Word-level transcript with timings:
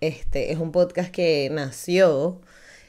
este 0.00 0.52
es 0.52 0.58
un 0.58 0.72
podcast 0.72 1.10
que 1.10 1.48
nació 1.50 2.40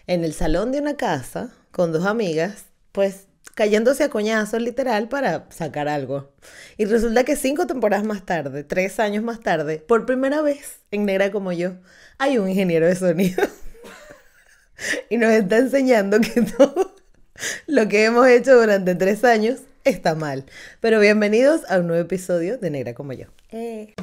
en 0.07 0.23
el 0.23 0.33
salón 0.33 0.71
de 0.71 0.79
una 0.79 0.97
casa 0.97 1.51
con 1.71 1.91
dos 1.91 2.05
amigas, 2.05 2.65
pues 2.91 3.27
cayéndose 3.55 4.03
a 4.03 4.09
coñazos 4.09 4.61
literal 4.61 5.09
para 5.09 5.47
sacar 5.49 5.87
algo. 5.87 6.31
Y 6.77 6.85
resulta 6.85 7.23
que 7.23 7.35
cinco 7.35 7.65
temporadas 7.65 8.05
más 8.05 8.25
tarde, 8.25 8.63
tres 8.63 8.99
años 8.99 9.23
más 9.23 9.39
tarde, 9.39 9.79
por 9.79 10.05
primera 10.05 10.41
vez 10.41 10.81
en 10.91 11.05
Negra 11.05 11.31
como 11.31 11.51
yo, 11.51 11.73
hay 12.17 12.37
un 12.37 12.49
ingeniero 12.49 12.85
de 12.87 12.95
sonido. 12.95 13.43
y 15.09 15.17
nos 15.17 15.31
está 15.31 15.57
enseñando 15.57 16.19
que 16.19 16.41
todo 16.41 16.95
lo 17.65 17.87
que 17.87 18.05
hemos 18.05 18.27
hecho 18.27 18.59
durante 18.59 18.95
tres 18.95 19.23
años 19.23 19.61
está 19.83 20.15
mal. 20.15 20.45
Pero 20.81 20.99
bienvenidos 20.99 21.61
a 21.69 21.79
un 21.79 21.87
nuevo 21.87 22.03
episodio 22.03 22.57
de 22.57 22.69
Negra 22.69 22.93
como 22.93 23.13
yo. 23.13 23.27
Eh. 23.51 23.95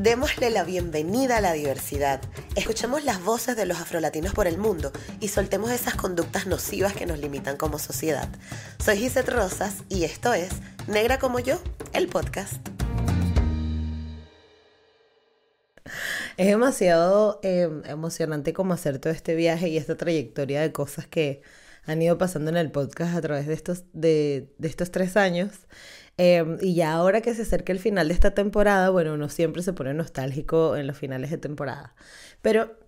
Démosle 0.00 0.50
la 0.50 0.62
bienvenida 0.62 1.38
a 1.38 1.40
la 1.40 1.54
diversidad. 1.54 2.20
Escuchemos 2.54 3.02
las 3.02 3.24
voces 3.24 3.56
de 3.56 3.64
los 3.64 3.80
afrolatinos 3.80 4.34
por 4.34 4.46
el 4.46 4.58
mundo 4.58 4.92
y 5.20 5.28
soltemos 5.28 5.70
esas 5.70 5.94
conductas 5.94 6.46
nocivas 6.46 6.92
que 6.92 7.06
nos 7.06 7.18
limitan 7.18 7.56
como 7.56 7.78
sociedad. 7.78 8.28
Soy 8.78 8.98
Gisette 8.98 9.30
Rosas 9.30 9.84
y 9.88 10.04
esto 10.04 10.34
es 10.34 10.50
Negra 10.86 11.18
como 11.18 11.38
yo, 11.40 11.58
el 11.94 12.08
podcast. 12.08 12.56
Es 16.36 16.46
demasiado 16.46 17.40
eh, 17.42 17.70
emocionante 17.86 18.52
como 18.52 18.74
hacer 18.74 18.98
todo 18.98 19.14
este 19.14 19.34
viaje 19.34 19.68
y 19.68 19.78
esta 19.78 19.96
trayectoria 19.96 20.60
de 20.60 20.72
cosas 20.72 21.06
que 21.06 21.40
han 21.86 22.02
ido 22.02 22.18
pasando 22.18 22.50
en 22.50 22.58
el 22.58 22.70
podcast 22.70 23.16
a 23.16 23.22
través 23.22 23.46
de 23.46 23.54
estos, 23.54 23.84
de, 23.94 24.52
de 24.58 24.68
estos 24.68 24.90
tres 24.90 25.16
años. 25.16 25.52
Em, 26.18 26.56
y 26.62 26.74
ya 26.74 26.92
ahora 26.92 27.20
que 27.20 27.34
se 27.34 27.42
acerca 27.42 27.72
el 27.72 27.78
final 27.78 28.08
de 28.08 28.14
esta 28.14 28.32
temporada, 28.32 28.88
bueno, 28.90 29.14
uno 29.14 29.28
siempre 29.28 29.62
se 29.62 29.72
pone 29.74 29.92
nostálgico 29.94 30.76
en 30.76 30.86
los 30.86 30.96
finales 30.96 31.30
de 31.30 31.38
temporada. 31.38 31.94
Pero 32.40 32.78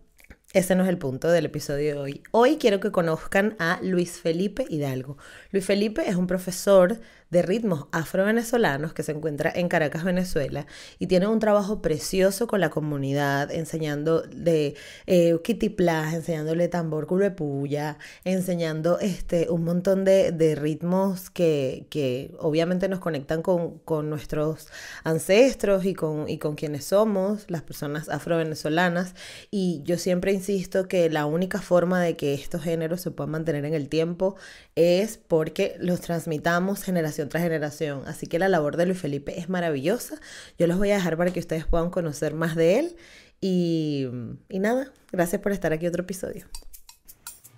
ese 0.54 0.74
no 0.74 0.82
es 0.82 0.88
el 0.88 0.96
punto 0.96 1.28
del 1.28 1.44
episodio 1.46 1.94
de 1.94 2.00
hoy. 2.00 2.22
Hoy 2.30 2.56
quiero 2.56 2.80
que 2.80 2.90
conozcan 2.90 3.54
a 3.58 3.80
Luis 3.82 4.18
Felipe 4.18 4.64
Hidalgo. 4.68 5.18
Luis 5.52 5.64
Felipe 5.66 6.08
es 6.08 6.16
un 6.16 6.26
profesor 6.26 7.00
de 7.30 7.42
ritmos 7.42 7.86
afro-venezolanos 7.92 8.92
que 8.94 9.02
se 9.02 9.12
encuentra 9.12 9.52
en 9.54 9.68
Caracas, 9.68 10.04
Venezuela, 10.04 10.66
y 10.98 11.06
tiene 11.08 11.26
un 11.26 11.40
trabajo 11.40 11.82
precioso 11.82 12.46
con 12.46 12.60
la 12.60 12.70
comunidad, 12.70 13.50
enseñando 13.50 14.22
de 14.22 14.74
eh, 15.06 15.36
kitiplas, 15.42 16.14
enseñándole 16.14 16.68
tambor 16.68 17.06
puya, 17.36 17.98
enseñando 18.24 18.98
este, 18.98 19.50
un 19.50 19.64
montón 19.64 20.04
de, 20.04 20.32
de 20.32 20.54
ritmos 20.54 21.30
que, 21.30 21.86
que, 21.90 22.34
obviamente 22.38 22.88
nos 22.88 23.00
conectan 23.00 23.42
con, 23.42 23.78
con 23.80 24.08
nuestros 24.08 24.68
ancestros 25.04 25.84
y 25.84 25.94
con, 25.94 26.28
y 26.28 26.38
con 26.38 26.54
quienes 26.54 26.86
somos, 26.86 27.44
las 27.48 27.62
personas 27.62 28.08
afro-venezolanas, 28.08 29.14
y 29.50 29.82
yo 29.84 29.98
siempre 29.98 30.32
insisto 30.32 30.88
que 30.88 31.10
la 31.10 31.26
única 31.26 31.60
forma 31.60 32.00
de 32.00 32.16
que 32.16 32.34
estos 32.34 32.62
géneros 32.62 33.00
se 33.02 33.10
puedan 33.10 33.32
mantener 33.32 33.64
en 33.64 33.74
el 33.74 33.88
tiempo 33.88 34.36
es 34.74 35.18
porque 35.18 35.76
los 35.78 36.00
transmitamos 36.00 36.82
generación 36.82 37.17
tras 37.26 37.42
generación. 37.42 38.02
Así 38.06 38.26
que 38.26 38.38
la 38.38 38.48
labor 38.48 38.76
de 38.76 38.86
Luis 38.86 39.00
Felipe 39.00 39.38
es 39.38 39.48
maravillosa. 39.48 40.20
Yo 40.58 40.66
los 40.66 40.78
voy 40.78 40.90
a 40.90 40.96
dejar 40.96 41.16
para 41.16 41.32
que 41.32 41.40
ustedes 41.40 41.66
puedan 41.66 41.90
conocer 41.90 42.34
más 42.34 42.54
de 42.54 42.78
él. 42.78 42.96
Y, 43.40 44.08
y 44.48 44.58
nada, 44.58 44.92
gracias 45.10 45.40
por 45.40 45.52
estar 45.52 45.72
aquí 45.72 45.86
otro 45.86 46.02
episodio. 46.02 46.46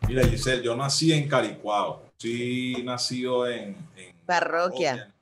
Mira, 0.09 0.27
Giselle, 0.27 0.63
yo 0.63 0.77
nací 0.77 1.13
en 1.13 1.29
Caricuao. 1.29 2.03
Sí, 2.17 2.83
nacido 2.85 3.49
en, 3.49 3.77
en 3.97 4.15
parroquia. 4.27 5.13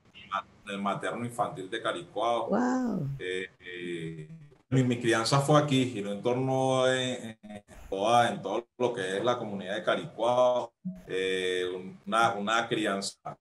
En 0.67 0.75
el 0.75 0.83
materno 0.83 1.25
infantil 1.25 1.71
de 1.71 1.81
Caricuao. 1.81 2.49
Wow. 2.49 3.09
Eh, 3.19 3.47
eh, 3.61 4.29
mi, 4.71 4.83
mi, 4.83 5.01
crianza 5.01 5.41
fue 5.41 5.61
aquí, 5.61 5.95
y 5.95 5.99
en 6.01 6.23
torno 6.23 6.87
en, 6.93 7.39
en, 7.43 7.63
toda, 7.89 8.29
en 8.31 8.43
todo 8.43 8.67
lo 8.77 8.93
que 8.93 9.17
es 9.17 9.25
la 9.25 9.39
comunidad 9.39 9.77
de 9.77 9.83
Caricuao. 9.83 10.73
Eh, 11.07 11.65
una, 12.07 12.35
una 12.35 12.69
crianza, 12.69 13.39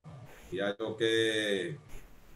ya 0.52 0.76
yo 0.78 0.96
que 0.96 1.78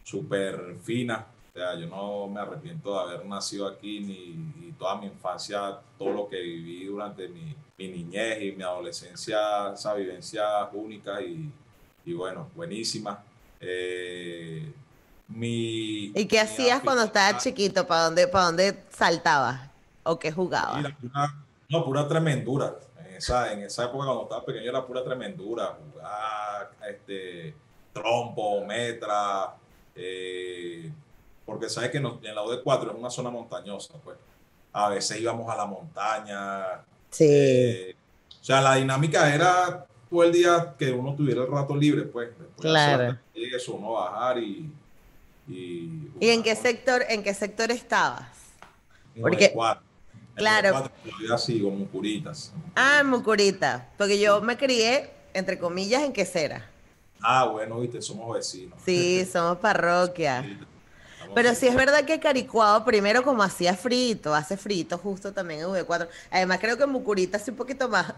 súper 0.04 0.76
fina. 0.82 1.26
O 1.54 1.58
sea, 1.58 1.74
yo 1.74 1.86
no 1.86 2.28
me 2.28 2.40
arrepiento 2.40 2.92
de 2.94 3.00
haber 3.00 3.26
nacido 3.26 3.66
aquí 3.66 4.00
ni, 4.00 4.34
ni 4.60 4.72
toda 4.72 4.96
mi 4.96 5.06
infancia, 5.06 5.78
todo 5.98 6.10
lo 6.10 6.28
que 6.28 6.40
viví 6.40 6.86
durante 6.86 7.28
mi, 7.28 7.54
mi 7.76 7.88
niñez 7.88 8.42
y 8.42 8.52
mi 8.52 8.62
adolescencia, 8.62 9.72
esa 9.74 9.94
vivencia 9.94 10.64
única 10.72 11.20
y, 11.20 11.52
y 12.06 12.12
bueno, 12.14 12.48
buenísima. 12.54 13.22
Eh, 13.60 14.72
mi, 15.28 16.06
¿Y 16.14 16.26
qué 16.26 16.40
hacías 16.40 16.80
cuando 16.80 17.04
estabas 17.04 17.42
chiquito? 17.42 17.86
¿Para 17.86 18.04
dónde, 18.04 18.28
para 18.28 18.46
dónde 18.46 18.84
saltabas? 18.90 19.70
¿O 20.04 20.18
qué 20.18 20.32
jugabas? 20.32 20.92
Pura, 21.00 21.44
no, 21.68 21.84
pura 21.84 22.08
tremendura. 22.08 22.76
En 23.06 23.14
esa, 23.16 23.52
en 23.52 23.62
esa 23.62 23.84
época, 23.84 24.04
cuando 24.06 24.22
estaba 24.24 24.44
pequeño, 24.44 24.70
era 24.70 24.84
pura 24.84 25.04
tremendura. 25.04 25.78
Jugar 25.92 26.72
este, 26.88 27.54
trompo, 27.92 28.64
metra. 28.64 29.54
Eh, 29.94 30.90
porque 31.44 31.68
sabes 31.68 31.90
que 31.90 32.00
nos, 32.00 32.22
en 32.24 32.34
la 32.34 32.42
OD4 32.42 32.90
es 32.90 32.98
una 32.98 33.10
zona 33.10 33.30
montañosa. 33.30 33.94
Pues. 34.02 34.16
A 34.72 34.88
veces 34.88 35.20
íbamos 35.20 35.50
a 35.50 35.56
la 35.56 35.66
montaña. 35.66 36.84
Sí. 37.10 37.26
Eh, 37.28 37.96
o 38.40 38.44
sea, 38.44 38.60
la 38.60 38.76
dinámica 38.76 39.34
era 39.34 39.86
todo 40.10 40.24
el 40.24 40.32
día 40.32 40.74
que 40.78 40.90
uno 40.90 41.14
tuviera 41.14 41.42
el 41.42 41.50
rato 41.50 41.76
libre, 41.76 42.02
pues. 42.02 42.30
Claro. 42.58 43.18
De 43.34 43.56
eso, 43.56 43.74
uno 43.74 43.92
bajar 43.92 44.38
y 44.38 44.70
y, 45.48 46.10
¿Y 46.20 46.30
en 46.30 46.42
qué 46.42 46.54
sector, 46.54 47.04
en 47.08 47.22
qué 47.22 47.34
sector 47.34 47.70
estabas? 47.70 48.28
Porque, 49.20 49.50
cuatro. 49.52 49.84
claro. 50.34 50.90
así, 51.32 51.60
como 51.60 51.76
Mucuritas. 51.76 52.52
Ah, 52.74 52.98
en 53.00 53.08
Mucurita. 53.08 53.88
Porque 53.98 54.18
yo 54.18 54.40
me 54.40 54.56
crié, 54.56 55.10
entre 55.34 55.58
comillas, 55.58 56.02
en 56.02 56.12
Quesera. 56.12 56.70
Ah, 57.22 57.46
bueno, 57.46 57.80
viste, 57.80 58.00
somos 58.02 58.34
vecinos. 58.34 58.80
Sí, 58.84 59.24
somos 59.30 59.58
parroquia. 59.58 60.42
Sí, 60.42 60.58
Pero 61.34 61.54
sí 61.54 61.68
es 61.68 61.76
verdad 61.76 62.04
que 62.06 62.20
Caricuado, 62.20 62.84
primero 62.84 63.22
como 63.24 63.42
hacía 63.42 63.76
frito, 63.76 64.34
hace 64.34 64.56
frito 64.56 64.98
justo 64.98 65.32
también 65.34 65.60
en 65.60 65.66
V4. 65.68 66.08
Además 66.30 66.58
creo 66.60 66.76
que 66.78 66.84
en 66.84 66.90
Mucurita 66.90 67.38
hace 67.38 67.52
un 67.52 67.56
poquito 67.58 67.88
más. 67.88 68.14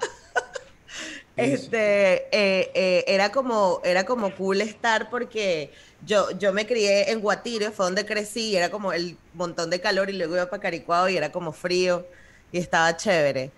este, 1.36 2.28
eh, 2.36 2.70
eh, 2.74 3.04
era 3.08 3.32
como, 3.32 3.80
era 3.84 4.04
como 4.06 4.34
cool 4.34 4.60
estar 4.60 5.10
porque 5.10 5.72
yo, 6.00 6.30
yo 6.32 6.52
me 6.52 6.66
crié 6.66 7.10
en 7.12 7.20
Guatire, 7.20 7.70
fue 7.72 7.86
donde 7.86 8.06
crecí, 8.06 8.50
y 8.50 8.56
era 8.56 8.70
como 8.70 8.92
el 8.92 9.20
montón 9.32 9.70
de 9.70 9.80
calor, 9.80 10.10
y 10.10 10.14
luego 10.14 10.34
iba 10.36 10.50
para 10.50 10.60
Caricuado 10.62 11.08
y 11.08 11.16
era 11.16 11.32
como 11.32 11.52
frío, 11.52 12.08
y 12.50 12.58
estaba 12.58 12.96
chévere. 12.96 13.54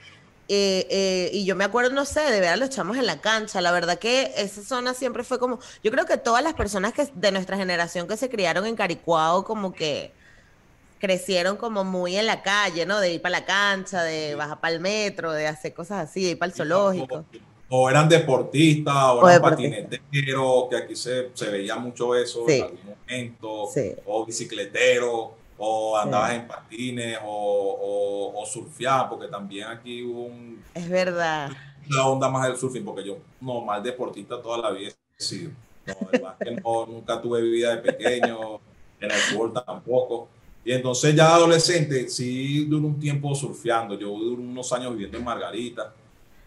Eh, 0.49 0.87
eh, 0.91 1.31
y 1.33 1.45
yo 1.45 1.57
me 1.57 1.65
acuerdo, 1.65 1.91
no 1.91 2.05
sé, 2.05 2.21
de 2.21 2.41
ver 2.41 2.51
a 2.51 2.57
los 2.57 2.71
chamos 2.71 2.97
en 2.97 3.07
la 3.07 3.21
cancha. 3.21 3.61
La 3.61 3.73
verdad 3.73 3.99
que 3.99 4.33
esa 4.37 4.63
zona 4.63 4.95
siempre 4.95 5.25
fue 5.25 5.39
como. 5.39 5.59
Yo 5.83 5.91
creo 5.91 6.07
que 6.07 6.17
todas 6.17 6.43
las 6.43 6.55
personas 6.55 6.93
que 6.93 7.09
de 7.15 7.33
nuestra 7.33 7.57
generación 7.57 8.07
que 8.07 8.17
se 8.17 8.29
criaron 8.29 8.67
en 8.67 8.77
Caricuao, 8.77 9.45
como 9.45 9.73
que 9.73 10.13
crecieron 11.01 11.57
como 11.57 11.85
muy 11.85 12.17
en 12.17 12.27
la 12.27 12.43
calle, 12.43 12.87
¿no? 12.87 13.01
De 13.01 13.13
ir 13.13 13.23
para 13.23 13.41
la 13.41 13.45
cancha, 13.45 14.03
de 14.03 14.35
bajar 14.35 14.61
para 14.61 14.75
el 14.75 14.81
metro, 14.81 15.33
de 15.33 15.47
hacer 15.47 15.75
cosas 15.75 16.09
así, 16.09 16.23
de 16.23 16.31
ir 16.31 16.39
para 16.39 16.51
el 16.51 16.57
zoológico. 16.57 17.25
O, 17.69 17.91
eran 17.91 18.09
deportistas, 18.09 18.95
o, 18.95 19.21
o 19.23 19.29
eran 19.29 19.43
patineteros, 19.43 20.69
que 20.71 20.77
aquí 20.77 20.95
se, 20.95 21.31
se, 21.35 21.51
veía 21.51 21.75
mucho 21.75 22.15
eso 22.15 22.45
sí. 22.47 22.59
en 22.59 22.63
algún 22.63 22.81
momento, 22.85 23.67
sí. 23.75 23.93
o 24.07 24.25
bicicleteros 24.25 25.31
o 25.59 25.97
andabas 25.97 26.31
sí. 26.31 26.37
en 26.37 26.47
patines 26.47 27.19
o, 27.25 28.33
o, 28.35 28.43
o 28.43 29.09
porque 29.09 29.29
también 29.29 29.69
aquí 29.69 30.03
hubo 30.03 30.27
un... 30.27 30.63
Es 30.75 30.89
verdad. 30.89 31.51
La 31.89 32.07
onda 32.07 32.29
más 32.29 32.49
del 32.49 32.57
surfing, 32.57 32.85
porque 32.85 33.05
yo 33.05 33.19
normal 33.41 33.83
deportista 33.83 34.41
toda 34.41 34.59
la 34.59 34.71
vida 34.71 34.91
he 35.19 35.23
sido. 35.23 35.53
No, 35.87 36.37
que 36.39 36.51
no, 36.51 36.87
nunca 36.87 37.21
tuve 37.21 37.41
vida 37.43 37.77
de 37.77 37.79
pequeño, 37.79 38.61
en 39.01 39.11
el 39.11 39.17
fútbol 39.17 39.53
tampoco. 39.53 40.29
Y 40.65 40.73
entonces 40.73 41.15
ya 41.15 41.35
adolescente, 41.35 42.09
sí 42.09 42.65
duré 42.65 42.87
un 42.87 42.99
tiempo 42.99 43.33
surfeando. 43.35 43.97
Yo 43.97 44.09
duré 44.09 44.43
unos 44.43 44.73
años 44.73 44.93
viviendo 44.93 45.17
en 45.17 45.25
Margarita. 45.25 45.93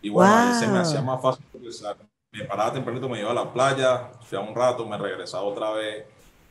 Y 0.02 0.10
bueno, 0.10 0.50
wow. 0.50 0.60
se 0.60 0.68
me 0.68 0.80
hacía 0.80 1.02
más 1.02 1.22
fácil 1.22 1.46
progresar. 1.50 1.96
Me 2.32 2.44
paraba 2.44 2.74
tempranito, 2.74 3.08
me 3.08 3.20
iba 3.20 3.32
a 3.32 3.34
la 3.34 3.52
playa, 3.52 4.12
fui 4.22 4.38
a 4.38 4.42
un 4.42 4.54
rato, 4.54 4.86
me 4.86 4.98
regresaba 4.98 5.44
otra 5.44 5.72
vez 5.72 6.06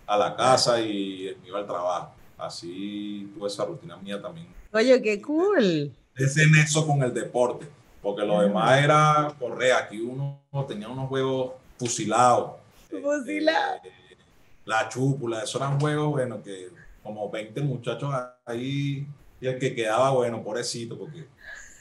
a 0.06 0.16
la 0.16 0.34
casa 0.34 0.80
y 0.80 1.36
me 1.42 1.48
iba 1.48 1.58
al 1.58 1.66
trabajo. 1.66 2.17
Así 2.38 3.30
tuve 3.34 3.48
esa 3.48 3.64
rutina 3.64 3.96
mía 3.96 4.22
también. 4.22 4.46
Oye, 4.72 5.02
qué 5.02 5.20
cool. 5.20 5.92
Ese 6.16 6.46
nexo 6.46 6.86
con 6.86 7.02
el 7.02 7.12
deporte, 7.12 7.66
porque 8.00 8.24
lo 8.24 8.40
demás 8.40 8.82
era 8.82 9.34
correr. 9.38 9.72
Aquí 9.72 10.00
uno 10.00 10.40
tenía 10.66 10.88
unos 10.88 11.08
juegos 11.08 11.52
fusilados. 11.78 12.52
Fusilados. 12.88 13.80
Eh, 13.84 14.16
la 14.64 14.88
chúpula, 14.88 15.42
eso 15.42 15.58
eran 15.58 15.80
juegos, 15.80 16.10
bueno, 16.10 16.42
que 16.42 16.68
como 17.02 17.30
20 17.30 17.60
muchachos 17.62 18.14
ahí 18.44 19.06
y 19.40 19.46
el 19.46 19.58
que 19.58 19.74
quedaba, 19.74 20.10
bueno, 20.10 20.42
pobrecito, 20.42 20.98
porque 20.98 21.26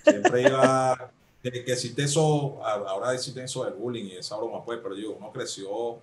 siempre 0.03 0.43
iba, 0.43 1.11
que, 1.43 1.51
que 1.63 1.73
existe 1.73 2.03
eso, 2.03 2.63
ahora 2.63 3.13
existe 3.13 3.43
eso 3.43 3.65
del 3.65 3.73
bullying 3.73 4.05
y 4.05 4.15
esa 4.17 4.37
broma, 4.37 4.63
pues, 4.63 4.79
pero 4.81 4.95
yo, 4.95 5.11
uno 5.11 5.31
creció 5.31 5.99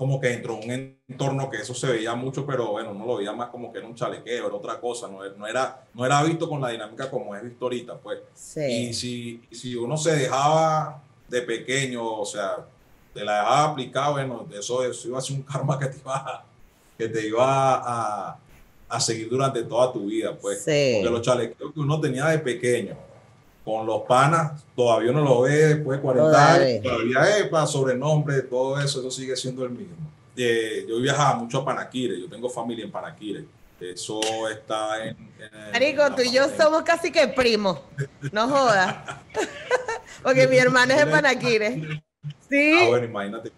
como 0.00 0.18
que 0.18 0.32
entró 0.32 0.58
en 0.62 0.70
un 0.70 0.98
entorno 1.10 1.50
que 1.50 1.58
eso 1.58 1.74
se 1.74 1.86
veía 1.86 2.14
mucho, 2.14 2.46
pero 2.46 2.68
bueno, 2.68 2.92
uno 2.92 3.04
lo 3.04 3.16
veía 3.16 3.34
más 3.34 3.50
como 3.50 3.70
que 3.70 3.80
era 3.80 3.86
un 3.86 3.94
chalequeo, 3.94 4.46
era 4.46 4.56
otra 4.56 4.80
cosa, 4.80 5.08
no, 5.08 5.18
no, 5.36 5.46
era, 5.46 5.84
no 5.92 6.06
era 6.06 6.22
visto 6.22 6.48
con 6.48 6.58
la 6.58 6.70
dinámica 6.70 7.10
como 7.10 7.36
es 7.36 7.42
visto 7.42 7.66
ahorita, 7.66 7.98
pues. 7.98 8.20
Sí. 8.32 8.62
Y 8.62 8.94
si, 8.94 9.42
si 9.50 9.76
uno 9.76 9.98
se 9.98 10.16
dejaba 10.16 11.02
de 11.28 11.42
pequeño, 11.42 12.02
o 12.02 12.24
sea, 12.24 12.66
te 13.12 13.22
la 13.22 13.40
dejaba 13.40 13.64
aplicada, 13.64 14.10
bueno, 14.12 14.48
eso, 14.58 14.82
eso 14.82 15.08
iba 15.08 15.18
a 15.18 15.20
ser 15.20 15.36
un 15.36 15.42
karma 15.42 15.78
que 15.78 15.88
te 15.88 15.98
iba, 15.98 16.46
que 16.96 17.08
te 17.10 17.26
iba 17.26 17.74
a, 17.74 18.38
a 18.88 19.00
seguir 19.00 19.28
durante 19.28 19.64
toda 19.64 19.92
tu 19.92 20.06
vida, 20.06 20.34
pues. 20.34 20.64
Sí. 20.64 20.94
Porque 20.94 21.10
los 21.10 21.20
chalequeos 21.20 21.74
que 21.74 21.80
uno 21.80 22.00
tenía 22.00 22.24
de 22.28 22.38
pequeño, 22.38 22.96
con 23.64 23.86
los 23.86 24.02
panas, 24.02 24.64
todavía 24.74 25.10
uno 25.10 25.22
lo 25.22 25.42
ve 25.42 25.74
después 25.74 25.98
de 25.98 26.02
40 26.02 26.30
Todavía. 26.30 26.66
años, 26.66 26.82
todavía 26.82 27.38
es 27.38 27.48
para 27.48 27.66
sobrenombre, 27.66 28.42
todo 28.42 28.80
eso, 28.80 29.00
eso 29.00 29.10
sigue 29.10 29.36
siendo 29.36 29.64
el 29.64 29.70
mismo. 29.70 29.96
Eh, 30.36 30.86
yo 30.88 30.98
viajaba 31.00 31.34
mucho 31.36 31.58
a 31.58 31.64
Panaquire, 31.64 32.18
yo 32.18 32.28
tengo 32.28 32.48
familia 32.48 32.84
en 32.84 32.90
Panaquire, 32.90 33.44
eso 33.80 34.20
está 34.48 35.04
en... 35.04 35.16
en- 35.38 35.72
Marico, 35.72 36.06
en 36.06 36.14
tú 36.16 36.22
y 36.22 36.32
yo 36.32 36.44
somos 36.56 36.82
casi 36.82 37.10
que 37.12 37.28
primos. 37.28 37.80
No 38.32 38.48
jodas. 38.48 38.96
Porque 40.22 40.46
mi 40.46 40.56
hermano 40.56 40.92
es 40.92 40.98
de 41.04 41.06
Panaquire. 41.10 41.82
Ah, 41.90 42.02
Sí. 42.48 42.86
bueno, 42.88 43.06
imagínate. 43.06 43.52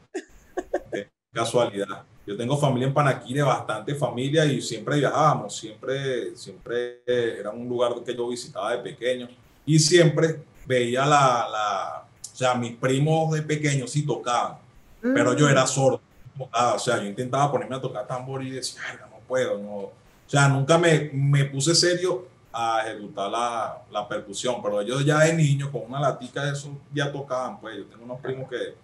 Qué 0.92 1.08
casualidad. 1.32 2.04
Yo 2.26 2.36
tengo 2.36 2.56
familia 2.56 2.86
en 2.88 2.94
Panaquire, 2.94 3.42
bastante 3.42 3.94
familia 3.94 4.44
y 4.44 4.60
siempre 4.62 4.98
viajábamos, 4.98 5.56
siempre, 5.56 6.36
siempre 6.36 7.02
era 7.06 7.50
un 7.50 7.68
lugar 7.68 7.92
que 8.04 8.14
yo 8.14 8.28
visitaba 8.28 8.70
de 8.72 8.78
pequeño 8.78 9.28
y 9.66 9.78
siempre 9.78 10.42
veía 10.66 11.06
la, 11.06 11.48
la 11.50 12.04
o 12.32 12.36
sea, 12.36 12.54
mis 12.54 12.76
primos 12.76 13.32
de 13.32 13.42
pequeños 13.42 13.90
sí 13.90 14.04
tocaban, 14.06 14.56
pero 15.00 15.36
yo 15.36 15.48
era 15.48 15.66
sordo. 15.66 16.00
no 16.36 16.44
tocaba, 16.46 16.74
o 16.74 16.78
sea, 16.78 16.96
yo 16.98 17.04
intentaba 17.04 17.50
ponerme 17.52 17.76
a 17.76 17.80
tocar 17.80 18.06
tambor 18.06 18.42
y 18.42 18.50
decía, 18.50 18.80
"Ay, 18.90 18.96
no 19.00 19.18
puedo, 19.28 19.58
no. 19.58 19.74
O 19.74 19.92
sea, 20.26 20.48
nunca 20.48 20.78
me, 20.78 21.10
me 21.12 21.44
puse 21.46 21.74
serio 21.74 22.26
a 22.52 22.82
ejecutar 22.86 23.30
la, 23.30 23.82
la 23.90 24.08
percusión, 24.08 24.62
pero 24.62 24.80
ellos 24.80 25.04
ya 25.04 25.20
de 25.20 25.34
niño 25.34 25.70
con 25.70 25.82
una 25.86 26.00
latica 26.00 26.44
de 26.44 26.52
eso 26.52 26.70
ya 26.92 27.10
tocaban, 27.10 27.60
pues 27.60 27.76
yo 27.78 27.84
tengo 27.86 28.04
unos 28.04 28.20
primos 28.20 28.48
que, 28.48 28.74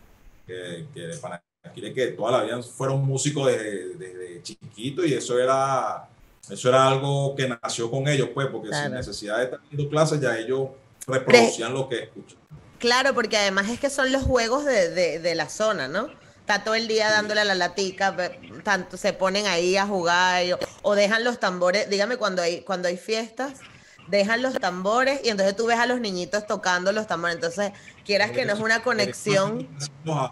que, 0.46 0.86
que 0.92 1.00
de 1.00 1.16
Panaquire 1.18 1.92
que 1.92 2.06
toda 2.08 2.32
la 2.32 2.44
vida 2.44 2.62
fueron 2.62 3.04
músicos 3.04 3.46
desde, 3.46 3.94
desde 3.96 4.42
chiquito 4.42 5.04
y 5.04 5.12
eso 5.14 5.38
era, 5.38 6.08
eso 6.50 6.68
era 6.68 6.88
algo 6.88 7.34
que 7.36 7.48
nació 7.48 7.90
con 7.90 8.08
ellos, 8.08 8.30
pues, 8.34 8.46
porque 8.48 8.68
sin 8.74 8.92
necesidad 8.92 9.38
de 9.38 9.44
estar 9.44 9.60
dando 9.70 9.88
clases 9.88 10.20
ya 10.20 10.36
ellos 10.38 10.68
reproducían 11.06 11.72
lo 11.74 11.88
que 11.88 12.04
escuchan. 12.04 12.38
Claro, 12.78 13.14
porque 13.14 13.36
además 13.36 13.68
es 13.68 13.80
que 13.80 13.90
son 13.90 14.12
los 14.12 14.22
juegos 14.22 14.64
de, 14.64 14.90
de- 14.90 15.18
de 15.18 15.34
la 15.34 15.48
zona, 15.48 15.88
¿no? 15.88 16.08
Está 16.40 16.64
todo 16.64 16.74
el 16.76 16.88
día 16.88 17.10
dándole 17.10 17.40
a 17.42 17.44
la 17.44 17.54
latica, 17.54 18.16
tanto 18.62 18.96
se 18.96 19.12
ponen 19.12 19.46
ahí 19.46 19.76
a 19.76 19.86
jugar 19.86 20.42
o 20.82 20.94
dejan 20.94 21.22
los 21.24 21.38
tambores. 21.40 21.90
Dígame 21.90 22.16
cuando 22.16 22.40
hay 22.40 22.62
cuando 22.62 22.88
hay 22.88 22.96
fiestas, 22.96 23.60
dejan 24.08 24.40
los 24.40 24.54
tambores 24.54 25.20
y 25.24 25.28
entonces 25.28 25.54
tú 25.56 25.66
ves 25.66 25.78
a 25.78 25.84
los 25.86 26.00
niñitos 26.00 26.46
tocando 26.46 26.90
los 26.92 27.06
tambores. 27.06 27.34
Entonces, 27.34 27.72
quieras 28.04 28.30
que 28.30 28.46
no 28.46 28.54
es 28.54 28.60
una 28.60 28.82
conexión. 28.82 29.68
Los 30.04 30.30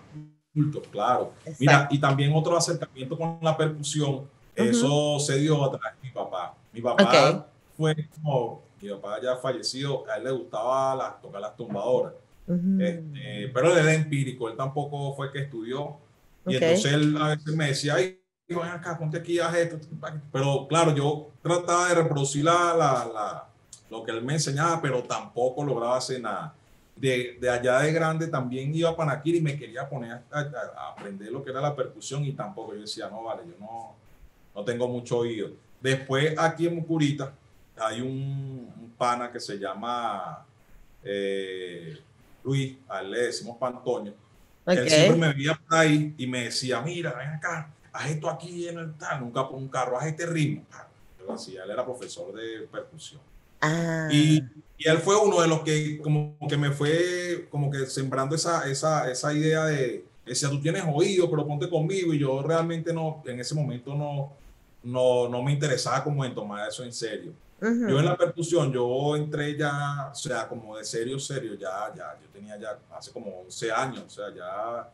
adultos, 0.54 0.82
claro. 0.90 1.34
Exacto. 1.40 1.56
Mira, 1.60 1.88
y 1.90 1.98
también 2.00 2.32
otro 2.34 2.56
acercamiento 2.56 3.18
con 3.18 3.38
la 3.42 3.54
percusión, 3.54 4.26
eso 4.56 5.18
se 5.20 5.38
dio 5.38 5.64
a 5.64 5.70
través 5.70 6.00
de 6.00 6.08
mi 6.08 6.14
papá. 6.14 6.54
Mi 6.72 6.80
papá 6.80 7.02
Ok. 7.30 7.44
fue 7.76 7.96
como, 8.14 8.62
mi 8.80 8.88
papá 8.90 9.20
ya 9.22 9.36
fallecido, 9.36 10.04
a 10.10 10.16
él 10.16 10.24
le 10.24 10.30
gustaba 10.30 10.94
las- 10.96 11.20
tocar 11.20 11.40
las 11.40 11.56
tumbadoras. 11.56 12.12
Ujú. 12.48 12.80
Este, 12.80 13.48
pero 13.52 13.72
él 13.72 13.78
era 13.78 13.94
empírico, 13.94 14.48
él 14.48 14.56
tampoco 14.56 15.14
fue 15.14 15.32
que 15.32 15.40
estudió. 15.40 15.96
Y 16.46 16.56
Ok. 16.56 16.62
entonces 16.62 16.92
él 16.92 17.16
a 17.20 17.28
veces 17.28 17.54
me 17.56 17.66
decía, 17.68 17.94
ay, 17.96 18.20
ven 18.48 18.58
acá, 18.60 18.96
ponte 18.98 19.18
aquí, 19.18 19.38
haz 19.40 19.54
esto. 19.56 19.78
Pero 20.32 20.66
claro, 20.68 20.94
yo 20.94 21.30
trataba 21.42 21.88
de 21.88 21.94
reproducir 21.96 22.44
la, 22.44 22.74
la- 22.76 23.10
la- 23.12 23.48
lo 23.90 24.02
que 24.04 24.12
él 24.12 24.22
me 24.22 24.34
enseñaba, 24.34 24.80
pero 24.80 25.02
tampoco 25.02 25.64
lograba 25.64 25.96
hacer 25.96 26.20
nada. 26.20 26.54
De, 26.94 27.36
de 27.40 27.50
allá 27.50 27.80
de 27.80 27.92
grande 27.92 28.26
también 28.28 28.74
iba 28.74 28.88
a 28.90 28.96
Panaquiri 28.96 29.38
y 29.38 29.40
me 29.42 29.58
quería 29.58 29.88
poner 29.88 30.12
a, 30.12 30.22
a- 30.30 30.40
a 30.76 30.92
aprender 30.92 31.30
lo 31.30 31.42
que 31.44 31.50
era 31.50 31.60
la 31.60 31.74
percusión 31.76 32.24
y 32.24 32.32
tampoco. 32.32 32.74
Yo 32.74 32.80
decía, 32.82 33.08
no, 33.10 33.24
vale, 33.24 33.42
yo 33.46 33.54
no, 33.58 33.94
no 34.56 34.64
tengo 34.64 34.88
mucho 34.88 35.18
oído. 35.18 35.50
Después 35.80 36.34
aquí 36.38 36.66
en 36.66 36.76
Mucurita 36.76 37.32
hay 37.76 38.00
un, 38.00 38.72
un 38.80 38.94
pana 38.96 39.30
que 39.30 39.38
se 39.38 39.58
llama 39.58 40.44
eh, 41.04 41.98
Luis, 42.42 42.76
a 42.88 43.00
él 43.00 43.10
le 43.10 43.18
decimos 43.24 43.58
Pantoño. 43.58 44.14
Él 44.66 44.78
Ok. 44.82 44.88
siempre 44.88 45.16
me 45.16 45.32
veía 45.34 45.54
por 45.54 45.78
ahí 45.78 46.14
y 46.16 46.26
me 46.26 46.44
decía, 46.44 46.80
mira, 46.80 47.12
ven 47.12 47.28
acá, 47.28 47.70
haz 47.92 48.10
esto 48.10 48.28
aquí 48.28 48.66
en 48.66 48.78
el 48.78 48.94
tal, 48.94 49.20
nunca 49.20 49.46
por 49.46 49.56
un 49.58 49.68
carro, 49.68 49.98
haz 49.98 50.06
este 50.06 50.26
ritmo. 50.26 50.64
Yo 51.20 51.26
lo 51.26 51.34
hacía, 51.34 51.62
él 51.64 51.70
era 51.70 51.84
profesor 51.84 52.34
de 52.34 52.66
percusión. 52.72 53.20
Ah. 53.60 54.08
Y, 54.10 54.42
y 54.78 54.88
él 54.88 54.98
fue 54.98 55.16
uno 55.16 55.40
de 55.40 55.48
los 55.48 55.60
que 55.60 55.98
como 55.98 56.36
que 56.48 56.56
me 56.56 56.70
fue 56.70 57.46
como 57.50 57.70
que 57.70 57.86
sembrando 57.86 58.34
esa, 58.34 58.68
esa, 58.68 59.10
esa 59.10 59.32
idea 59.32 59.66
de, 59.66 60.04
decía, 60.24 60.48
tú 60.48 60.60
tienes 60.60 60.82
oído, 60.92 61.30
pero 61.30 61.46
ponte 61.46 61.68
conmigo. 61.68 62.12
Y 62.12 62.18
yo 62.18 62.42
realmente 62.42 62.92
no, 62.92 63.22
en 63.26 63.38
ese 63.38 63.54
momento 63.54 63.94
no, 63.94 64.32
no, 64.86 65.28
no 65.28 65.42
me 65.42 65.52
interesaba 65.52 66.02
como 66.04 66.24
en 66.24 66.34
tomar 66.34 66.68
eso 66.68 66.82
en 66.84 66.92
serio. 66.92 67.32
Ujú. 67.60 67.88
Yo 67.88 67.98
en 67.98 68.04
la 68.04 68.16
percusión, 68.16 68.72
yo 68.72 69.16
entré 69.16 69.56
ya, 69.56 70.10
o 70.12 70.14
sea, 70.14 70.46
como 70.48 70.76
de 70.76 70.84
serio, 70.84 71.18
serio, 71.18 71.54
ya, 71.54 71.92
ya, 71.96 72.16
yo 72.22 72.28
tenía 72.32 72.56
ya 72.58 72.78
hace 72.96 73.10
como 73.12 73.40
11 73.40 73.72
años, 73.72 74.04
o 74.06 74.10
sea, 74.10 74.28
ya, 74.34 74.90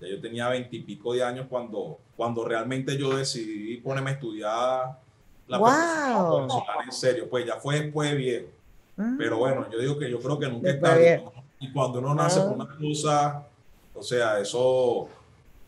ya 0.00 0.08
yo 0.08 0.20
tenía 0.20 0.48
20 0.48 0.76
y 0.76 0.82
pico 0.82 1.14
de 1.14 1.24
años 1.24 1.46
cuando, 1.48 1.98
cuando 2.16 2.44
realmente 2.44 2.96
yo 2.96 3.16
decidí 3.16 3.78
ponerme 3.78 4.10
a 4.10 4.12
estudiar 4.14 4.98
la 5.48 5.58
Wow. 5.58 5.68
percusión 6.46 6.62
en 6.84 6.92
serio, 6.92 7.28
pues 7.30 7.46
ya 7.46 7.56
fue 7.56 7.80
después 7.80 8.10
de 8.10 8.16
viejo. 8.16 8.46
Mm. 8.96 9.16
Pero 9.18 9.38
bueno, 9.38 9.66
yo 9.72 9.78
digo 9.78 9.98
que 9.98 10.10
yo 10.10 10.20
creo 10.20 10.38
que 10.38 10.46
nunca 10.48 10.68
es 10.68 10.74
Después 10.74 10.92
tarde. 10.92 11.04
viejo. 11.16 11.32
¿no? 11.34 11.42
Y 11.58 11.72
cuando 11.72 11.98
uno 11.98 12.14
nace 12.14 12.40
Ah. 12.40 12.44
por 12.44 12.52
una 12.52 12.76
cosa, 12.76 13.46
o 13.94 14.02
sea, 14.02 14.38
eso, 14.40 15.08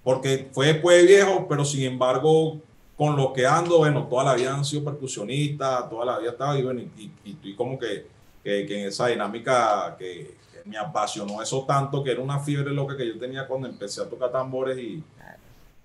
porque 0.05 0.49
fue 0.53 0.67
después 0.67 0.99
de 1.01 1.07
viejo, 1.07 1.47
pero 1.49 1.65
sin 1.65 1.83
embargo, 1.85 2.59
con 2.97 3.15
lo 3.17 3.33
que 3.33 3.47
ando, 3.47 3.79
bueno, 3.79 4.05
toda 4.07 4.25
la 4.25 4.35
vida 4.35 4.55
han 4.55 4.65
sido 4.65 4.85
percusionistas, 4.85 5.89
toda 5.91 6.05
la 6.07 6.19
vida 6.19 6.31
estaba, 6.31 6.59
y 6.59 6.63
bueno, 6.63 6.81
y, 6.81 7.11
y- 7.25 7.31
estoy 7.33 7.55
como 7.55 7.79
que, 7.79 8.07
que, 8.43 8.65
que 8.67 8.81
en 8.81 8.89
esa 8.89 9.09
dinámica 9.09 9.95
que, 9.99 10.37
que 10.53 10.69
me 10.69 10.79
apasionó 10.79 11.43
eso 11.43 11.65
tanto, 11.67 12.03
que 12.03 12.13
era 12.13 12.21
una 12.23 12.41
fiebre 12.41 12.73
loca 12.73 12.97
que 12.97 13.07
yo 13.07 13.19
tenía 13.19 13.47
cuando 13.47 13.69
empecé 13.69 14.01
a 14.01 14.09
tocar 14.09 14.33
tambores 14.33 14.79
y, 14.79 15.03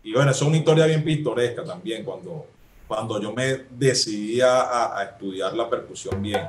y 0.04 0.14
bueno, 0.14 0.32
eso 0.32 0.46
es 0.46 0.48
una 0.50 0.58
historia 0.58 0.86
bien 0.86 1.04
pintoresca 1.04 1.64
también, 1.66 2.04
cuando, 2.06 2.46
cuando 2.88 3.22
yo 3.22 3.34
me 3.34 3.62
decidí 3.72 4.40
a- 4.42 4.98
a 4.98 5.04
estudiar 5.04 5.54
la 5.54 5.70
percusión 5.70 6.22
bien. 6.22 6.42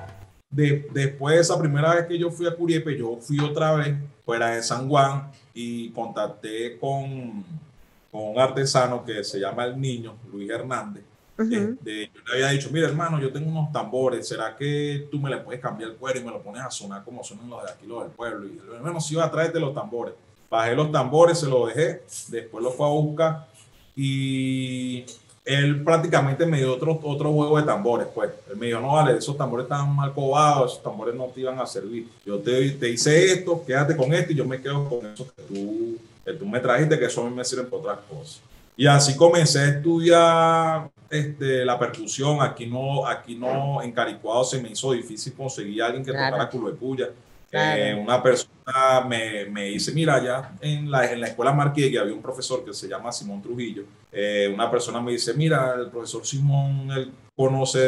De- 0.49 0.87
después 0.92 1.35
de 1.35 1.40
esa 1.40 1.59
primera 1.59 1.95
vez 1.95 2.07
que 2.07 2.16
yo 2.19 2.31
fui 2.31 2.47
a 2.47 2.54
Curiepe, 2.54 2.97
yo 2.97 3.16
fui 3.21 3.40
otra 3.40 3.75
vez 3.75 3.97
fuera 4.25 4.50
de 4.50 4.62
San 4.62 4.88
Juan 4.88 5.31
y 5.54 5.90
contacté 5.90 6.78
con, 6.78 7.45
con 8.12 8.28
un 8.28 8.38
artesano 8.38 9.02
que 9.04 9.25
se 9.25 9.40
llama 9.40 9.64
El 9.64 9.81
Niño, 9.81 10.14
Luis 10.31 10.49
Hernández. 10.50 11.02
Este, 11.38 12.11
yo 12.14 12.21
le 12.28 12.35
había 12.35 12.50
dicho, 12.50 12.69
mira 12.71 12.87
hermano, 12.87 13.19
yo 13.19 13.33
tengo 13.33 13.50
unos 13.50 13.73
tambores, 13.73 14.28
¿será 14.28 14.54
que 14.54 15.09
tú 15.11 15.19
me 15.19 15.31
le 15.31 15.38
puedes 15.38 15.62
cambiar 15.62 15.90
el 15.90 15.97
cuero 15.97 16.21
y 16.21 16.25
me 16.25 16.31
lo 16.31 16.42
pones 16.42 16.62
a 16.62 16.71
sonar 16.71 17.02
como 17.04 17.25
suenan 17.25 17.49
los 17.49 17.64
de 17.64 17.71
aquí, 17.71 17.87
los 17.87 18.02
del 18.02 18.12
pueblo? 18.12 18.47
Y 18.47 18.57
yo, 18.57 18.81
bueno, 18.81 19.00
sí, 19.00 19.14
va 19.14 19.25
a 19.25 19.31
traerte 19.31 19.59
los 19.59 19.75
tambores. 19.75 20.14
Bajé 20.50 20.76
los 20.76 20.92
tambores, 20.92 21.38
se 21.40 21.47
los 21.47 21.75
dejé, 21.75 22.02
después 22.28 22.62
los 22.62 22.75
fue 22.75 22.87
a 22.87 22.90
buscar 22.90 23.47
y 23.97 25.04
él 25.47 25.83
prácticamente 25.83 26.45
me 26.45 26.59
dio 26.59 26.75
otro, 26.75 27.00
otro 27.02 27.33
juego 27.33 27.57
de 27.57 27.64
tambores, 27.64 28.07
pues. 28.14 28.31
Él 28.50 28.59
me 28.59 28.66
dijo, 28.66 28.81
no, 28.81 28.92
vale, 28.92 29.16
esos 29.16 29.37
tambores 29.37 29.64
están 29.64 29.97
mal 29.97 30.12
cobados, 30.12 30.73
esos 30.73 30.83
tambores 30.83 31.14
no 31.14 31.25
te 31.28 31.40
iban 31.40 31.59
a 31.59 31.66
servir. 31.66 32.09
Yo 32.26 32.38
te, 32.38 32.73
te 32.73 32.90
hice 32.90 33.33
esto, 33.33 33.64
quédate 33.66 33.97
con 33.97 34.12
esto 34.12 34.33
y 34.33 34.37
yo 34.37 34.45
me 34.45 34.61
quedo 34.61 34.87
con 34.87 35.07
eso 35.07 35.26
que 35.35 35.42
tú, 35.42 35.99
que 36.25 36.33
tú 36.35 36.47
me 36.47 36.61
trajiste, 36.61 36.99
que 36.99 37.07
eso 37.07 37.23
a 37.23 37.29
mí 37.29 37.35
me 37.35 37.45
sirve 37.45 37.64
para 37.64 37.76
otras 37.79 37.99
cosas. 38.09 38.41
Y 38.76 38.87
así 38.87 39.17
comencé 39.17 39.59
a 39.61 39.69
estudiar 39.69 40.91
este, 41.11 41.64
la 41.64 41.79
percusión. 41.79 42.41
Aquí 42.41 42.67
no, 42.67 43.07
aquí 43.07 43.35
no, 43.35 43.83
en 43.83 43.93
Caricuado 43.93 44.45
se 44.45 44.61
me 44.61 44.71
hizo 44.71 44.93
difícil 44.93 45.35
conseguir 45.35 45.83
a 45.83 45.87
alguien 45.87 46.05
que 46.05 46.11
Claro. 46.11 46.37
tocara 46.37 46.50
culo 46.50 46.71
de 46.71 46.76
puya. 46.76 47.11
Eh, 47.55 47.95
una 48.00 48.23
persona 48.23 49.02
me, 49.07 49.45
me, 49.45 49.64
dice, 49.64 49.93
mira, 49.93 50.25
ya 50.25 50.55
en 50.62 50.91
la, 50.91 51.12
en 51.12 51.21
la 51.21 51.26
escuela 51.26 51.52
Marqués 51.52 51.95
había 51.99 52.14
un 52.14 52.23
profesor 52.23 52.64
que 52.64 52.73
se 52.73 52.88
llama 52.88 53.12
Simón 53.12 53.43
Trujillo. 53.43 53.85
Eh, 54.11 54.50
una 54.52 54.71
persona 54.71 55.02
me 55.02 55.12
dice, 55.12 55.35
mira, 55.35 55.75
el 55.75 55.91
profesor 55.91 56.25
Simón, 56.25 56.91
él 56.91 57.12
conoce 57.37 57.79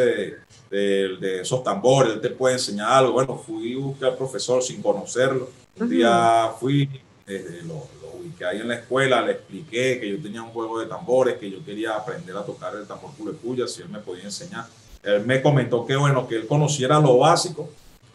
de, 0.70 1.16
de, 1.18 1.40
esos 1.40 1.64
tambores, 1.64 2.12
él 2.12 2.20
te 2.20 2.28
puede 2.28 2.56
enseñar 2.56 2.92
algo. 2.92 3.12
Bueno, 3.12 3.38
fui 3.38 3.72
a 3.72 3.78
buscar 3.78 4.10
al 4.10 4.16
profesor 4.18 4.62
sin 4.62 4.82
conocerlo. 4.82 5.48
Un 5.80 5.88
día 5.88 6.50
fui, 6.60 6.86
desde 7.26 7.62
lo, 7.62 7.88
ubiqué 8.34 8.44
ahí 8.44 8.60
en 8.60 8.68
la 8.68 8.74
escuela, 8.74 9.22
le 9.22 9.32
expliqué 9.32 10.00
que 10.00 10.10
yo 10.10 10.20
tenía 10.20 10.42
un 10.42 10.50
juego 10.50 10.80
de 10.80 10.86
tambores, 10.86 11.36
que 11.38 11.50
yo 11.50 11.64
quería 11.64 11.96
aprender 11.96 12.36
a 12.36 12.44
tocar 12.44 12.74
el 12.74 12.86
tambor 12.86 13.10
puya, 13.36 13.66
si 13.66 13.82
él 13.82 13.88
me 13.88 13.98
podía 13.98 14.24
enseñar. 14.24 14.66
Él 15.02 15.24
me 15.24 15.40
comentó 15.42 15.86
que, 15.86 15.96
bueno, 15.96 16.26
que 16.26 16.36
él 16.36 16.46
conociera 16.46 16.98
lo 16.98 17.18
básico 17.18 17.68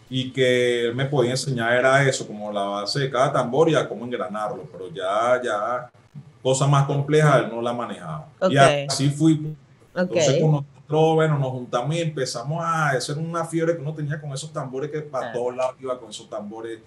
y 0.09 0.31
que 0.31 0.87
él 0.87 0.95
me 0.95 1.05
podía 1.05 1.31
enseñar 1.31 1.73
era 1.73 2.07
eso, 2.07 2.25
como 2.25 2.51
la 2.51 2.63
base 2.63 2.99
de 2.99 3.09
cada 3.09 3.31
tambor 3.31 3.69
y 3.69 3.75
a 3.75 3.87
cómo 3.87 4.05
engranarlo, 4.05 4.67
pero 4.71 4.89
ya, 4.89 5.39
ya, 5.43 5.91
cosas 6.41 6.67
más 6.67 6.85
complejas 6.85 7.43
él 7.43 7.49
no 7.51 7.61
la 7.61 7.73
manejaba. 7.73 8.27
Y 8.49 8.57
así 8.57 9.09
fui. 9.09 9.55
Entonces 9.95 10.41
con 10.41 10.51
nosotros, 10.51 11.15
bueno, 11.15 11.37
nos 11.37 11.51
juntamos 11.51 11.95
y 11.95 12.01
empezamos 12.01 12.63
a 12.63 12.89
hacer 12.89 13.17
una 13.17 13.45
fiebre 13.45 13.75
que 13.75 13.81
uno 13.81 13.93
tenía 13.93 14.19
con 14.19 14.31
esos 14.31 14.51
tambores 14.51 14.89
que 14.89 15.01
para 15.01 15.31
todos 15.31 15.55
lados 15.55 15.75
iba 15.79 15.99
con 15.99 16.09
esos 16.09 16.29
tambores. 16.29 16.79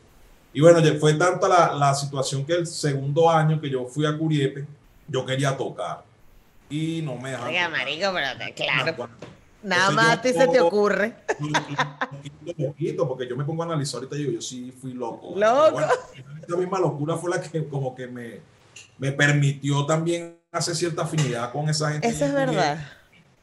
Y 0.53 0.61
bueno, 0.61 0.81
fue 1.01 1.15
tanta 1.15 1.49
la, 1.49 1.75
la 1.75 1.95
situación 1.95 2.45
que 2.45 2.53
el 2.55 2.67
segundo 2.67 3.31
año 3.31 3.61
que 3.61 3.71
yo 3.71 3.87
fui 3.87 4.05
a 4.05 4.17
Curiepe, 4.17 4.67
yo 5.09 5.25
quería 5.25 5.57
tocar. 5.57 6.05
Y 6.69 7.03
no 7.03 7.17
me 7.17 7.31
dejaron. 7.31 7.51
Oiga, 7.51 7.69
marico, 7.69 8.13
pero 8.13 8.55
claro. 8.55 9.09
Nada 9.63 9.91
más 9.93 10.19
a 10.19 10.23
ti 10.23 10.33
se 10.33 10.49
te 10.49 10.61
ocurre. 10.61 11.15
Un 11.39 12.67
poquito, 12.67 13.07
porque 13.07 13.29
yo 13.29 13.37
me 13.37 13.45
pongo 13.45 13.63
a 13.63 13.67
analizar 13.67 13.99
ahorita 13.99 14.17
y 14.17 14.19
digo, 14.21 14.33
yo 14.33 14.41
sí 14.41 14.73
fui 14.81 14.93
loco. 14.93 15.35
Loco. 15.37 15.81
esta 16.41 16.57
misma 16.57 16.81
locura 16.81 17.17
fue 17.17 17.31
la 17.31 17.41
que 17.41 17.69
como 17.69 17.95
que 17.95 18.07
me, 18.09 18.41
me 18.99 19.13
permitió 19.13 19.87
también 19.87 20.37
hacer 20.51 20.75
cierta 20.75 21.03
afinidad 21.03 21.53
con 21.53 21.69
esa 21.69 21.93
gente. 21.93 22.09
Eso 22.09 22.25
es 22.25 22.33
verdad. 22.33 22.85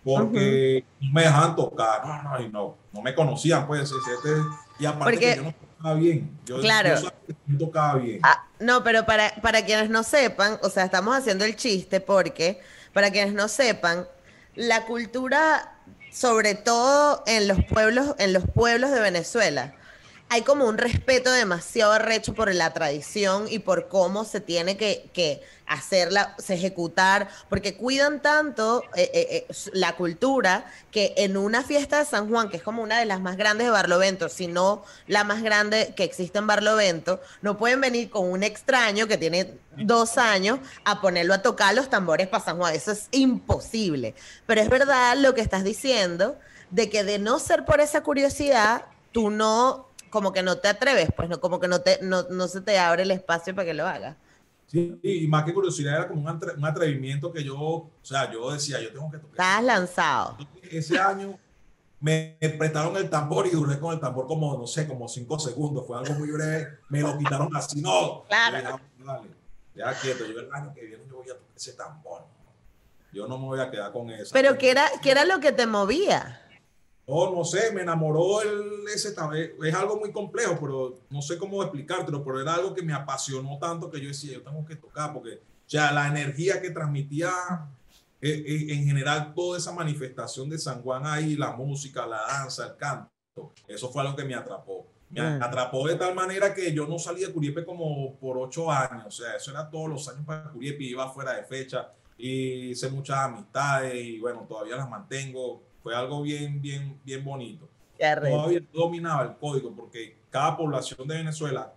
Porque 0.04 0.84
no 1.00 1.14
me 1.14 1.24
dejaban 1.24 1.56
tocar, 1.56 2.06
no, 2.06 2.24
no, 2.24 2.42
y 2.42 2.50
no, 2.50 2.76
no 2.92 3.02
me 3.02 3.14
conocían, 3.14 3.68
pues, 3.68 3.92
este, 3.92 4.30
y 4.80 4.86
aparte 4.86 5.04
porque, 5.04 5.20
que 5.20 5.36
yo 5.36 5.44
no 5.44 5.54
tocaba 5.80 5.96
bien. 5.96 6.38
Yo, 6.46 6.60
claro. 6.60 6.96
no 7.48 7.58
tocaba 7.58 7.96
bien. 7.96 8.20
Ah, 8.24 8.46
no, 8.60 8.84
pero 8.84 9.06
para, 9.06 9.34
para 9.42 9.66
quienes 9.66 9.90
no 9.90 10.04
sepan, 10.04 10.60
o 10.62 10.70
sea, 10.70 10.84
estamos 10.84 11.16
haciendo 11.16 11.46
el 11.46 11.56
chiste 11.56 12.02
porque, 12.02 12.60
para 12.94 13.12
quienes 13.12 13.34
no 13.34 13.48
sepan, 13.48 14.08
la 14.56 14.86
cultura 14.86 15.76
sobre 16.12 16.56
todo 16.56 17.24
en 17.28 17.48
los 17.48 17.64
pueblos, 17.66 18.16
en 18.18 18.34
los 18.34 18.44
pueblos 18.46 18.92
de 18.92 19.00
Venezuela, 19.00 19.74
hay 20.30 20.44
como 20.44 20.66
un 20.66 20.78
respeto 20.78 21.32
demasiado 21.32 21.92
arrecho 21.92 22.36
por 22.36 22.54
la 22.54 22.72
tradición 22.72 23.48
y 23.50 23.60
por 23.60 23.88
cómo 23.88 24.26
se 24.26 24.40
tiene 24.40 24.78
que, 24.78 25.10
que 25.12 25.42
hacerla, 25.66 26.36
se 26.38 26.54
ejecutar, 26.54 27.30
porque 27.50 27.76
cuidan 27.76 28.22
tanto 28.22 28.84
eh, 28.96 29.10
eh, 29.12 29.48
eh, 29.50 29.56
la 29.74 29.96
cultura 29.96 30.72
que 30.92 31.16
en 31.18 31.36
una 31.36 31.64
fiesta 31.64 31.98
de 31.98 32.06
San 32.06 32.30
Juan, 32.30 32.50
que 32.50 32.58
es 32.58 32.64
como 32.64 32.84
una 32.84 33.00
de 33.00 33.06
las 33.06 33.22
más 33.22 33.38
grandes 33.38 33.66
de 33.66 33.72
Barlovento, 33.72 34.30
si 34.30 34.46
no 34.46 34.84
la 35.08 35.24
más 35.24 35.42
grande 35.42 35.94
que 35.96 36.04
existe 36.04 36.38
en 36.38 36.46
Barlovento, 36.46 37.20
no 37.42 37.58
pueden 37.58 37.82
venir 37.82 38.12
con 38.12 38.30
un 38.30 38.44
extraño 38.44 39.08
que 39.08 39.18
tiene 39.18 39.58
dos 39.78 40.20
años 40.20 40.60
a 40.86 41.02
ponerlo 41.02 41.34
a 41.34 41.42
tocar 41.42 41.74
los 41.74 41.90
tambores 41.90 42.28
para 42.28 42.44
San 42.44 42.58
Juan. 42.58 42.76
Eso 42.76 42.92
es 42.92 43.08
imposible. 43.12 44.14
Pero 44.46 44.62
es 44.62 44.70
verdad 44.70 45.18
lo 45.18 45.34
que 45.34 45.42
estás 45.42 45.64
diciendo, 45.64 46.38
de 46.70 46.88
que 46.90 47.04
de 47.04 47.18
no 47.18 47.40
ser 47.40 47.66
por 47.66 47.80
esa 47.80 48.02
curiosidad, 48.02 48.86
tú 49.12 49.32
no 49.32 49.89
como 50.10 50.34
que 50.34 50.44
no 50.44 50.58
te 50.58 50.68
atreves, 50.68 51.10
pues 51.16 51.30
no, 51.30 51.40
como 51.40 51.60
que 51.60 51.68
no, 51.68 51.82
te, 51.82 52.00
no, 52.02 52.24
no 52.24 52.48
se 52.48 52.62
te 52.62 52.78
abre 52.78 53.04
el 53.04 53.12
espacio 53.12 53.56
para 53.56 53.66
que 53.66 53.74
lo 53.74 53.88
hagas. 53.88 54.16
Sí, 54.68 55.00
y 55.02 55.28
más 55.28 55.46
que 55.46 55.54
curiosidad 55.54 55.96
era 55.96 56.08
como 56.08 56.22
un, 56.22 56.66
atrevimiento 56.66 57.34
que 57.34 57.44
yo, 57.44 57.58
o 57.58 57.92
sea, 58.04 58.32
yo 58.32 58.52
decía, 58.52 58.80
yo 58.80 58.92
tengo 58.92 59.10
que 59.10 59.18
tocar. 59.18 59.32
Estás 59.32 59.64
lanzado. 59.64 60.38
Ese 60.62 61.00
año 61.00 61.40
me 62.00 62.38
prestaron 62.40 62.96
el 62.98 63.10
tambor 63.10 63.48
y 63.48 63.50
duré 63.50 63.80
con 63.80 63.94
el 63.94 64.00
tambor 64.00 64.28
como, 64.28 64.56
no 64.58 64.68
sé, 64.68 64.88
como 64.88 65.08
cinco 65.08 65.40
segundos, 65.40 65.88
fue 65.88 65.98
algo 65.98 66.14
muy 66.14 66.30
breve, 66.30 66.78
me 66.90 67.02
lo 67.02 67.18
quitaron 67.18 67.50
así, 67.56 67.82
no. 67.82 68.26
Claro. 68.28 68.80
ya 69.74 69.94
quieto, 70.00 70.26
yo 70.28 70.40
el 70.40 70.54
año 70.54 70.72
que 70.74 70.86
viene 70.86 71.04
yo 71.10 71.16
voy 71.16 71.30
a 71.30 71.34
tocar 71.34 71.56
ese 71.56 71.74
tambor. 71.74 72.26
Yo 73.12 73.28
no 73.28 73.40
me 73.40 73.46
voy 73.46 73.60
a 73.60 73.72
quedar 73.72 73.92
con 73.92 74.12
eso. 74.12 74.30
Pero 74.34 74.60
¿qué 74.60 74.70
era, 74.70 74.88
qué 75.02 75.10
era 75.10 75.26
lo 75.26 75.40
que 75.40 75.52
te 75.52 75.66
movía? 75.66 76.42
Oh, 77.12 77.36
no 77.36 77.44
sé, 77.44 77.72
me 77.72 77.82
enamoró 77.82 78.44
el, 78.44 78.88
ese, 78.94 79.10
es 79.10 79.74
algo 79.74 80.00
muy 80.00 80.12
complejo, 80.12 80.58
pero 80.62 81.00
no 81.10 81.24
sé 81.24 81.40
cómo 81.40 81.64
explicártelo, 81.64 82.24
pero 82.24 82.40
era 82.40 82.54
algo 82.54 82.76
que 82.76 82.84
me 82.84 82.94
apasionó 82.94 83.58
tanto 83.58 83.90
que 83.90 84.00
yo 84.00 84.10
decía, 84.10 84.34
yo 84.34 84.44
tengo 84.44 84.64
que 84.64 84.76
tocar, 84.76 85.12
porque, 85.12 85.34
o 85.34 85.70
sea, 85.70 85.92
la 85.92 86.08
energía 86.08 86.62
que 86.62 86.70
transmitía 86.70 87.32
eh, 88.22 88.44
eh, 88.46 88.74
en 88.74 88.86
general 88.86 89.34
toda 89.34 89.58
esa 89.58 89.72
manifestación 89.72 90.52
de 90.52 90.60
San 90.60 90.84
Juan 90.84 91.08
ahí, 91.08 91.36
la 91.36 91.54
música, 91.54 92.06
la 92.06 92.22
danza, 92.28 92.68
el 92.68 92.76
canto, 92.76 93.10
eso 93.68 93.90
fue 93.92 94.04
algo 94.04 94.16
que 94.16 94.26
me 94.26 94.36
atrapó. 94.36 94.86
Me 95.10 95.22
mm. 95.22 95.42
atrapó 95.42 95.88
de 95.88 95.96
tal 95.96 96.14
manera 96.14 96.54
que 96.54 96.72
yo 96.72 96.86
no 96.86 97.00
salí 97.00 97.22
de 97.22 97.32
Curiepe 97.32 97.66
como 97.66 98.18
por 98.18 98.38
ocho 98.38 98.70
años, 98.70 99.08
o 99.08 99.12
sea, 99.12 99.36
eso 99.36 99.50
era 99.50 99.68
todos 99.68 99.90
los 99.90 100.08
años 100.10 100.26
para 100.28 100.52
Curiepe, 100.52 100.84
iba 100.84 101.12
fuera 101.12 101.34
de 101.34 101.44
fecha, 101.44 101.92
y 102.20 102.70
hice 102.70 102.90
muchas 102.90 103.18
amistades 103.18 103.96
y 103.96 104.20
bueno, 104.20 104.46
todavía 104.48 104.76
las 104.76 104.88
mantengo 104.88 105.69
fue 105.90 105.96
algo 105.96 106.22
bien, 106.22 106.62
bien, 106.62 107.00
bien 107.04 107.26
bonito. 107.26 107.68
Todavía 107.98 108.62
dominaba 108.72 109.24
el 109.24 109.36
código 109.38 109.74
porque 109.76 110.18
cada 110.30 110.56
población 110.56 111.08
de 111.08 111.16
Venezuela 111.16 111.74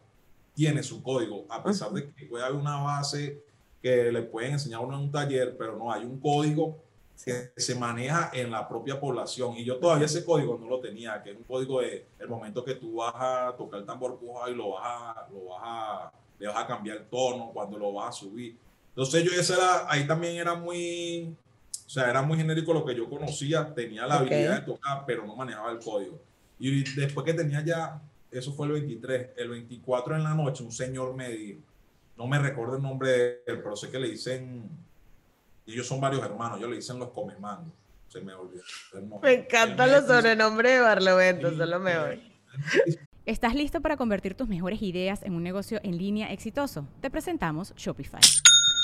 tiene 0.54 0.82
su 0.82 1.02
código, 1.02 1.46
a 1.48 1.62
pesar 1.64 1.90
de 1.92 2.12
que 2.12 2.26
puede 2.26 2.44
haber 2.44 2.56
una 2.56 2.76
base 2.76 3.42
que 3.80 4.12
le 4.12 4.22
pueden 4.22 4.52
enseñar 4.52 4.80
uno 4.80 4.98
en 4.98 5.04
un 5.04 5.10
taller, 5.10 5.56
pero 5.56 5.78
no, 5.78 5.90
hay 5.90 6.04
un 6.04 6.20
código 6.20 6.76
que 7.24 7.52
se 7.56 7.74
maneja 7.74 8.30
en 8.34 8.50
la 8.50 8.68
propia 8.68 9.00
población. 9.00 9.56
Y 9.56 9.64
yo 9.64 9.78
todavía 9.78 10.04
ese 10.04 10.26
código 10.26 10.58
no 10.58 10.68
lo 10.68 10.78
tenía, 10.78 11.22
que 11.22 11.30
es 11.30 11.36
un 11.38 11.44
código 11.44 11.80
de 11.80 12.04
el 12.18 12.28
momento 12.28 12.62
que 12.62 12.74
tú 12.74 12.96
vas 12.96 13.14
a 13.16 13.54
tocar 13.56 13.80
el 13.80 13.86
tambor 13.86 14.18
puja 14.18 14.50
y 14.50 14.54
lo 14.54 14.72
vas 14.72 14.84
a, 14.84 15.28
lo 15.32 15.46
vas 15.46 15.62
a, 15.64 16.12
le 16.38 16.48
vas 16.48 16.56
a 16.58 16.66
cambiar 16.66 16.98
el 16.98 17.06
tono, 17.06 17.50
cuando 17.54 17.78
lo 17.78 17.94
vas 17.94 18.10
a 18.10 18.12
subir. 18.20 18.58
Entonces 18.90 19.24
yo 19.24 19.30
ese 19.32 19.54
era, 19.54 19.90
ahí 19.90 20.06
también 20.06 20.36
era 20.36 20.54
muy, 20.54 21.34
sea, 21.92 22.08
era 22.08 22.22
muy 22.22 22.38
genérico 22.38 22.72
lo 22.72 22.84
que 22.84 22.94
yo 22.94 23.08
conocía, 23.08 23.74
tenía 23.74 24.06
la 24.06 24.16
habilidad 24.16 24.60
de 24.60 24.66
tocar, 24.66 25.04
pero 25.06 25.26
no 25.26 25.36
manejaba 25.36 25.70
el 25.72 25.78
código. 25.78 26.22
Y 26.58 26.82
después 26.94 27.26
que 27.26 27.34
tenía 27.34 27.62
ya, 27.62 28.00
eso 28.30 28.52
fue 28.54 28.66
el 28.66 28.72
23, 28.72 29.30
el 29.36 29.50
24 29.50 30.16
en 30.16 30.22
la 30.22 30.34
noche, 30.34 30.64
un 30.64 30.72
señor 30.72 31.14
me 31.14 31.28
dijo, 31.28 31.60
no 32.16 32.26
me 32.26 32.38
recuerdo 32.38 32.76
el 32.76 32.82
nombre 32.82 33.10
de 33.10 33.42
él, 33.46 33.60
pero 33.62 33.76
sé 33.76 33.90
que 33.90 33.98
le 33.98 34.08
dicen, 34.08 34.70
ellos 35.66 35.86
son 35.86 36.00
varios 36.00 36.24
hermanos, 36.24 36.60
yo 36.60 36.66
le 36.66 36.76
dicen 36.76 36.98
los 36.98 37.10
comemandos. 37.10 37.72
Se 38.08 38.20
me 38.20 38.34
olvidó. 38.34 38.62
Me 39.22 39.32
encantan 39.32 39.90
los 39.90 40.06
sobrenombres 40.06 40.72
de 40.72 40.80
Barlovento, 40.80 41.56
solo 41.56 41.80
me 41.80 41.98
voy. 41.98 42.32
¿Estás 43.24 43.54
listo 43.54 43.80
para 43.80 43.96
convertir 43.96 44.34
tus 44.34 44.48
mejores 44.48 44.82
ideas 44.82 45.22
en 45.22 45.34
un 45.34 45.42
negocio 45.42 45.80
en 45.82 45.96
línea 45.96 46.32
exitoso? 46.32 46.86
Te 47.00 47.10
presentamos 47.10 47.74
Shopify. 47.76 48.20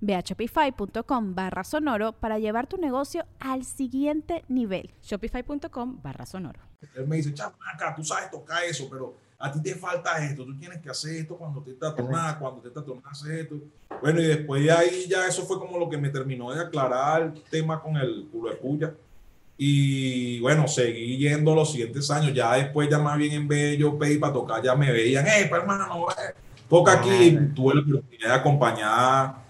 Ve 0.00 0.14
a 0.14 0.20
shopify.com 0.20 1.34
barra 1.34 1.64
sonoro 1.64 2.12
para 2.12 2.38
llevar 2.38 2.66
tu 2.66 2.76
negocio 2.76 3.24
al 3.40 3.64
siguiente 3.64 4.44
nivel. 4.48 4.90
Shopify.com 5.02 6.00
barra 6.02 6.26
sonoro. 6.26 6.60
Él 6.94 7.06
me 7.06 7.16
dice, 7.16 7.34
chamaca, 7.34 7.94
tú 7.96 8.04
sabes 8.04 8.30
tocar 8.30 8.62
eso, 8.64 8.88
pero 8.90 9.16
a 9.38 9.50
ti 9.52 9.60
te 9.62 9.74
falta 9.74 10.24
esto, 10.24 10.44
tú 10.44 10.56
tienes 10.58 10.78
que 10.80 10.90
hacer 10.90 11.16
esto 11.16 11.36
cuando 11.36 11.62
te 11.62 11.72
está 11.72 11.94
tomando, 11.94 12.38
cuando 12.40 12.60
te 12.60 12.68
está 12.68 12.84
tomando, 12.84 13.08
hacer 13.08 13.40
esto. 13.40 13.56
Bueno, 14.00 14.20
y 14.20 14.26
después 14.26 14.62
de 14.62 14.70
ahí 14.70 15.06
ya 15.08 15.26
eso 15.26 15.44
fue 15.44 15.58
como 15.58 15.78
lo 15.78 15.88
que 15.88 15.96
me 15.96 16.08
terminó 16.08 16.52
de 16.52 16.60
aclarar 16.60 17.22
el 17.22 17.42
tema 17.42 17.80
con 17.80 17.96
el 17.96 18.28
culo 18.30 18.50
de 18.50 18.56
puya. 18.56 18.94
Y 19.56 20.38
bueno, 20.40 20.68
seguí 20.68 21.18
yendo 21.18 21.52
los 21.52 21.72
siguientes 21.72 22.08
años. 22.12 22.32
Ya 22.32 22.54
después, 22.54 22.88
ya 22.88 23.00
más 23.00 23.18
bien 23.18 23.32
en 23.32 23.48
Bello 23.48 23.98
Pay 23.98 24.18
para 24.18 24.32
tocar, 24.32 24.62
ya 24.62 24.76
me 24.76 24.92
veían, 24.92 25.24
hey, 25.26 25.48
hermano, 25.50 26.06
eh, 26.10 26.34
toca 26.68 26.92
aquí. 26.92 27.36
Tuve 27.56 27.74
la 27.74 27.80
oportunidad 27.80 28.28
de 28.28 28.34
acompañar 28.34 29.47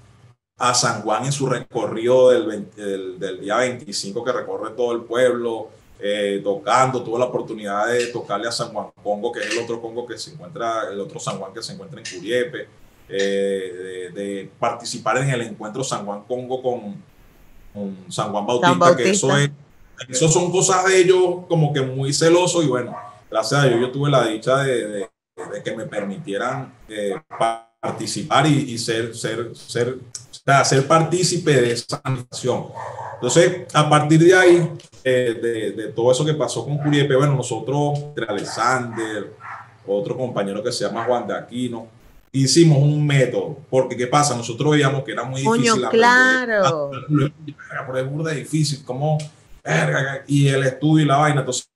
a 0.58 0.74
San 0.74 1.02
Juan 1.02 1.24
en 1.24 1.32
su 1.32 1.46
recorrido 1.46 2.30
del, 2.30 3.18
del, 3.18 3.40
día 3.40 3.58
25 3.58 4.24
que 4.24 4.32
recorre 4.32 4.70
todo 4.70 4.92
el 4.92 5.02
pueblo, 5.02 5.68
eh, 6.00 6.40
tocando. 6.42 7.02
Tuve 7.02 7.18
la 7.18 7.26
oportunidad 7.26 7.86
de 7.86 8.06
tocarle 8.08 8.48
a 8.48 8.52
San 8.52 8.68
Juan 8.72 8.88
Congo, 9.02 9.32
que 9.32 9.40
es 9.40 9.52
el 9.52 9.58
otro 9.60 9.80
Congo 9.80 10.06
que 10.06 10.18
se 10.18 10.32
encuentra, 10.32 10.88
el 10.90 11.00
otro 11.00 11.20
San 11.20 11.38
Juan 11.38 11.52
que 11.52 11.62
se 11.62 11.72
encuentra 11.72 12.00
en 12.00 12.06
Curiepe. 12.06 12.68
Eh, 13.10 14.10
de, 14.12 14.50
participar 14.58 15.16
en 15.18 15.30
el 15.30 15.40
encuentro 15.40 15.82
San 15.82 16.04
Juan 16.04 16.24
Congo 16.24 16.60
con, 16.60 17.02
con 17.72 18.12
San 18.12 18.30
Juan 18.30 18.46
Bautista, 18.46 18.94
que 18.94 19.10
eso 19.10 19.34
es 19.34 19.50
eso 20.08 20.28
son 20.28 20.50
cosas 20.50 20.84
de 20.84 21.00
ellos 21.00 21.46
como 21.48 21.72
que 21.72 21.80
muy 21.80 22.12
celosos 22.12 22.64
y 22.64 22.68
bueno, 22.68 22.96
gracias 23.30 23.60
a 23.60 23.66
Dios 23.66 23.80
yo 23.80 23.90
tuve 23.90 24.10
la 24.10 24.26
dicha 24.26 24.58
de, 24.58 25.08
que 25.64 25.76
me 25.76 25.86
permitieran 25.86 26.72
eh, 26.88 27.20
participar 27.80 28.46
y, 28.46 28.76
ser, 28.78 29.14
ser, 29.14 29.50
ser, 29.56 29.98
ser 30.64 30.86
partícipe 30.86 31.52
de 31.52 31.72
esa 31.72 32.00
nación. 32.04 32.66
Entonces, 33.14 33.66
a 33.74 33.88
partir 33.88 34.20
de 34.20 34.34
ahí, 34.34 34.70
eh, 35.04 35.72
de, 35.76 35.88
todo 35.88 36.12
eso 36.12 36.24
que 36.24 36.34
pasó 36.34 36.64
con 36.64 36.78
Curiepe, 36.78 37.16
bueno, 37.16 37.34
nosotros, 37.34 37.98
Alexander, 38.26 39.34
otro 39.86 40.16
compañero 40.16 40.62
que 40.62 40.72
se 40.72 40.84
llama 40.84 41.04
Juan 41.04 41.26
de 41.26 41.36
Aquino, 41.36 41.86
hicimos 42.32 42.78
un 42.78 43.06
método, 43.06 43.58
porque 43.70 43.96
¿qué 43.96 44.06
pasa? 44.06 44.36
Nosotros 44.36 44.72
veíamos 44.72 45.02
que 45.02 45.12
era 45.12 45.24
muy 45.24 45.40
difícil. 45.40 45.70
Coño, 45.70 45.90
claro. 45.90 46.90
Por 47.86 47.98
es 47.98 48.10
burda 48.10 48.32
difícil, 48.32 48.84
como 48.84 49.18
y 50.26 50.48
el 50.48 50.62
estudio 50.64 51.04
y 51.04 51.08
la 51.08 51.16
vaina. 51.16 51.40
Entonces 51.40 51.68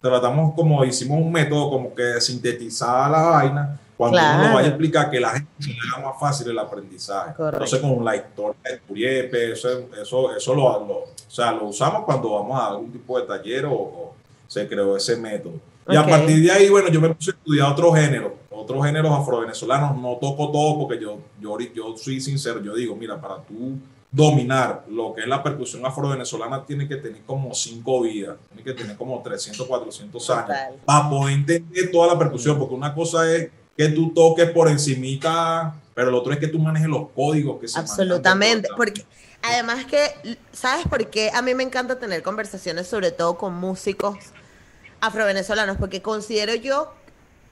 tratamos 0.00 0.54
como 0.54 0.84
hicimos 0.84 1.20
un 1.20 1.30
método 1.30 1.70
como 1.70 1.94
que 1.94 2.20
sintetizaba 2.20 3.08
la 3.08 3.22
vaina 3.22 3.80
cuando 3.98 4.16
uno 4.16 4.48
lo 4.48 4.54
vaya 4.54 4.68
a 4.68 4.70
explicar 4.70 5.10
que 5.10 5.18
la 5.18 5.30
gente 5.30 5.48
le 5.60 5.76
haga 5.92 6.06
más 6.08 6.20
fácil 6.20 6.48
el 6.48 6.58
aprendizaje. 6.58 7.34
Entonces 7.36 7.80
con 7.80 8.04
la 8.04 8.14
historia 8.14 8.60
de 8.62 8.78
Curiepe, 8.78 9.52
eso, 9.52 9.68
eso, 10.00 10.36
eso 10.36 10.54
lo, 10.54 10.66
o 10.66 11.06
sea, 11.26 11.50
lo 11.50 11.64
usamos 11.64 12.04
cuando 12.04 12.30
vamos 12.30 12.60
a 12.60 12.68
algún 12.68 12.92
tipo 12.92 13.18
de 13.20 13.26
taller 13.26 13.66
o, 13.66 14.14
se 14.46 14.68
creó 14.68 14.96
ese 14.96 15.16
método. 15.16 15.54
Y 15.88 15.96
a 15.96 16.06
partir 16.06 16.40
de 16.40 16.52
ahí, 16.52 16.68
bueno, 16.68 16.88
yo 16.90 17.00
me 17.00 17.12
puse 17.12 17.32
a 17.32 17.34
estudiar 17.34 17.72
otros 17.72 17.94
géneros, 17.96 18.32
otros 18.50 18.86
géneros 18.86 19.10
afro-venezolanos. 19.10 20.00
No 20.00 20.16
toco 20.20 20.52
todo 20.52 20.78
porque 20.78 21.02
yo, 21.02 21.18
yo, 21.40 21.58
yo 21.58 21.96
soy 21.96 22.20
sincero, 22.20 22.62
yo 22.62 22.74
digo, 22.74 22.94
mira, 22.94 23.20
para 23.20 23.42
tú 23.42 23.78
dominar 24.10 24.84
lo 24.88 25.12
que 25.12 25.22
es 25.22 25.26
la 25.26 25.42
percusión 25.42 25.84
afro-venezolana 25.84 26.64
tiene 26.64 26.86
que 26.88 26.96
tener 26.96 27.22
como 27.22 27.52
cinco 27.52 28.02
vidas, 28.02 28.36
tiene 28.48 28.62
que 28.62 28.72
tener 28.72 28.96
como 28.96 29.20
300, 29.20 29.66
400 29.66 30.30
años 30.30 30.56
para 30.84 31.10
poder 31.10 31.34
entender 31.34 31.90
toda 31.90 32.14
la 32.14 32.18
percusión, 32.18 32.58
porque 32.58 32.74
una 32.74 32.94
cosa 32.94 33.30
es 33.30 33.50
que 33.78 33.88
tú 33.90 34.12
toques 34.12 34.50
por 34.50 34.68
encimita, 34.68 35.76
pero 35.94 36.10
lo 36.10 36.18
otro 36.18 36.32
es 36.32 36.40
que 36.40 36.48
tú 36.48 36.58
manejes 36.58 36.88
los 36.88 37.10
códigos 37.14 37.60
que 37.60 37.68
se 37.68 37.78
Absolutamente, 37.78 38.68
porque 38.76 39.06
además 39.40 39.86
que, 39.86 40.36
¿sabes 40.52 40.84
por 40.88 41.08
qué? 41.08 41.30
A 41.32 41.42
mí 41.42 41.54
me 41.54 41.62
encanta 41.62 41.96
tener 41.96 42.24
conversaciones 42.24 42.88
sobre 42.88 43.12
todo 43.12 43.38
con 43.38 43.54
músicos 43.54 44.16
afro-venezolanos, 45.00 45.76
porque 45.76 46.02
considero 46.02 46.56
yo 46.56 46.92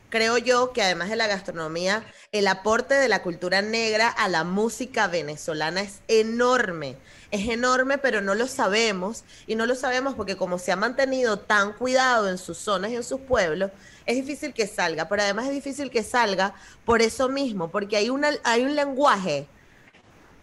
creo 0.08 0.38
yo 0.38 0.72
que 0.72 0.82
además 0.82 1.10
de 1.10 1.16
la 1.16 1.28
gastronomía, 1.28 2.04
el 2.32 2.48
aporte 2.48 2.94
de 2.94 3.08
la 3.08 3.22
cultura 3.22 3.62
negra 3.62 4.08
a 4.08 4.28
la 4.28 4.42
música 4.42 5.06
venezolana 5.06 5.82
es 5.82 6.00
enorme. 6.08 6.96
Es 7.30 7.48
enorme, 7.48 7.98
pero 7.98 8.20
no 8.20 8.34
lo 8.34 8.46
sabemos. 8.46 9.24
Y 9.46 9.56
no 9.56 9.66
lo 9.66 9.74
sabemos 9.74 10.14
porque 10.14 10.36
como 10.36 10.58
se 10.58 10.72
ha 10.72 10.76
mantenido 10.76 11.38
tan 11.38 11.72
cuidado 11.72 12.28
en 12.28 12.38
sus 12.38 12.58
zonas 12.58 12.92
y 12.92 12.96
en 12.96 13.04
sus 13.04 13.20
pueblos, 13.20 13.70
es 14.06 14.16
difícil 14.16 14.54
que 14.54 14.66
salga. 14.66 15.08
Pero 15.08 15.22
además 15.22 15.46
es 15.46 15.52
difícil 15.52 15.90
que 15.90 16.02
salga 16.02 16.54
por 16.84 17.02
eso 17.02 17.28
mismo, 17.28 17.70
porque 17.70 17.96
hay, 17.96 18.10
una, 18.10 18.30
hay 18.44 18.64
un 18.64 18.74
lenguaje. 18.74 19.46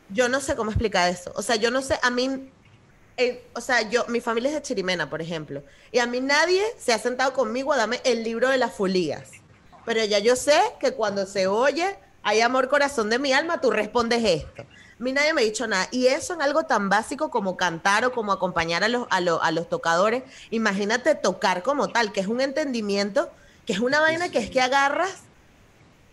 Yo 0.10 0.30
no 0.30 0.40
sé 0.40 0.56
cómo 0.56 0.72
explicar 0.72 1.10
eso. 1.10 1.32
O 1.36 1.42
sea, 1.42 1.56
yo 1.56 1.72
no 1.72 1.82
sé, 1.82 1.98
a 2.02 2.10
mí 2.10 2.52
eh, 3.18 3.46
o 3.54 3.62
sea, 3.62 3.88
yo, 3.90 4.06
mi 4.08 4.22
familia 4.22 4.50
es 4.50 4.56
de 4.56 4.62
Chirimena, 4.64 5.10
por 5.10 5.22
ejemplo, 5.22 5.64
y 5.92 6.00
a 6.00 6.08
mí 6.08 6.20
nadie 6.20 6.64
se 6.80 6.94
ha 6.94 6.98
sentado 6.98 7.34
conmigo 7.34 7.72
a 7.72 7.78
darme 7.78 8.02
el 8.04 8.24
libro 8.24 8.50
de 8.50 8.58
las 8.58 8.74
folías 8.74 9.44
pero 9.86 10.04
ya 10.06 10.20
yo 10.20 10.36
sé 10.36 10.60
que 10.80 10.94
cuando 10.94 11.26
se 11.26 11.48
oye, 11.48 11.98
hay 12.22 12.42
amor 12.42 12.70
corazón 12.70 13.10
de 13.10 13.20
mi 13.20 13.34
alma, 13.34 13.60
tú 13.62 13.72
respondes 13.72 14.24
esto. 14.24 14.62
A 14.64 15.04
mí 15.04 15.12
nadie 15.12 15.34
me 15.34 15.42
ha 15.42 15.44
dicho 15.44 15.68
nada. 15.68 15.88
Y 15.92 16.08
eso 16.08 16.34
en 16.34 16.42
algo 16.42 16.64
tan 16.64 16.90
básico 16.90 17.30
como 17.30 17.58
cantar 17.58 18.06
o 18.06 18.14
como 18.14 18.32
acompañar 18.32 18.84
a 18.84 18.88
los, 18.88 19.08
a, 19.10 19.18
a 19.18 19.52
los 19.52 19.68
tocadores. 19.68 20.24
Imagínate 20.50 21.16
tocar 21.16 21.64
como 21.64 21.90
tal, 21.90 22.14
que 22.14 22.22
es 22.22 22.28
un 22.28 22.40
entendimiento, 22.40 23.30
que 23.66 23.74
es 23.74 23.80
una 23.80 24.00
vaina 24.00 24.30
que 24.30 24.40
es 24.40 24.50
que 24.50 24.62
agarras, 24.62 25.24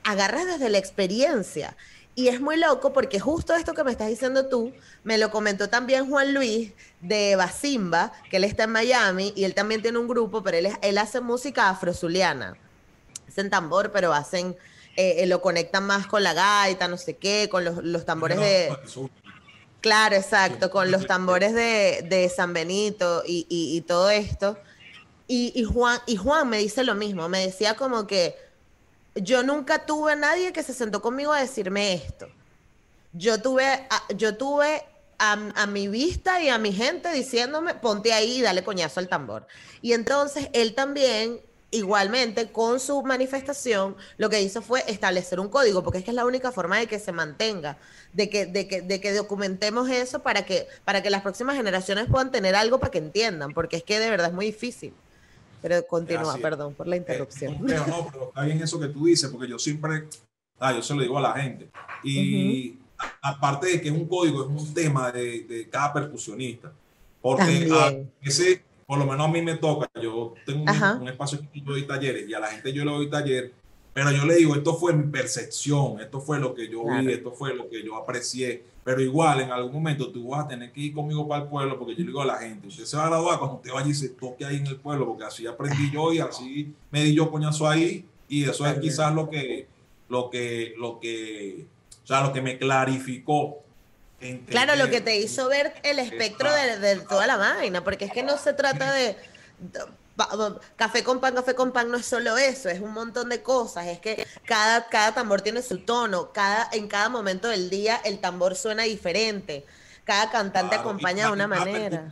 agarras 0.05 0.47
desde 0.47 0.69
la 0.69 0.79
experiencia. 0.79 1.77
Y 2.15 2.29
es 2.29 2.41
muy 2.41 2.57
loco 2.57 2.93
porque 2.93 3.21
justo 3.21 3.55
esto 3.55 3.73
que 3.73 3.85
me 3.85 3.93
estás 3.93 4.09
diciendo 4.09 4.49
tú, 4.49 4.73
me 5.05 5.17
lo 5.17 5.31
comentó 5.31 5.69
también 5.69 6.11
Juan 6.11 6.35
Luis 6.35 6.73
de 7.01 7.37
Basimba, 7.37 8.13
que 8.31 8.39
él 8.39 8.45
está 8.45 8.65
en 8.65 8.73
Miami 8.73 9.33
y 9.37 9.45
él 9.45 9.55
también 9.55 9.81
tiene 9.81 9.99
un 9.99 10.09
grupo, 10.09 10.43
pero 10.43 10.57
él, 10.57 10.69
él 10.83 10.99
hace 10.99 11.21
música 11.21 11.71
afrozuliana 11.71 12.57
hacen 13.31 13.49
tambor, 13.49 13.93
pero 13.93 14.13
hacen, 14.13 14.57
eh, 14.97 15.17
eh, 15.19 15.27
lo 15.27 15.41
conectan 15.41 15.87
más 15.87 16.07
con 16.07 16.23
la 16.23 16.35
gaita, 16.35 16.89
no 16.89 16.99
sé 16.99 17.17
qué, 17.17 17.49
con 17.51 17.65
los, 17.65 18.05
tambores 18.05 18.39
de... 18.39 18.77
Claro, 19.81 20.17
exacto, 20.17 20.71
con 20.71 20.91
los 20.91 21.07
tambores 21.07 21.55
de, 21.55 22.33
San 22.35 22.53
Benito 22.53 23.23
y, 23.27 23.83
todo 23.87 24.11
esto. 24.11 24.59
Y, 25.33 25.63
Juan, 25.63 26.01
y 26.07 26.17
Juan 26.17 26.49
me 26.49 26.59
dice 26.59 26.83
lo 26.83 26.97
mismo, 26.97 27.29
me 27.29 27.47
decía 27.47 27.77
como 27.77 28.05
que 28.05 28.35
yo 29.15 29.45
nunca 29.45 29.87
tuve 29.87 30.15
a 30.15 30.17
nadie 30.17 30.53
que 30.53 30.65
se 30.65 30.75
sentó 30.75 31.01
conmigo 31.01 31.33
a 31.33 31.41
decirme 31.41 31.95
esto. 31.95 32.27
Yo 33.13 33.41
tuve, 33.41 33.87
yo 34.17 34.37
tuve 34.37 34.83
a, 35.21 35.39
a, 35.55 35.67
mi 35.69 35.87
vista 35.87 36.43
y 36.43 36.49
a 36.49 36.59
mi 36.59 36.73
gente 36.73 37.13
diciéndome, 37.13 37.75
ponte 37.75 38.13
ahí 38.13 38.39
y 38.39 38.43
dale 38.43 38.65
coñazo 38.65 38.99
al 38.99 39.07
tambor. 39.07 39.47
Y 39.83 39.93
entonces 39.93 40.49
él 40.53 40.75
también 40.75 41.41
igualmente 41.71 42.51
con 42.51 42.81
su 42.81 43.01
manifestación 43.05 43.97
lo 44.19 44.31
que 44.31 44.43
hizo 44.43 44.63
fue 44.63 44.83
establecer 44.89 45.39
un 45.39 45.49
código, 45.49 45.85
porque 45.85 45.99
es 45.99 46.05
que 46.05 46.11
es 46.11 46.17
la 46.17 46.25
única 46.25 46.51
forma 46.51 46.81
de 46.81 46.89
que 46.89 46.99
se 46.99 47.13
mantenga, 47.13 47.79
de 48.13 48.29
que, 48.29 48.47
de 48.47 48.67
que, 48.67 48.83
de 48.83 49.01
que 49.01 49.13
documentemos 49.13 49.89
eso 49.91 50.25
para 50.25 50.45
que, 50.45 50.67
para 50.85 51.05
que 51.05 51.11
las 51.11 51.23
próximas 51.23 51.57
generaciones 51.57 52.07
puedan 52.11 52.33
tener 52.33 52.57
algo 52.57 52.81
para 52.81 52.91
que 52.91 52.99
entiendan, 52.99 53.55
porque 53.55 53.77
es 53.77 53.85
que 53.85 54.01
de 54.01 54.11
verdad 54.11 54.31
es 54.31 54.35
muy 54.35 54.47
difícil. 54.47 54.93
Pero 55.63 55.87
continúa, 55.87 56.37
perdón 56.39 56.75
por 56.75 56.87
la 56.87 56.97
eh, 56.97 56.99
interrupción. 56.99 57.57
no, 57.61 58.09
pero 58.13 58.29
está 58.29 58.43
bien 58.43 58.63
eso 58.63 58.81
que 58.81 58.89
tú 58.89 59.07
dices, 59.07 59.31
porque 59.31 59.49
yo 59.49 59.59
siempre, 59.59 60.09
ah, 60.59 60.73
yo 60.73 60.83
se 60.83 60.95
lo 60.95 61.03
digo 61.03 61.19
a 61.19 61.23
la 61.23 61.33
gente. 61.35 61.69
Y 62.03 62.79
aparte 63.23 63.67
de 63.69 63.81
que 63.81 63.89
es 63.89 63.95
un 63.95 64.07
código, 64.07 64.43
es 64.43 64.49
un 64.49 64.75
tema 64.75 65.11
de, 65.13 65.45
de 65.45 65.69
cada 65.69 65.93
percusionista. 65.93 66.73
Porque 67.21 67.69
a 67.71 67.95
ese, 68.23 68.63
por 68.87 68.99
lo 68.99 69.05
menos 69.05 69.27
a 69.27 69.31
mí 69.31 69.43
me 69.43 69.57
toca, 69.57 69.89
yo 70.01 70.35
tengo 70.47 70.65
un, 71.01 71.09
espacio 71.09 71.41
que 71.41 71.61
yo 71.61 71.73
doy 71.73 71.87
talleres 71.87 72.29
y 72.29 72.35
a 72.35 72.41
la 72.41 72.49
gente 72.49 72.73
yo 72.73 72.85
le 72.85 72.91
doy 72.91 73.11
taller, 73.11 73.53
pero 73.93 74.11
yo 74.13 74.25
le 74.25 74.37
digo, 74.37 74.55
esto 74.55 74.75
fue 74.77 74.93
mi 74.93 75.11
percepción, 75.11 76.01
esto 76.01 76.21
fue 76.21 76.39
lo 76.39 76.55
que 76.55 76.69
yo 76.69 76.85
vi, 76.85 77.13
esto 77.13 77.33
fue 77.33 77.55
lo 77.55 77.69
que 77.69 77.85
yo 77.85 77.97
aprecié, 77.97 78.65
pero 78.85 79.01
igual 79.01 79.41
en 79.41 79.51
algún 79.51 79.73
momento 79.73 80.11
tú 80.11 80.29
vas 80.29 80.45
a 80.45 80.49
tener 80.49 80.73
que 80.73 80.81
ir 80.81 80.95
conmigo 80.95 81.27
para 81.27 81.43
el 81.43 81.49
pueblo 81.49 81.79
porque 81.79 81.95
yo 81.95 82.01
le 82.01 82.07
digo 82.07 82.23
a 82.23 82.27
la 82.27 82.39
gente, 82.39 82.69
usted 82.69 82.85
se 82.85 82.97
va 82.97 83.07
a 83.07 83.09
graduar 83.09 83.39
cuando 83.39 83.57
usted 83.57 83.73
vaya 83.73 83.89
y 83.89 83.95
se 83.95 84.11
toque 84.11 84.45
ahí 84.45 84.57
en 84.57 84.67
el 84.67 84.77
pueblo, 84.77 85.07
porque 85.07 85.25
así 85.25 85.47
aprendí 85.47 85.91
yo 85.93 86.13
y 86.13 86.21
así 86.21 86.73
me 86.91 87.03
di 87.03 87.15
yo 87.15 87.31
coñazo 87.31 87.69
ahí 87.69 88.07
y 88.29 88.45
eso 88.49 88.67
es 88.67 88.79
quizás 88.79 89.15
lo 89.15 89.29
que, 89.29 89.67
lo 90.09 90.31
que, 90.31 90.75
lo 90.79 91.01
que, 91.01 91.67
o 92.05 92.07
sea, 92.07 92.23
lo 92.23 92.33
que 92.33 92.43
me 92.43 92.59
clarificó 92.59 93.65
Claro, 94.49 94.77
lo 94.77 94.91
que 94.91 95.01
te 95.01 95.19
hizo 95.19 95.49
ver 95.49 95.73
el 95.83 95.99
espectro 95.99 96.53
de, 96.53 96.97
toda 97.09 97.27
la 97.27 97.39
vaina, 97.39 97.83
porque 97.83 98.05
es 98.05 98.13
que 98.13 98.23
no 98.23 98.37
se 98.37 98.53
trata 98.53 98.93
de, 98.93 99.17
café 100.77 101.05
con 101.05 101.21
pan, 101.21 101.35
café 101.35 101.55
con 101.55 101.73
pan 101.73 101.91
no 101.91 101.97
es 101.97 102.07
solo 102.07 102.37
eso, 102.37 102.69
es 102.69 102.81
un 102.81 102.93
montón 102.93 103.29
de 103.29 103.43
cosas, 103.43 103.87
es 103.87 103.99
que 103.99 104.27
cada, 104.45 104.89
cada 104.89 105.15
tambor 105.15 105.41
tiene 105.41 105.63
su 105.63 105.79
tono, 105.79 106.33
cada, 106.33 106.69
en 106.73 106.89
cada 106.89 107.09
momento 107.09 107.49
del 107.49 107.71
día 107.71 107.97
el 108.05 108.19
tambor 108.19 108.55
suena 108.55 108.85
diferente, 108.85 109.65
cada 110.05 110.31
cantante 110.31 110.77
acompaña 110.77 111.27
de 111.27 111.33
una 111.33 111.47
manera. 111.47 112.11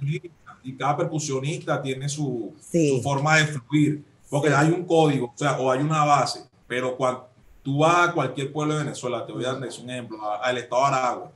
Y 0.63 0.77
cada 0.77 0.97
percusionista 0.97 1.81
tiene 1.81 2.09
su, 2.09 2.55
forma 3.03 3.37
de 3.37 3.47
fluir, 3.47 4.05
porque 4.29 4.49
hay 4.51 4.71
un 4.71 4.85
código, 4.85 5.27
o 5.27 5.39
sea, 5.39 5.59
o 5.59 5.71
hay 5.71 5.81
una 5.81 6.05
base, 6.05 6.45
pero 6.67 6.97
cuando 6.97 7.29
tú 7.63 7.79
vas 7.79 8.09
a 8.09 8.13
cualquier 8.13 8.53
pueblo 8.53 8.77
de 8.77 8.85
Venezuela, 8.85 9.25
te 9.27 9.33
voy 9.33 9.45
a 9.45 9.53
dar 9.53 9.57
un 9.57 9.91
ejemplo, 9.91 10.19
al 10.43 10.59
estado 10.59 10.83
de 10.83 10.89
Aragua, 10.89 11.33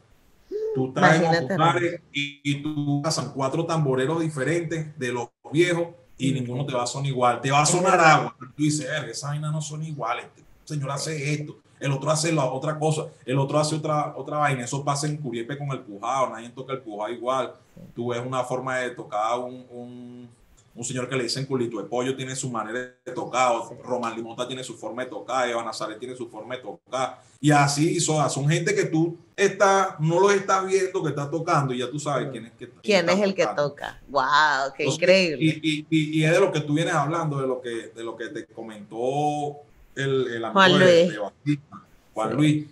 Tú 0.74 0.92
traes 0.92 2.00
y, 2.12 2.62
tú 2.62 3.02
pasan 3.02 3.32
cuatro 3.35 3.66
tamboreros 3.66 4.20
diferentes 4.20 4.98
de 4.98 5.12
los 5.12 5.28
viejos 5.52 5.88
y 6.22 6.32
ninguno 6.32 6.64
te 6.64 6.72
va 6.72 6.85
a 6.85 6.87
sonar 6.87 7.08
igual. 7.08 7.40
Te 7.40 7.50
va 7.50 7.62
a 7.62 7.66
sonar 7.66 7.98
agua, 7.98 8.35
pero 8.38 8.52
tú 8.56 8.62
dices, 8.62 8.87
esa 9.08 9.28
vaina 9.28 9.50
no 9.50 9.61
son 9.61 9.82
iguales. 9.82 10.26
Este 10.37 10.74
señor 10.74 10.90
hace 10.92 11.32
esto. 11.32 11.56
el 11.80 11.90
otro 11.90 12.11
hace 12.12 12.32
la 12.32 12.44
otra 12.44 12.78
cosa, 12.78 13.06
el 13.26 13.38
otro 13.38 13.58
hace 13.58 13.74
otra, 13.74 14.14
otra 14.16 14.38
vaina. 14.38 14.64
Eso 14.64 14.85
pasa 14.85 15.08
en 15.08 15.16
Curiepe 15.16 15.58
con 15.58 15.70
el 15.72 15.80
pujado, 15.80 16.30
nadie 16.30 16.50
toca 16.50 16.74
el 16.74 16.80
pujado 16.80 17.12
igual. 17.12 17.52
Tú 17.94 18.08
ves 18.08 18.22
una 18.24 18.44
forma 18.44 18.78
de 18.78 18.90
tocar 18.90 19.38
un, 19.40 19.66
un, 19.70 20.28
un 20.74 20.85
señor 20.85 21.08
que 21.08 21.16
le 21.16 21.24
dicen 21.24 21.44
culito 21.44 21.78
de 21.78 21.85
pollo, 21.85 22.16
tiene 22.16 22.35
su 22.35 22.50
manera 22.50 22.78
de 23.04 23.12
tocar, 23.12 23.52
Román 23.85 24.16
Limonta 24.16 24.46
tiene 24.46 24.64
su 24.64 24.76
forma 24.76 25.04
de 25.04 25.11
tocar, 25.11 25.48
Eva 25.48 25.62
Nazaret 25.62 25.98
tiene 25.98 26.16
su 26.16 26.28
forma 26.28 26.56
de 26.56 26.62
tocar. 26.62 27.20
Y 27.40 27.50
así 27.50 28.00
son, 28.00 28.28
son 28.30 28.48
gente 28.48 28.74
que 28.74 28.85
tú 28.85 29.18
está, 29.37 29.96
no 30.00 30.20
los 30.20 30.32
estás 30.32 30.66
viendo 30.66 31.02
que 31.02 31.11
está 31.11 31.30
tocando 31.30 31.74
y 31.74 31.78
ya 31.78 31.90
tú 31.90 31.98
sabes 31.98 32.28
quién 32.30 32.46
es, 32.46 32.52
que, 32.52 32.70
¿Quién 32.82 33.08
es 33.08 33.20
el 33.20 33.35
que 33.35 33.46
toca. 33.54 34.00
¡Wow! 34.08 34.72
¡Qué 34.76 34.85
increíble! 34.85 35.44
Y, 35.44 35.87
y, 35.90 36.20
y, 36.20 36.24
es 36.24 36.32
de 36.32 36.40
lo 36.40 36.50
que 36.50 36.61
tú 36.61 36.74
vienes 36.74 36.94
hablando, 36.94 37.38
de 37.38 37.46
lo 37.46 37.61
que, 37.61 37.92
de 37.94 38.04
lo 38.04 38.16
que 38.16 38.28
te 38.28 38.46
comentó 38.46 39.58
el, 39.94 40.28
el 40.28 40.44
amigo 40.44 40.52
Juan 40.52 40.78
de, 40.78 41.06
Luis. 41.06 41.20
Batista, 41.20 41.82
Juan 42.14 42.35
Luis. 42.35 42.66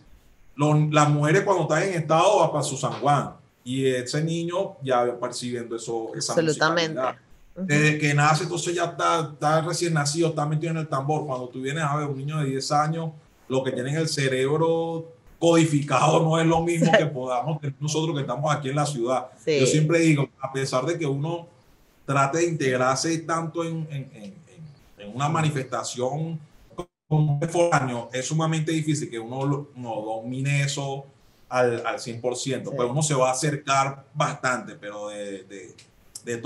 las 0.92 1.10
mujeres 1.10 1.42
cuando 1.42 1.62
están 1.64 1.82
en 1.82 1.94
estado 1.94 2.38
van 2.38 2.50
para 2.50 2.64
su 2.64 2.76
San 2.76 2.92
Juan 2.92 3.34
y 3.62 3.86
ese 3.86 4.22
niño 4.24 4.76
ya 4.82 5.04
va 5.04 5.20
percibiendo 5.20 5.76
eso. 5.76 6.12
Esa 6.14 6.32
Absolutamente. 6.32 7.00
Desde 7.56 7.98
que 7.98 8.14
nace, 8.14 8.44
entonces 8.44 8.74
ya 8.74 8.84
está, 8.84 9.30
está 9.32 9.60
recién 9.60 9.92
nacido, 9.92 10.28
está 10.28 10.46
metido 10.46 10.70
en 10.70 10.78
el 10.78 10.88
tambor. 10.88 11.26
Cuando 11.26 11.48
tú 11.48 11.60
vienes 11.60 11.84
a 11.84 11.96
ver 11.96 12.06
un 12.06 12.16
niño 12.16 12.38
de 12.38 12.46
10 12.46 12.72
años, 12.72 13.10
lo 13.48 13.62
que 13.62 13.72
tiene 13.72 13.90
en 13.90 13.96
el 13.96 14.08
cerebro 14.08 15.12
codificado 15.38 16.22
no 16.22 16.38
es 16.38 16.46
lo 16.46 16.62
mismo 16.62 16.92
que 16.96 17.06
podamos 17.06 17.60
tener 17.60 17.74
nosotros 17.80 18.14
que 18.14 18.20
estamos 18.20 18.54
aquí 18.54 18.68
en 18.68 18.76
la 18.76 18.86
ciudad. 18.86 19.26
Yo 19.44 19.66
siempre 19.66 19.98
digo, 20.00 20.28
a 20.40 20.52
pesar 20.52 20.84
de 20.84 20.98
que 20.98 21.06
uno 21.06 21.48
trate 22.04 22.38
de 22.38 22.48
integrarse 22.48 23.18
tanto 23.18 23.64
en, 23.64 23.86
en, 23.90 24.10
en, 24.14 24.34
en 24.98 25.14
una 25.14 25.28
manifestación 25.28 26.38
como 27.08 27.38
un 27.40 27.48
foráneo, 27.48 28.08
es 28.12 28.26
sumamente 28.26 28.70
difícil 28.70 29.10
que 29.10 29.18
uno 29.18 29.68
no 29.74 29.94
domine 30.02 30.62
eso 30.62 31.06
al, 31.48 31.84
al 31.84 31.96
100%, 31.96 32.22
pero 32.22 32.76
pues 32.76 32.90
uno 32.90 33.02
se 33.02 33.14
va 33.14 33.28
a 33.28 33.32
acercar 33.32 34.04
bastante, 34.14 34.76
pero 34.76 35.08
de, 35.08 35.42
de, 35.44 35.74
de 36.24 36.36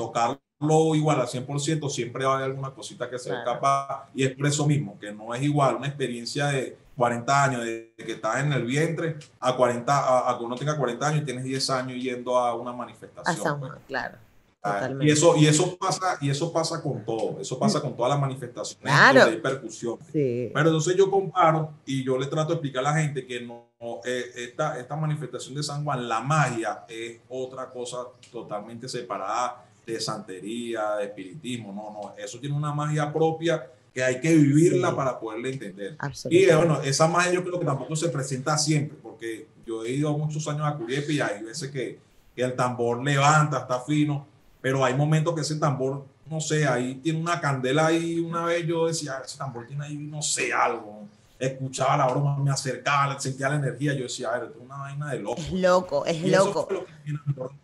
tocarlo 0.64 0.94
igual 0.94 1.20
al 1.20 1.26
100%, 1.26 1.88
siempre 1.90 2.24
va 2.24 2.32
a 2.32 2.36
haber 2.36 2.50
alguna 2.50 2.70
cosita 2.70 3.08
que 3.08 3.18
se 3.18 3.34
escapa 3.34 4.08
y 4.14 4.24
es 4.24 4.34
por 4.34 4.46
eso 4.46 4.66
mismo, 4.66 4.98
que 4.98 5.12
no 5.12 5.34
es 5.34 5.42
igual 5.42 5.76
una 5.76 5.86
experiencia 5.86 6.48
de 6.48 6.76
40 6.96 7.44
años, 7.44 7.64
de 7.64 7.92
que 7.96 8.12
estás 8.12 8.42
en 8.42 8.52
el 8.52 8.64
vientre, 8.64 9.16
a 9.40 9.56
40, 9.56 10.30
a, 10.30 10.38
que 10.38 10.44
uno 10.44 10.54
tenga 10.54 10.76
40 10.76 11.06
años 11.06 11.22
y 11.22 11.24
tienes 11.24 11.44
10 11.44 11.70
años 11.70 12.02
yendo 12.02 12.38
a 12.38 12.54
una 12.54 12.72
manifestación. 12.72 13.60
Pues. 13.60 13.72
claro. 13.86 14.18
Ah, 14.66 14.88
y 14.98 15.10
eso, 15.10 15.36
y 15.36 15.46
eso 15.46 15.76
pasa, 15.76 16.16
y 16.22 16.30
eso 16.30 16.50
pasa 16.50 16.82
con 16.82 17.04
todo, 17.04 17.38
eso 17.38 17.58
pasa 17.58 17.82
con 17.82 17.94
todas 17.94 18.08
las 18.08 18.18
manifestaciones 18.18 18.80
claro. 18.80 19.24
hay 19.24 19.36
percusión. 19.36 19.98
Pero 20.10 20.58
entonces 20.58 20.96
yo 20.96 21.10
comparo 21.10 21.74
y 21.84 22.02
yo 22.02 22.16
le 22.16 22.24
trato 22.28 22.48
de 22.48 22.54
explicar 22.54 22.80
a 22.80 22.90
la 22.90 22.94
gente 22.94 23.26
que 23.26 23.42
no, 23.42 23.66
eh, 24.06 24.24
esta, 24.36 24.80
esta 24.80 24.96
manifestación 24.96 25.54
de 25.54 25.62
San 25.62 25.84
Juan, 25.84 26.08
la 26.08 26.20
magia 26.20 26.86
es 26.88 27.20
otra 27.28 27.70
cosa 27.70 28.06
totalmente 28.32 28.88
separada 28.88 29.66
de 29.86 30.00
santería, 30.00 30.96
de 30.96 31.04
espiritismo, 31.04 31.72
no, 31.72 31.90
no, 31.92 32.14
eso 32.16 32.38
tiene 32.38 32.56
una 32.56 32.72
magia 32.72 33.12
propia 33.12 33.66
que 33.94 34.02
hay 34.02 34.20
que 34.20 34.34
vivirla 34.34 34.94
para 34.94 35.18
poderla 35.20 35.48
entender. 35.48 35.96
Y 36.28 36.46
bueno, 36.46 36.80
esa 36.82 37.06
magia 37.06 37.32
yo 37.32 37.44
creo 37.44 37.60
que 37.60 37.64
tampoco 37.64 37.94
se 37.94 38.08
presenta 38.08 38.58
siempre, 38.58 38.98
porque 39.00 39.46
yo 39.64 39.84
he 39.84 39.92
ido 39.92 40.16
muchos 40.18 40.46
años 40.48 40.66
a 40.66 40.76
Curiepe 40.76 41.12
y 41.12 41.20
hay 41.20 41.44
veces 41.44 41.70
que, 41.70 42.00
que, 42.34 42.42
el 42.42 42.56
tambor 42.56 43.02
levanta, 43.04 43.58
está 43.58 43.80
fino, 43.80 44.26
pero 44.60 44.84
hay 44.84 44.94
momentos 44.94 45.32
que 45.34 45.42
ese 45.42 45.56
tambor, 45.56 46.04
no 46.28 46.40
sé, 46.40 46.66
ahí 46.66 46.96
tiene 46.96 47.20
una 47.20 47.40
candela 47.40 47.86
ahí, 47.86 48.18
una 48.18 48.44
vez 48.44 48.66
yo 48.66 48.88
decía, 48.88 49.22
ese 49.24 49.38
tambor 49.38 49.66
tiene 49.66 49.84
ahí, 49.84 49.96
no 49.96 50.20
sé, 50.20 50.52
algo. 50.52 51.06
Escuchaba 51.38 51.96
la 51.96 52.06
broma, 52.08 52.36
me 52.38 52.50
acercaba, 52.50 53.18
sentía 53.20 53.48
la 53.48 53.56
energía, 53.56 53.92
yo 53.94 54.04
decía, 54.04 54.30
a 54.30 54.38
ver, 54.38 54.50
es 54.50 54.56
una 54.60 54.76
vaina 54.76 55.10
de 55.12 55.20
loco. 55.20 55.40
Es 55.40 55.52
loco, 55.52 56.06
es 56.06 56.22
loco. 56.22 56.50
Eso 56.50 56.66
fue 56.66 56.74
lo 56.74 57.48
que 57.48 57.54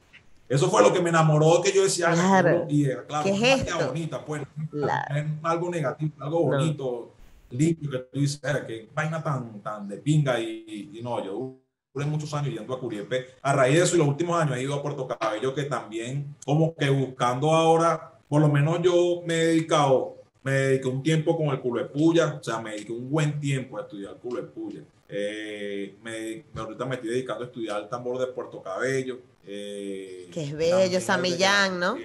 me 1.03 1.11
enamoró, 1.11 1.61
que 1.63 1.73
yo 1.73 1.85
decía, 1.85 2.13
claro. 2.13 2.67
y 2.69 2.87
eh, 2.87 2.99
claro, 3.07 3.25
¿Qué 3.25 3.31
es 3.31 3.61
esto? 3.61 3.87
bonita, 3.87 4.25
pues, 4.25 4.43
es 4.43 5.25
algo 5.43 5.71
negativo, 5.71 6.13
algo 6.19 6.43
bonito, 6.43 7.13
limpio, 7.51 7.91
que 7.91 7.99
tú 7.99 8.21
dices, 8.21 8.41
que 8.67 8.89
vaina 8.95 9.23
tan, 9.23 9.61
tan 9.63 9.89
de 9.89 9.99
pinga, 9.99 10.41
y, 10.41 10.91
y, 10.93 11.01
no, 11.03 11.25
yo 11.25 11.57
duré 11.95 12.07
muchos 12.07 12.33
años 12.35 12.53
yendo 12.53 12.75
a 12.75 12.81
Curiepe, 12.81 13.27
a 13.43 13.53
raíz 13.53 13.77
de 13.77 13.85
eso, 13.85 13.95
y 13.95 13.99
los 13.99 14.09
últimos 14.09 14.41
años 14.41 14.57
he 14.57 14.63
ido 14.63 14.75
a 14.75 14.83
Puerto 14.83 15.07
Cabello, 15.07 15.55
que 15.55 15.65
también, 15.65 16.35
como 16.45 16.75
que 16.75 16.91
buscando 16.91 17.53
ahora, 17.53 18.15
por 18.29 18.41
lo 18.41 18.49
menos 18.49 18.81
yo 18.83 19.23
me 19.25 19.35
he 19.35 19.47
dedicado, 19.47 20.17
me 20.43 20.53
dediqué 20.53 20.89
un 20.89 21.03
tiempo 21.03 21.37
con 21.37 21.49
el 21.49 21.61
culo 21.61 21.83
de 21.83 21.89
puya, 21.89 22.39
o 22.41 22.43
sea, 22.43 22.61
me 22.61 22.73
dediqué 22.73 22.93
un 22.93 23.11
buen 23.11 23.39
tiempo 23.39 23.79
a 23.79 23.83
estudiar 23.83 24.17
culo 24.17 24.41
de 24.41 24.49
puya. 24.49 24.81
Eh, 25.13 25.97
me, 26.03 26.45
ahorita 26.55 26.87
me 26.87 26.95
estoy 26.95 27.11
dedicando 27.11 27.43
a 27.43 27.47
estudiar 27.47 27.83
el 27.83 27.89
tambor 27.89 28.19
de 28.19 28.29
Puerto 28.29 28.63
Cabello. 28.63 29.19
Eh, 29.47 30.29
que 30.33 30.45
es 30.45 30.53
bello, 30.53 31.01
Samillán, 31.01 31.81
¿no? 31.81 31.97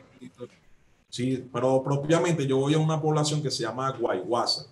Sí, 1.10 1.48
pero 1.52 1.82
propiamente 1.84 2.46
yo 2.46 2.58
voy 2.58 2.74
a 2.74 2.78
una 2.80 3.02
población 3.02 3.42
que 3.42 3.52
se 3.52 3.64
llama 3.64 3.92
Guayguasa. 3.92 4.68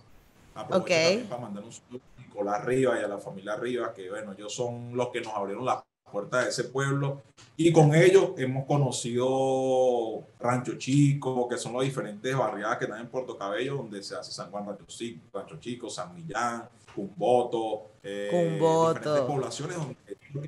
Ok. 0.71 0.91
Para 1.29 1.41
mandar 1.41 1.63
un 1.63 1.71
saludo 1.71 2.01
a 2.17 2.21
Nicolás 2.21 2.65
Rivas 2.65 2.99
y 2.99 3.03
a 3.03 3.07
la 3.07 3.17
familia 3.17 3.55
Rivas, 3.55 3.91
que 3.95 4.09
bueno, 4.09 4.33
ellos 4.33 4.53
son 4.53 4.95
los 4.95 5.09
que 5.09 5.21
nos 5.21 5.33
abrieron 5.33 5.65
la 5.65 5.83
puerta 6.11 6.43
de 6.43 6.49
ese 6.49 6.65
pueblo. 6.65 7.23
Y 7.57 7.71
con 7.71 7.93
ellos 7.95 8.31
hemos 8.37 8.65
conocido 8.65 10.27
Rancho 10.39 10.77
Chico, 10.77 11.47
que 11.47 11.57
son 11.57 11.73
las 11.73 11.83
diferentes 11.83 12.35
barriadas 12.35 12.77
que 12.77 12.85
están 12.85 13.01
en 13.01 13.07
Puerto 13.07 13.37
Cabello, 13.37 13.77
donde 13.77 14.03
se 14.03 14.15
hace 14.15 14.31
San 14.31 14.51
Juan 14.51 14.65
Rancho 14.67 14.85
Chico, 14.85 15.21
Rancho 15.33 15.57
Chico 15.59 15.89
San 15.89 16.13
Millán, 16.13 16.69
Cumboto, 16.93 17.93
eh, 18.03 18.59
diferentes 18.59 19.21
poblaciones 19.21 19.77
donde 19.77 19.95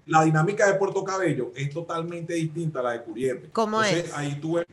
la 0.05 0.23
dinámica 0.23 0.67
de 0.67 0.75
Puerto 0.75 1.03
Cabello 1.03 1.51
es 1.55 1.69
totalmente 1.69 2.33
distinta 2.33 2.79
a 2.79 2.83
la 2.83 2.91
de 2.91 3.03
Curiepe. 3.03 3.49
¿Cómo 3.51 3.81
es? 3.83 4.13
Ahí 4.13 4.39
tú 4.39 4.53
ves, 4.53 4.65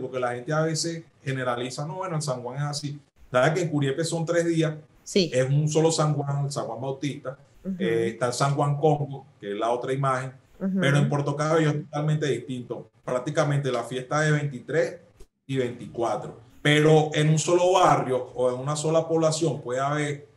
porque 0.00 0.20
la 0.20 0.34
gente 0.34 0.52
a 0.52 0.62
veces 0.62 1.02
generaliza, 1.24 1.86
no, 1.86 1.96
bueno, 1.96 2.16
el 2.16 2.22
San 2.22 2.42
Juan 2.42 2.56
es 2.56 2.62
así. 2.62 3.00
Sabes 3.30 3.52
que 3.52 3.62
en 3.62 3.68
Curiepe 3.68 4.04
son 4.04 4.26
tres 4.26 4.46
días, 4.46 4.74
sí. 5.04 5.30
es 5.32 5.48
un 5.48 5.68
solo 5.68 5.90
San 5.90 6.14
Juan, 6.14 6.44
el 6.44 6.52
San 6.52 6.66
Juan 6.66 6.80
Bautista, 6.80 7.38
eh, 7.78 8.10
está 8.12 8.26
el 8.26 8.32
San 8.32 8.54
Juan 8.54 8.76
Congo, 8.76 9.26
que 9.40 9.52
es 9.52 9.56
la 9.56 9.70
otra 9.70 9.92
imagen, 9.92 10.32
pero 10.80 10.96
en 10.96 11.08
Puerto 11.08 11.34
Cabello 11.34 11.70
es 11.70 11.84
totalmente 11.84 12.26
distinto. 12.26 12.90
Prácticamente 13.04 13.72
la 13.72 13.82
fiesta 13.82 14.20
de 14.20 14.30
23 14.30 15.00
y 15.46 15.56
24, 15.56 16.38
pero 16.60 17.10
en 17.14 17.30
un 17.30 17.38
solo 17.38 17.72
barrio 17.72 18.30
o 18.34 18.52
en 18.52 18.60
una 18.60 18.76
sola 18.76 19.08
población 19.08 19.60
puede 19.60 19.80
haber 19.80 20.28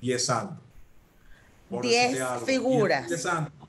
10 0.00 0.24
santos. 0.24 0.58
10 1.80 2.18
figuras. 2.44 3.08
10 3.08 3.22
santos. 3.22 3.59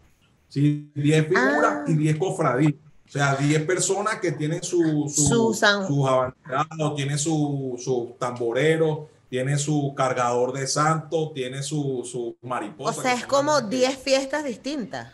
Sí, 0.51 0.91
10 0.95 1.27
figuras 1.27 1.87
y 1.87 1.93
10 1.93 2.17
cofradías. 2.17 2.73
O 3.07 3.11
sea, 3.11 3.35
10 3.35 3.63
personas 3.63 4.17
que 4.19 4.33
tienen 4.33 4.61
su, 4.61 5.09
su, 5.09 5.53
su 5.53 6.07
abanderados, 6.07 6.95
tiene 6.95 7.17
su, 7.17 7.79
su 7.81 8.15
tamborero, 8.19 9.07
tiene 9.29 9.57
su 9.57 9.93
cargador 9.95 10.51
de 10.51 10.67
santo, 10.67 11.31
tiene 11.33 11.63
su, 11.63 12.03
su 12.03 12.35
mariposa. 12.41 12.99
O 12.99 13.01
sea, 13.01 13.13
es 13.13 13.25
como 13.25 13.61
10 13.61 13.97
fiestas 13.97 14.43
distintas. 14.43 15.13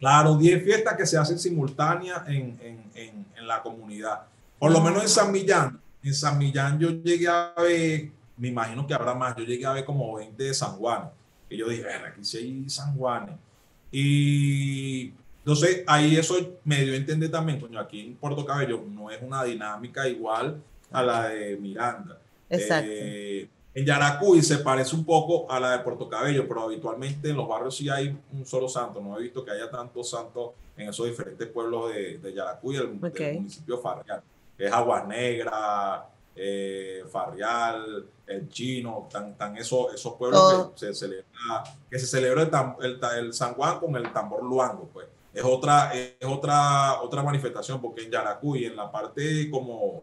Claro, 0.00 0.34
10 0.34 0.64
fiestas 0.64 0.96
que 0.96 1.06
se 1.06 1.16
hacen 1.16 1.38
simultáneas 1.38 2.26
en, 2.26 2.58
en, 2.60 2.90
en, 2.96 3.26
en, 3.36 3.46
la 3.46 3.62
comunidad. 3.62 4.22
Por 4.58 4.72
lo 4.72 4.80
menos 4.80 5.04
en 5.04 5.08
San 5.08 5.30
Millán. 5.30 5.80
En 6.02 6.14
San 6.14 6.36
Millán 6.36 6.80
yo 6.80 6.90
llegué 6.90 7.28
a 7.28 7.52
ver, 7.58 8.10
me 8.36 8.48
imagino 8.48 8.84
que 8.88 8.94
habrá 8.94 9.14
más, 9.14 9.36
yo 9.36 9.44
llegué 9.44 9.66
a 9.66 9.72
ver 9.72 9.84
como 9.84 10.16
20 10.16 10.42
de 10.42 10.52
San 10.52 10.72
Juan. 10.72 11.10
Y 11.48 11.58
yo 11.58 11.68
dije, 11.68 11.84
aquí 11.88 12.24
sí 12.24 12.38
hay 12.38 12.68
San 12.68 12.96
Juan. 12.96 13.38
Y 13.92 15.12
entonces 15.38 15.84
ahí 15.86 16.16
eso 16.16 16.34
me 16.64 16.82
dio 16.82 16.94
a 16.94 16.96
entender 16.96 17.30
también, 17.30 17.60
coño, 17.60 17.78
aquí 17.78 18.00
en 18.00 18.16
Puerto 18.16 18.44
Cabello 18.44 18.82
no 18.88 19.10
es 19.10 19.20
una 19.22 19.44
dinámica 19.44 20.08
igual 20.08 20.60
a 20.90 21.02
la 21.02 21.28
de 21.28 21.56
Miranda. 21.56 22.18
Exacto. 22.48 22.90
Eh, 22.90 23.48
en 23.74 23.86
Yaracuy 23.86 24.42
se 24.42 24.58
parece 24.58 24.94
un 24.94 25.04
poco 25.04 25.50
a 25.50 25.58
la 25.58 25.72
de 25.72 25.78
Puerto 25.78 26.08
Cabello, 26.08 26.46
pero 26.46 26.62
habitualmente 26.62 27.30
en 27.30 27.36
los 27.36 27.48
barrios 27.48 27.76
sí 27.76 27.88
hay 27.88 28.16
un 28.32 28.44
solo 28.44 28.68
santo. 28.68 29.00
No 29.00 29.18
he 29.18 29.22
visto 29.22 29.44
que 29.44 29.50
haya 29.50 29.70
tantos 29.70 30.10
santos 30.10 30.50
en 30.76 30.88
esos 30.88 31.06
diferentes 31.06 31.48
pueblos 31.48 31.92
de, 31.92 32.18
de 32.18 32.34
Yaracuy, 32.34 32.76
el, 32.76 33.00
del 33.00 33.34
municipio 33.34 33.78
Farrial. 33.78 34.22
Es 34.58 34.70
Aguas 34.70 35.06
Negras, 35.08 36.02
eh, 36.36 37.02
Farrial, 37.10 38.06
el 38.32 38.48
Chino, 38.48 39.08
tan, 39.10 39.36
tan 39.36 39.56
esos, 39.56 39.94
esos 39.94 40.14
pueblos 40.14 40.70
que 40.72 40.86
se 40.86 40.94
celebra, 40.94 41.26
que 41.90 41.98
se 41.98 42.06
celebra 42.06 42.76
el, 42.80 43.00
el, 43.18 43.32
San 43.32 43.54
Juan 43.54 43.78
con 43.78 43.96
el 43.96 44.12
tambor 44.12 44.42
luango, 44.42 44.88
pues. 44.92 45.06
Es 45.32 45.44
otra, 45.44 45.92
es 45.94 46.26
otra, 46.26 47.00
otra 47.00 47.22
manifestación, 47.22 47.80
porque 47.80 48.04
en 48.04 48.10
Yaracuy, 48.10 48.66
en 48.66 48.76
la 48.76 48.92
parte 48.92 49.50
como, 49.50 50.02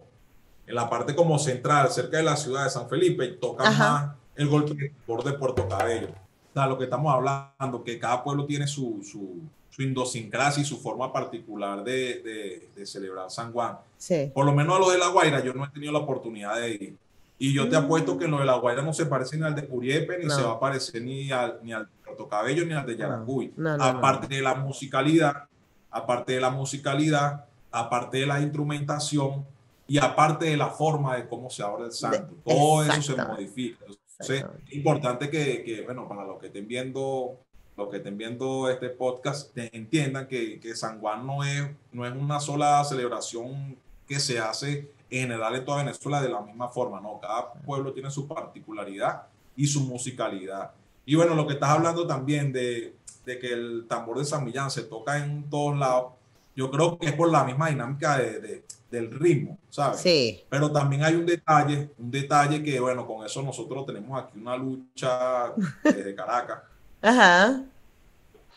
en 0.66 0.74
la 0.74 0.90
parte 0.90 1.16
como 1.16 1.38
central, 1.38 1.90
cerca 1.92 2.18
de 2.18 2.24
la 2.24 2.36
ciudad 2.36 2.64
de 2.64 2.72
San 2.72 2.90
Felipe, 2.90 3.28
toca 3.28 3.70
más 3.70 4.16
el 4.36 4.48
golpe 4.48 4.74
de 4.76 5.34
Puerto 5.34 5.68
Cabello. 5.68 6.08
O 6.08 6.54
sea, 6.54 6.66
lo 6.66 6.78
que 6.80 6.86
estamos 6.86 7.14
hablando, 7.14 7.84
que 7.84 8.00
cada 8.00 8.24
pueblo 8.24 8.46
tiene 8.46 8.66
su, 8.66 9.04
su, 9.04 9.40
su 9.70 9.84
idiosincrasia 9.84 10.62
y 10.62 10.66
su 10.66 10.80
forma 10.80 11.14
particular 11.14 11.84
de, 11.84 12.22
de, 12.24 12.70
de 12.76 12.86
celebrar 12.88 13.30
San 13.30 13.54
Juan. 13.54 13.78
Sí. 13.98 14.32
Por 14.34 14.46
lo 14.46 14.52
menos 14.52 14.78
a 14.78 14.80
lo 14.80 14.90
de 14.90 14.98
La 14.98 15.10
Guaira, 15.10 15.44
yo 15.44 15.54
no 15.54 15.64
he 15.64 15.70
tenido 15.70 15.92
la 15.92 16.00
oportunidad 16.00 16.60
de 16.60 16.72
ir 16.72 16.98
Y 17.42 17.54
yo 17.54 17.70
te 17.70 17.78
apuesto 17.78 18.18
que 18.18 18.28
lo 18.28 18.40
de 18.40 18.46
La 18.46 18.58
Guaira 18.58 18.82
no 18.82 18.94
se 18.94 19.06
parece 19.06 19.38
ni 19.38 19.46
al 19.46 19.56
de 19.56 19.66
Curiepe, 19.66 20.18
ni 20.18 20.30
se 20.30 20.44
va 20.44 20.52
a 20.52 20.60
parecer 20.60 21.02
ni 21.02 21.32
al, 21.32 21.60
ni 21.64 21.72
al 21.72 21.88
Cabello, 22.30 22.66
ni 22.66 22.74
al 22.74 22.86
de 22.86 22.98
Yaracuy. 22.98 23.54
aparte 23.80 24.36
de 24.36 24.42
la 24.42 24.56
musicalidad, 24.56 25.46
aparte 25.90 26.34
de 26.34 26.42
la 26.42 26.50
musicalidad, 26.50 27.46
aparte 27.72 28.18
de 28.18 28.26
la 28.26 28.42
instrumentación 28.42 29.46
y 29.88 29.98
aparte 29.98 30.46
de 30.46 30.58
la 30.58 30.68
forma 30.68 31.16
de 31.16 31.28
cómo 31.28 31.50
se 31.50 31.64
abre 31.64 31.86
el 31.86 31.94
santo. 31.94 32.36
Todo 32.46 32.84
eso 32.84 33.16
se 33.16 33.24
modifica. 33.24 33.86
Entonces, 33.86 34.46
es 34.68 34.74
importante 34.74 35.30
que, 35.30 35.64
que, 35.64 35.82
bueno, 35.84 36.08
para 36.10 36.26
los 36.26 36.40
que 36.40 36.48
estén 36.48 36.68
viendo 36.68 37.40
los 37.78 37.88
que 37.88 37.98
estén 37.98 38.18
viendo 38.18 38.70
este 38.70 38.90
podcast 38.90 39.58
entiendan 39.58 40.28
que, 40.28 40.60
que, 40.60 40.76
San 40.76 41.00
Juan 41.00 41.26
no 41.26 41.46
es, 41.46 41.70
no 41.94 42.06
es 42.06 42.14
una 42.14 42.42
sola 42.42 42.84
celebración 42.84 43.78
que 44.06 44.20
se 44.20 44.38
hace 44.38 44.92
en 45.10 45.22
general 45.22 45.56
en 45.56 45.66
toda 45.66 45.84
Venezuela 45.84 46.22
de 46.22 46.30
la 46.30 46.42
misma 46.42 46.70
forma, 46.70 47.02
¿no? 47.02 47.20
Cada 47.20 47.54
pueblo 47.54 47.94
tiene 47.94 48.12
su 48.12 48.28
particularidad 48.28 49.24
y 49.56 49.68
su 49.68 49.82
musicalidad. 49.82 50.72
Y 51.06 51.16
bueno, 51.16 51.36
lo 51.36 51.48
que 51.48 51.54
estás 51.54 51.70
hablando 51.70 52.06
también 52.06 52.54
de, 52.54 52.96
de 53.26 53.40
que 53.40 53.54
el 53.54 53.86
tambor 53.88 54.20
de 54.20 54.26
San 54.26 54.44
Millán 54.44 54.72
se 54.72 54.84
toca 54.84 55.18
en 55.18 55.50
todos 55.50 55.78
lados, 55.78 56.14
yo 56.56 56.70
creo 56.70 56.98
que 56.98 57.08
es 57.08 57.14
por 57.14 57.32
la 57.32 57.44
misma 57.44 57.70
dinámica 57.70 58.18
de, 58.18 58.64
del 58.92 59.12
ritmo, 59.12 59.58
¿sabes? 59.70 60.02
Sí. 60.02 60.44
Pero 60.50 60.72
también 60.72 61.04
hay 61.04 61.16
un 61.16 61.26
detalle, 61.26 61.90
un 61.98 62.12
detalle 62.12 62.64
que, 62.64 62.80
bueno, 62.80 63.08
con 63.08 63.26
eso 63.26 63.42
nosotros 63.42 63.86
tenemos 63.86 64.22
aquí 64.22 64.38
una 64.38 64.58
lucha 64.58 65.54
desde 65.84 66.16
Caracas. 66.16 66.60
Ajá. 67.02 67.64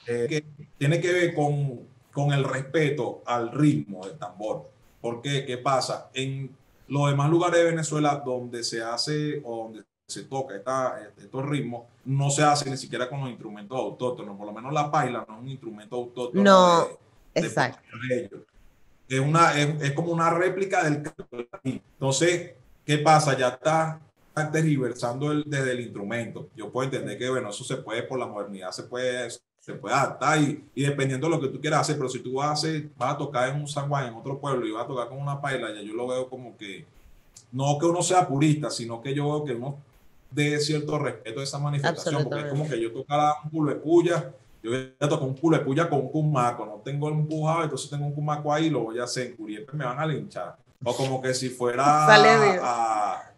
Eh, 0.07 0.27
que 0.29 0.45
tiene 0.79 1.01
que 1.01 1.13
ver 1.13 1.35
con, 1.35 1.81
con 2.13 2.33
el 2.33 2.45
respeto 2.45 3.23
al 3.25 3.53
ritmo 3.53 4.05
del 4.07 4.19
tambor. 4.19 4.72
Porque, 5.03 5.45
¿qué 5.45 5.59
pasa? 5.59 6.09
En 6.15 6.57
los 6.89 7.11
demás 7.11 7.29
lugares 7.29 7.59
de 7.59 7.65
Venezuela 7.65 8.23
donde 8.25 8.65
se 8.65 8.83
hace 8.83 9.43
o 9.45 9.65
donde 9.65 9.85
se 10.07 10.25
toca 10.25 10.55
esta, 10.55 11.11
estos 11.17 11.45
ritmos, 11.47 11.85
no 12.05 12.31
se 12.31 12.43
hace 12.43 12.71
ni 12.71 12.77
siquiera 12.77 13.09
con 13.09 13.21
los 13.21 13.31
instrumentos 13.31 13.79
autóctonos. 13.79 14.37
Por 14.37 14.47
lo 14.47 14.53
menos 14.53 14.73
la 14.73 14.91
paila 14.91 15.25
no 15.27 15.35
es 15.35 15.41
un 15.41 15.49
instrumento 15.49 15.97
autóctono. 15.97 16.43
No, 16.43 16.89
exacto. 17.35 17.81
es, 19.09 19.21
una, 19.21 19.59
es, 19.59 19.93
como 19.93 20.13
una 20.13 20.31
réplica 20.31 20.85
del 20.85 21.03
Entonces, 21.65 22.53
¿qué 22.85 22.99
pasa? 22.99 23.37
Ya 23.37 23.49
está, 23.49 24.01
está 24.29 24.51
tergiversando 24.51 25.33
el, 25.33 25.45
desde 25.47 25.73
el 25.73 25.81
instrumento. 25.81 26.49
Yo 26.55 26.71
puedo 26.71 26.85
entender 26.85 27.19
que, 27.19 27.29
bueno, 27.29 27.51
eso 27.51 27.65
se 27.65 27.79
puede, 27.79 28.03
por 28.03 28.19
la 28.19 28.27
modernidad, 28.27 28.71
se 28.71 28.85
puede, 28.85 29.29
se 29.63 29.75
puede 29.75 29.95
adaptar 29.95 30.41
y, 30.41 30.65
y 30.75 30.83
dependiendo 30.83 31.29
de 31.29 31.37
lo 31.37 31.41
que 31.41 31.47
tú 31.47 31.61
quieras 31.61 31.83
hacer, 31.83 31.97
pero 31.97 32.09
si 32.09 32.19
tú 32.19 32.35
vas 32.35 32.49
a, 32.49 32.53
hacer, 32.53 32.89
vas 32.99 33.15
a 33.15 33.17
tocar 33.17 33.49
en 33.49 33.61
un 33.61 33.69
San 33.69 33.89
Juan, 33.89 34.09
en 34.09 34.15
otro 34.15 34.41
pueblo, 34.41 34.67
y 34.67 34.73
vas 34.73 34.85
a 34.85 34.89
tocar 34.89 35.09
con 35.09 35.19
una 35.19 35.41
paila, 35.41 35.73
ya 35.73 35.83
yo 35.83 35.95
lo 35.95 36.09
veo 36.09 36.29
como 36.29 36.57
que, 36.57 36.85
no 37.53 37.79
que 37.79 37.87
uno 37.87 38.03
sea 38.03 38.27
purista, 38.27 38.71
sino 38.71 39.01
que 39.01 39.15
yo 39.15 39.25
veo 39.25 39.45
que 39.45 39.53
uno 39.53 39.79
de 40.33 40.59
cierto 40.59 40.99
respeto 40.99 41.39
a 41.39 41.45
esa 41.45 41.61
manifestación, 41.61 42.25
porque 42.25 42.41
es 42.41 42.47
como 42.47 42.69
que 42.69 42.81
yo 42.81 42.93
tocara 42.93 43.35
un 43.45 43.51
culo 43.51 43.73
de 43.73 43.79
puya, 43.79 44.33
yo 44.65 44.71
voy 44.73 44.95
a 44.99 45.09
tocar 45.09 45.29
un 45.29 45.37
culo 45.37 45.59
de 45.59 45.65
puya 45.65 45.89
con 45.89 46.01
un 46.01 46.09
cumaco, 46.09 46.67
no 46.67 46.81
tengo 46.85 47.09
el 47.09 47.15
empujado, 47.15 47.63
entonces 47.63 47.89
tengo 47.89 48.07
un 48.07 48.15
cumaco 48.15 48.53
ahí, 48.53 48.69
lo 48.69 48.81
voy 48.81 48.99
a 48.99 49.05
hacer 49.05 49.37
en 49.39 49.67
me 49.79 49.85
van 49.85 49.99
a 50.01 50.07
linchar. 50.07 50.57
O 50.85 50.93
como 50.97 51.23
que 51.23 51.33
si 51.35 51.51
fuera 51.51 52.07
a, 52.09 53.15
a, 53.15 53.33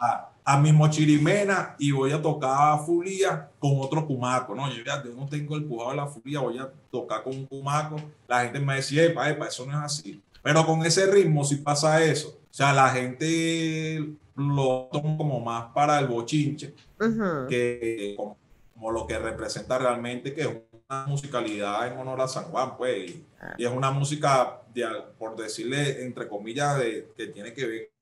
a, 0.00 0.27
mi 0.56 0.72
mochirimena 0.72 1.76
y 1.78 1.90
voy 1.90 2.12
a 2.12 2.22
tocar 2.22 2.78
fulía 2.86 3.50
con 3.58 3.72
otro 3.80 4.06
cumaco, 4.06 4.54
no, 4.54 4.72
yo 4.72 4.82
ya 4.82 5.02
no 5.02 5.26
tengo 5.26 5.56
el 5.56 5.62
empujado 5.62 5.90
de 5.90 5.96
la 5.96 6.06
fulía, 6.06 6.40
voy 6.40 6.58
a 6.58 6.70
tocar 6.90 7.22
con 7.22 7.36
un 7.36 7.46
cumaco, 7.46 7.96
la 8.26 8.44
gente 8.44 8.58
me 8.58 8.76
decía, 8.76 9.04
epa, 9.04 9.28
epa, 9.28 9.46
eso 9.46 9.66
no 9.66 9.72
es 9.72 9.84
así. 9.84 10.22
Pero 10.42 10.64
con 10.64 10.84
ese 10.86 11.10
ritmo 11.10 11.44
si 11.44 11.56
pasa 11.56 12.02
eso. 12.02 12.28
O 12.28 12.54
sea, 12.54 12.72
la 12.72 12.88
gente 12.88 14.16
lo 14.36 14.88
tomo 14.90 15.18
como 15.18 15.40
más 15.40 15.66
para 15.74 15.98
el 15.98 16.06
bochinche 16.06 16.74
que 17.48 18.16
como, 18.16 18.92
lo 18.92 19.06
que 19.06 19.18
representa 19.18 19.76
realmente 19.76 20.32
que 20.32 20.42
es 20.42 20.48
una 20.88 21.06
musicalidad 21.06 21.88
en 21.88 21.98
honor 21.98 22.22
a 22.22 22.28
San 22.28 22.44
Juan, 22.44 22.76
pues, 22.76 23.10
y, 23.10 23.26
es 23.58 23.70
una 23.70 23.90
música, 23.90 24.62
por 25.18 25.36
decirle, 25.36 26.04
entre 26.04 26.28
comillas, 26.28 26.78
de, 26.78 27.12
que 27.16 27.26
tiene 27.26 27.52
que 27.52 27.66
ver 27.66 27.97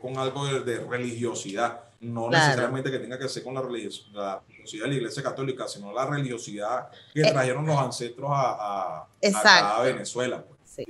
con 0.00 0.18
algo 0.18 0.46
de, 0.46 0.78
religiosidad, 0.80 1.80
no 2.00 2.28
necesariamente 2.28 2.90
que 2.90 2.98
tenga 2.98 3.18
que 3.18 3.28
ser 3.28 3.42
con 3.42 3.54
la, 3.54 3.62
religiosidad 3.62 4.42
de 4.84 4.88
la 4.88 4.94
Iglesia 4.94 5.22
Católica, 5.22 5.66
sino 5.66 5.92
la 5.92 6.06
religiosidad 6.06 6.88
que 7.12 7.22
eh, 7.22 7.32
trajeron 7.32 7.66
los 7.66 7.78
ancestros 7.78 8.30
a, 8.32 9.06
a, 9.22 9.82
Venezuela. 9.82 10.44
Pues. 10.44 10.86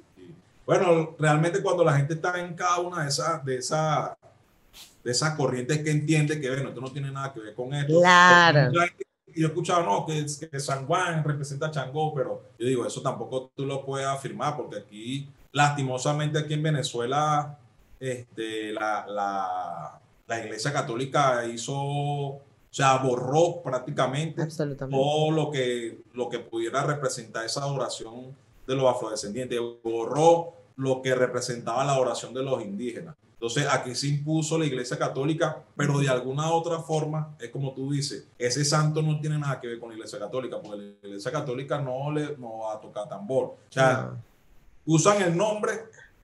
Bueno, 0.66 1.14
realmente 1.18 1.62
cuando 1.62 1.84
la 1.84 1.96
gente 1.96 2.14
está 2.14 2.40
en 2.40 2.54
cada 2.54 2.78
una 2.80 3.04
de 3.04 3.08
esas, 3.08 3.44
de 3.44 3.56
esas 3.58 4.10
de 5.06 5.12
esas 5.12 5.36
corrientes 5.36 5.78
que 5.84 5.90
entiende 5.92 6.40
que, 6.40 6.50
bueno, 6.50 6.70
esto 6.70 6.80
no 6.80 6.90
tiene 6.90 7.12
nada 7.12 7.32
que 7.32 7.38
ver 7.38 7.54
con 7.54 7.72
esto. 7.72 8.00
Claro. 8.00 8.72
Yo 8.72 9.46
he 9.46 9.48
escuchado, 9.48 9.84
no, 9.84 10.04
que, 10.04 10.26
que 10.50 10.58
San 10.58 10.84
Juan 10.84 11.22
representa 11.22 11.66
a 11.66 11.70
Changó, 11.70 12.12
pero 12.12 12.42
yo 12.58 12.66
digo, 12.66 12.84
eso 12.84 13.00
tampoco 13.02 13.52
tú 13.54 13.66
lo 13.66 13.84
puedes 13.86 14.04
afirmar, 14.04 14.56
porque 14.56 14.78
aquí, 14.78 15.28
lastimosamente, 15.52 16.40
aquí 16.40 16.54
en 16.54 16.62
Venezuela, 16.64 17.56
este, 18.00 18.72
la, 18.72 19.06
la, 19.06 20.00
la 20.26 20.44
Iglesia 20.44 20.72
Católica 20.72 21.44
hizo, 21.46 21.74
o 21.74 22.42
sea, 22.70 22.98
borró 22.98 23.62
prácticamente 23.62 24.46
todo 24.90 25.30
lo 25.30 25.50
que, 25.50 26.02
lo 26.12 26.28
que 26.28 26.40
pudiera 26.40 26.82
representar 26.82 27.44
esa 27.44 27.66
oración 27.66 28.37
de 28.66 28.74
los 28.74 28.90
afrodescendientes, 28.90 29.61
borró 29.82 30.54
lo 30.76 31.00
que 31.00 31.14
representaba 31.14 31.85
la 31.85 31.98
oración 31.98 32.35
de 32.35 32.42
los 32.42 32.62
indígenas. 32.62 33.14
Entonces 33.35 33.66
aquí 33.70 33.94
se 33.94 34.09
impuso 34.09 34.59
la 34.59 34.64
Iglesia 34.64 34.98
Católica, 34.98 35.62
pero 35.76 35.98
de 35.98 36.09
alguna 36.09 36.50
otra 36.52 36.80
forma, 36.80 37.37
es 37.38 37.50
como 37.50 37.74
tú 37.74 37.92
dices, 37.92 38.26
ese 38.38 38.64
santo 38.64 39.02
no 39.02 39.20
tiene 39.20 39.38
nada 39.38 39.61
que 39.61 39.68
ver 39.68 39.78
con 39.78 39.90
la 39.90 39.94
Iglesia 39.94 40.18
Católica, 40.18 40.61
porque 40.61 40.96
la 41.02 41.09
Iglesia 41.09 41.30
Católica 41.30 41.78
no 41.78 42.11
le 42.11 42.37
no 42.38 42.61
va 42.61 42.74
a 42.74 42.80
tocar 42.80 43.09
tambor. 43.09 43.44
O 43.44 43.56
sea, 43.68 44.12
usan 44.87 45.20
el 45.20 45.37
nombre 45.37 45.72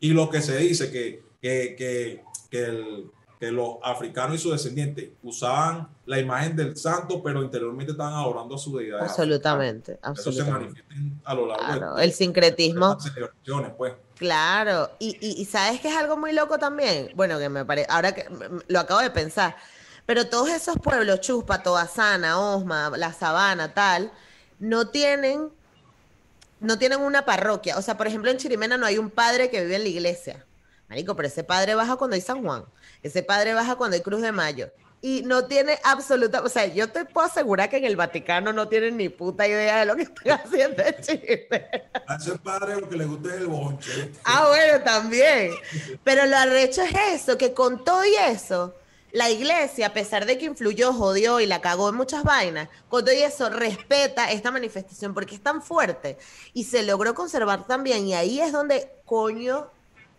y 0.00 0.10
lo 0.10 0.30
que 0.30 0.40
se 0.40 0.56
dice 0.56 0.90
que, 0.90 1.22
que, 1.42 1.74
que, 1.76 2.24
que, 2.50 2.64
el, 2.64 3.10
que 3.40 3.50
los 3.50 3.78
africanos 3.82 4.36
y 4.36 4.38
sus 4.38 4.52
descendientes 4.52 5.10
usaban 5.24 5.88
la 6.06 6.20
imagen 6.20 6.54
del 6.54 6.76
santo, 6.76 7.20
pero 7.20 7.42
interiormente 7.42 7.90
estaban 7.90 8.14
adorando 8.14 8.54
a 8.54 8.58
su 8.58 8.76
deidad. 8.78 9.00
Absolutamente, 9.00 9.98
absolutamente. 10.00 10.84
Eso 10.88 11.00
se 11.00 11.20
a 11.24 11.34
lo 11.34 11.46
largo 11.48 11.96
de, 11.96 12.04
el 12.04 12.12
sincretismo. 12.12 12.96
pues. 13.76 13.94
Claro, 14.16 14.92
y, 15.00 15.18
y, 15.20 15.44
sabes 15.46 15.80
que 15.80 15.88
es 15.88 15.96
algo 15.96 16.16
muy 16.16 16.32
loco 16.32 16.56
también. 16.58 17.10
Bueno, 17.16 17.40
que 17.40 17.48
me 17.48 17.64
parece, 17.64 17.88
ahora 17.90 18.14
que 18.14 18.28
lo 18.68 18.78
acabo 18.78 19.00
de 19.00 19.10
pensar, 19.10 19.56
pero 20.06 20.28
todos 20.28 20.48
esos 20.50 20.76
pueblos, 20.78 21.20
Chuspa, 21.20 21.64
Toasana, 21.64 22.38
Osma, 22.38 22.92
La 22.96 23.12
Sabana, 23.12 23.74
tal, 23.74 24.12
no 24.60 24.86
tienen, 24.86 25.48
no 26.60 26.78
tienen 26.78 27.00
una 27.00 27.24
parroquia. 27.24 27.76
O 27.76 27.82
sea, 27.82 27.96
por 27.96 28.06
ejemplo, 28.06 28.30
en 28.30 28.36
Chirimena 28.36 28.76
no 28.76 28.86
hay 28.86 28.98
un 28.98 29.10
padre 29.10 29.50
que 29.50 29.62
vive 29.62 29.74
en 29.74 29.82
la 29.82 29.88
iglesia. 29.88 30.44
Marico, 30.92 31.16
pero 31.16 31.26
ese 31.28 31.42
padre 31.42 31.74
baja 31.74 31.96
cuando 31.96 32.16
hay 32.16 32.20
San 32.20 32.42
Juan. 32.44 32.66
Ese 33.02 33.22
padre 33.22 33.54
baja 33.54 33.76
cuando 33.76 33.94
hay 33.94 34.02
Cruz 34.02 34.20
de 34.20 34.30
Mayo 34.30 34.70
y 35.00 35.22
no 35.22 35.46
tiene 35.46 35.78
absoluta, 35.84 36.42
o 36.42 36.48
sea, 36.50 36.66
yo 36.66 36.88
te 36.90 37.06
puedo 37.06 37.26
asegurar 37.26 37.70
que 37.70 37.78
en 37.78 37.84
el 37.86 37.96
Vaticano 37.96 38.52
no 38.52 38.68
tienen 38.68 38.98
ni 38.98 39.08
puta 39.08 39.48
idea 39.48 39.80
de 39.80 39.86
lo 39.86 39.96
que 39.96 40.02
están 40.02 40.40
haciendo 40.44 40.82
en 40.82 40.94
Chile. 41.00 41.48
A 42.06 42.16
ese 42.16 42.38
padre 42.38 42.78
lo 42.78 42.88
que 42.88 42.96
le 42.96 43.06
gusta 43.06 43.30
es 43.30 43.40
el 43.40 43.46
bonche. 43.46 44.12
Ah, 44.24 44.48
bueno, 44.48 44.84
también. 44.84 45.52
Pero 46.04 46.26
lo 46.26 46.36
arrecho 46.36 46.82
es 46.82 46.94
eso, 47.14 47.38
que 47.38 47.54
con 47.54 47.82
todo 47.82 48.04
y 48.04 48.14
eso, 48.14 48.74
la 49.12 49.30
iglesia, 49.30 49.88
a 49.88 49.92
pesar 49.94 50.26
de 50.26 50.36
que 50.36 50.44
influyó, 50.44 50.92
jodió 50.92 51.40
y 51.40 51.46
la 51.46 51.62
cagó 51.62 51.88
en 51.88 51.96
muchas 51.96 52.22
vainas, 52.22 52.68
con 52.90 53.04
todo 53.04 53.14
y 53.14 53.22
eso 53.22 53.48
respeta 53.48 54.30
esta 54.30 54.50
manifestación 54.52 55.14
porque 55.14 55.34
es 55.34 55.42
tan 55.42 55.62
fuerte 55.62 56.18
y 56.52 56.64
se 56.64 56.82
logró 56.84 57.14
conservar 57.14 57.66
también. 57.66 58.06
Y 58.06 58.14
ahí 58.14 58.40
es 58.40 58.52
donde, 58.52 58.88
coño, 59.04 59.68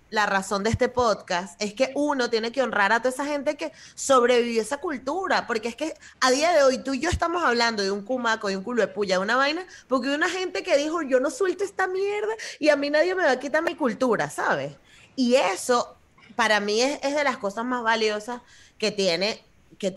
la 0.09 0.25
razón 0.25 0.63
de 0.63 0.69
este 0.69 0.89
podcast 0.89 1.59
es 1.61 1.73
que 1.73 1.91
uno 1.95 2.29
tiene 2.29 2.51
que 2.51 2.61
honrar 2.61 2.91
a 2.91 2.99
toda 2.99 3.09
esa 3.09 3.25
gente 3.25 3.57
que 3.57 3.71
sobrevivió 3.95 4.61
esa 4.61 4.77
cultura, 4.77 5.47
porque 5.47 5.69
es 5.69 5.75
que 5.75 5.95
a 6.19 6.29
día 6.29 6.53
de 6.53 6.63
hoy 6.63 6.77
tú 6.77 6.93
y 6.93 6.99
yo 6.99 7.09
estamos 7.09 7.43
hablando 7.43 7.81
de 7.81 7.89
un 7.89 8.03
cumaco, 8.03 8.47
de 8.47 8.57
un 8.57 8.63
culo 8.63 8.81
de 8.81 8.87
puya, 8.87 9.15
de 9.15 9.23
una 9.23 9.35
vaina, 9.35 9.65
porque 9.87 10.13
una 10.13 10.29
gente 10.29 10.61
que 10.61 10.77
dijo, 10.77 11.01
yo 11.01 11.19
no 11.19 11.31
suelto 11.31 11.63
esta 11.63 11.87
mierda 11.87 12.33
y 12.59 12.69
a 12.69 12.75
mí 12.75 12.89
nadie 12.89 13.15
me 13.15 13.23
va 13.23 13.31
a 13.31 13.39
quitar 13.39 13.63
mi 13.63 13.75
cultura, 13.75 14.29
¿sabes? 14.29 14.75
Y 15.15 15.35
eso 15.35 15.95
para 16.35 16.59
mí 16.59 16.81
es, 16.81 17.01
de 17.01 17.23
las 17.23 17.37
cosas 17.37 17.65
más 17.65 17.83
valiosas 17.83 18.41
que 18.77 18.91
tiene 18.91 19.43
que 19.79 19.93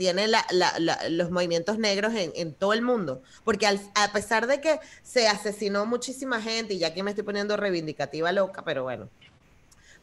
los 1.11 1.31
movimientos 1.31 1.79
negros 1.79 2.13
en, 2.15 2.55
todo 2.55 2.73
el 2.73 2.83
mundo. 2.83 3.23
Porque 3.45 3.67
a 3.67 4.13
pesar 4.13 4.47
de 4.47 4.61
que 4.61 4.81
se 5.03 5.29
asesinó 5.29 5.87
muchísima 5.87 6.41
gente, 6.41 6.75
y 6.75 6.79
ya 6.79 6.89
aquí 6.89 7.03
me 7.03 7.11
estoy 7.11 7.25
poniendo 7.25 7.57
reivindicativa 7.57 8.33
loca, 8.33 8.65
pero 8.65 8.83
bueno, 8.83 9.09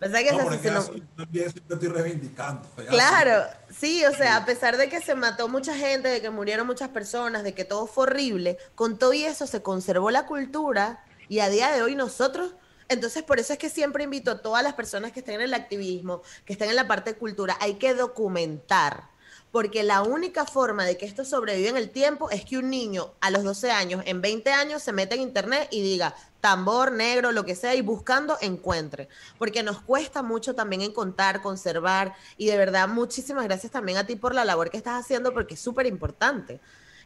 estoy 0.04 1.88
reivindicando. 1.90 2.68
Claro, 2.90 3.46
sí, 3.70 4.04
o 4.06 4.14
sea, 4.14 4.38
a 4.38 4.46
pesar 4.46 4.78
de 4.78 4.90
que 4.90 5.02
se 5.02 5.16
mató 5.16 5.48
mucha 5.48 5.76
gente, 5.76 6.08
de 6.10 6.22
que 6.22 6.30
murieron 6.30 6.68
muchas 6.68 6.90
personas, 6.90 7.44
de 7.44 7.54
que 7.54 7.66
todo 7.66 7.88
fue 7.88 8.04
horrible, 8.04 8.58
con 8.76 8.98
todo 8.98 9.14
y 9.14 9.24
eso 9.24 9.48
se 9.48 9.62
conservó 9.62 10.12
la 10.12 10.26
cultura 10.26 11.04
y 11.30 11.40
a 11.40 11.50
día 11.50 11.72
de 11.72 11.82
hoy 11.82 11.96
nosotros 11.96 12.56
Entonces, 12.90 13.24
por 13.24 13.40
eso 13.40 13.54
es 13.54 13.60
que 13.60 13.70
siempre 13.70 14.04
invito 14.04 14.32
a 14.32 14.42
todas 14.42 14.64
las 14.64 14.74
personas 14.74 15.12
que 15.12 15.22
estén 15.22 15.36
en 15.36 15.42
el 15.42 15.54
activismo, 15.54 16.22
que 16.46 16.54
estén 16.54 16.70
en 16.70 16.76
la 16.76 16.88
parte 16.88 17.14
de 17.14 17.18
cultura, 17.18 17.58
hay 17.60 17.76
que 17.76 17.94
documentar 17.94 19.13
porque 19.54 19.84
la 19.84 20.02
única 20.02 20.46
forma 20.46 20.84
de 20.84 20.98
que 20.98 21.06
esto 21.06 21.24
sobreviva 21.24 21.70
en 21.70 21.78
el 21.78 21.92
tiempo 21.92 22.32
es 22.32 22.44
que 22.44 22.58
un 22.58 22.72
niño 22.72 23.14
a 23.22 23.30
los 23.30 23.44
12 23.44 23.70
años, 23.70 24.02
en 24.08 24.20
20 24.20 24.52
años, 24.52 24.82
se 24.82 24.92
meta 24.94 25.14
en 25.14 25.22
internet 25.22 25.68
y 25.70 25.84
diga 25.84 26.16
tambor 26.42 26.92
negro, 26.92 27.32
lo 27.32 27.46
que 27.46 27.54
sea, 27.54 27.76
y 27.76 27.82
buscando 27.82 28.36
encuentre, 28.42 29.10
porque 29.38 29.62
nos 29.62 29.80
cuesta 29.80 30.24
mucho 30.24 30.56
también 30.56 30.82
encontrar, 30.82 31.44
conservar, 31.44 32.16
y 32.36 32.48
de 32.48 32.58
verdad 32.58 32.88
muchísimas 32.88 33.44
gracias 33.44 33.72
también 33.72 34.00
a 34.00 34.08
ti 34.08 34.16
por 34.16 34.34
la 34.34 34.44
labor 34.44 34.72
que 34.72 34.78
estás 34.78 35.00
haciendo, 35.00 35.36
porque 35.36 35.54
es 35.54 35.60
súper 35.60 35.86
importante. 35.86 36.60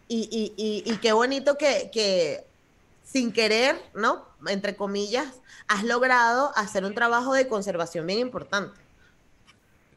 Y, 0.07 0.97
qué 1.01 1.12
bonito 1.12 1.57
que, 1.57 1.89
que 1.91 2.45
sin 3.03 3.33
querer, 3.33 3.75
¿no? 3.93 4.25
Entre 4.47 4.77
comillas, 4.77 5.27
has 5.67 5.83
logrado 5.83 6.53
hacer 6.55 6.86
un 6.86 6.95
trabajo 6.95 7.33
de 7.33 7.49
conservación 7.49 8.07
bien 8.07 8.19
importante. 8.19 8.87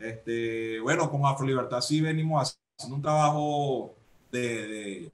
Este, 0.00 0.80
bueno, 0.80 1.10
con 1.10 1.26
Afrolibertad 1.26 1.80
sí 1.80 2.00
venimos 2.00 2.58
haciendo 2.78 2.96
un 2.96 3.02
trabajo 3.02 3.94
de, 4.32 5.10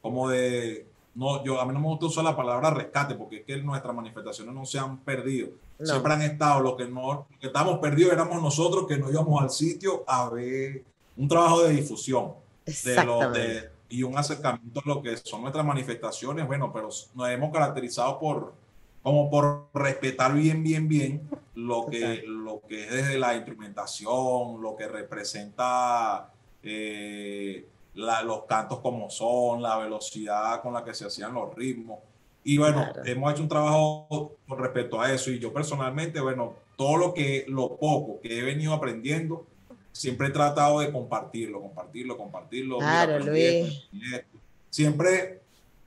como 0.00 0.28
de, 0.28 0.86
no, 1.14 1.44
yo 1.44 1.60
a 1.60 1.66
mí 1.66 1.72
no 1.72 1.80
me 1.80 1.88
gusta 1.88 2.06
usar 2.06 2.24
la 2.24 2.36
palabra 2.36 2.70
rescate 2.70 3.14
porque 3.16 3.38
es 3.38 3.44
que 3.44 3.56
nuestras 3.58 3.94
manifestaciones 3.94 4.54
no 4.54 4.64
se 4.64 4.78
han 4.78 4.98
perdido. 4.98 5.48
Siempre 5.82 6.12
han 6.12 6.22
estado, 6.22 6.60
lo 6.60 6.76
que 6.76 6.86
no, 6.86 7.26
que 7.40 7.48
estamos 7.48 7.78
perdidos 7.78 8.12
éramos 8.12 8.40
nosotros 8.42 8.86
que 8.86 8.98
no 8.98 9.10
íbamos 9.10 9.42
al 9.42 9.50
sitio 9.50 10.04
a 10.06 10.28
ver 10.30 10.82
un 11.16 11.28
trabajo 11.28 11.62
de 11.62 11.72
difusión 11.72 12.32
de 12.64 13.70
y 13.90 14.02
un 14.02 14.16
acercamiento 14.18 14.80
a 14.84 14.88
lo 14.88 15.02
que 15.02 15.16
son 15.16 15.40
nuestras 15.40 15.64
manifestaciones, 15.64 16.46
bueno, 16.46 16.70
pero 16.72 16.90
nos 17.14 17.28
hemos 17.30 17.52
caracterizado 17.52 18.18
por 18.18 18.52
como 19.08 19.30
por 19.30 19.68
respetar 19.72 20.34
bien, 20.34 20.62
bien, 20.62 20.86
bien 20.86 21.28
lo 21.54 21.86
que, 21.86 22.24
lo 22.26 22.60
que 22.68 22.84
es 22.84 22.90
desde 22.92 23.18
la 23.18 23.34
instrumentación, 23.34 24.60
lo 24.60 24.76
que 24.76 24.86
representa 24.86 26.30
eh, 26.62 27.66
los 27.94 28.44
cantos 28.44 28.80
como 28.80 29.08
son, 29.08 29.62
la 29.62 29.78
velocidad 29.78 30.60
con 30.60 30.74
la 30.74 30.84
que 30.84 30.92
se 30.92 31.06
hacían 31.06 31.32
los 31.32 31.54
ritmos. 31.54 32.00
Y 32.44 32.58
bueno, 32.58 32.86
hemos 33.06 33.32
hecho 33.32 33.42
un 33.42 33.48
trabajo 33.48 34.36
con 34.46 34.58
respecto 34.58 35.00
a 35.00 35.10
eso. 35.10 35.30
Y 35.30 35.38
yo 35.38 35.54
personalmente, 35.54 36.20
bueno, 36.20 36.54
todo 36.76 36.98
lo 36.98 37.14
que, 37.14 37.46
lo 37.48 37.76
poco 37.76 38.20
que 38.20 38.38
he 38.38 38.42
venido 38.42 38.74
aprendiendo, 38.74 39.46
siempre 39.90 40.28
he 40.28 40.30
tratado 40.30 40.80
de 40.80 40.92
compartirlo, 40.92 41.62
compartirlo, 41.62 42.18
compartirlo. 42.18 42.78
Claro, 42.78 43.20
Luis. 43.20 43.88
Siempre 44.68 45.37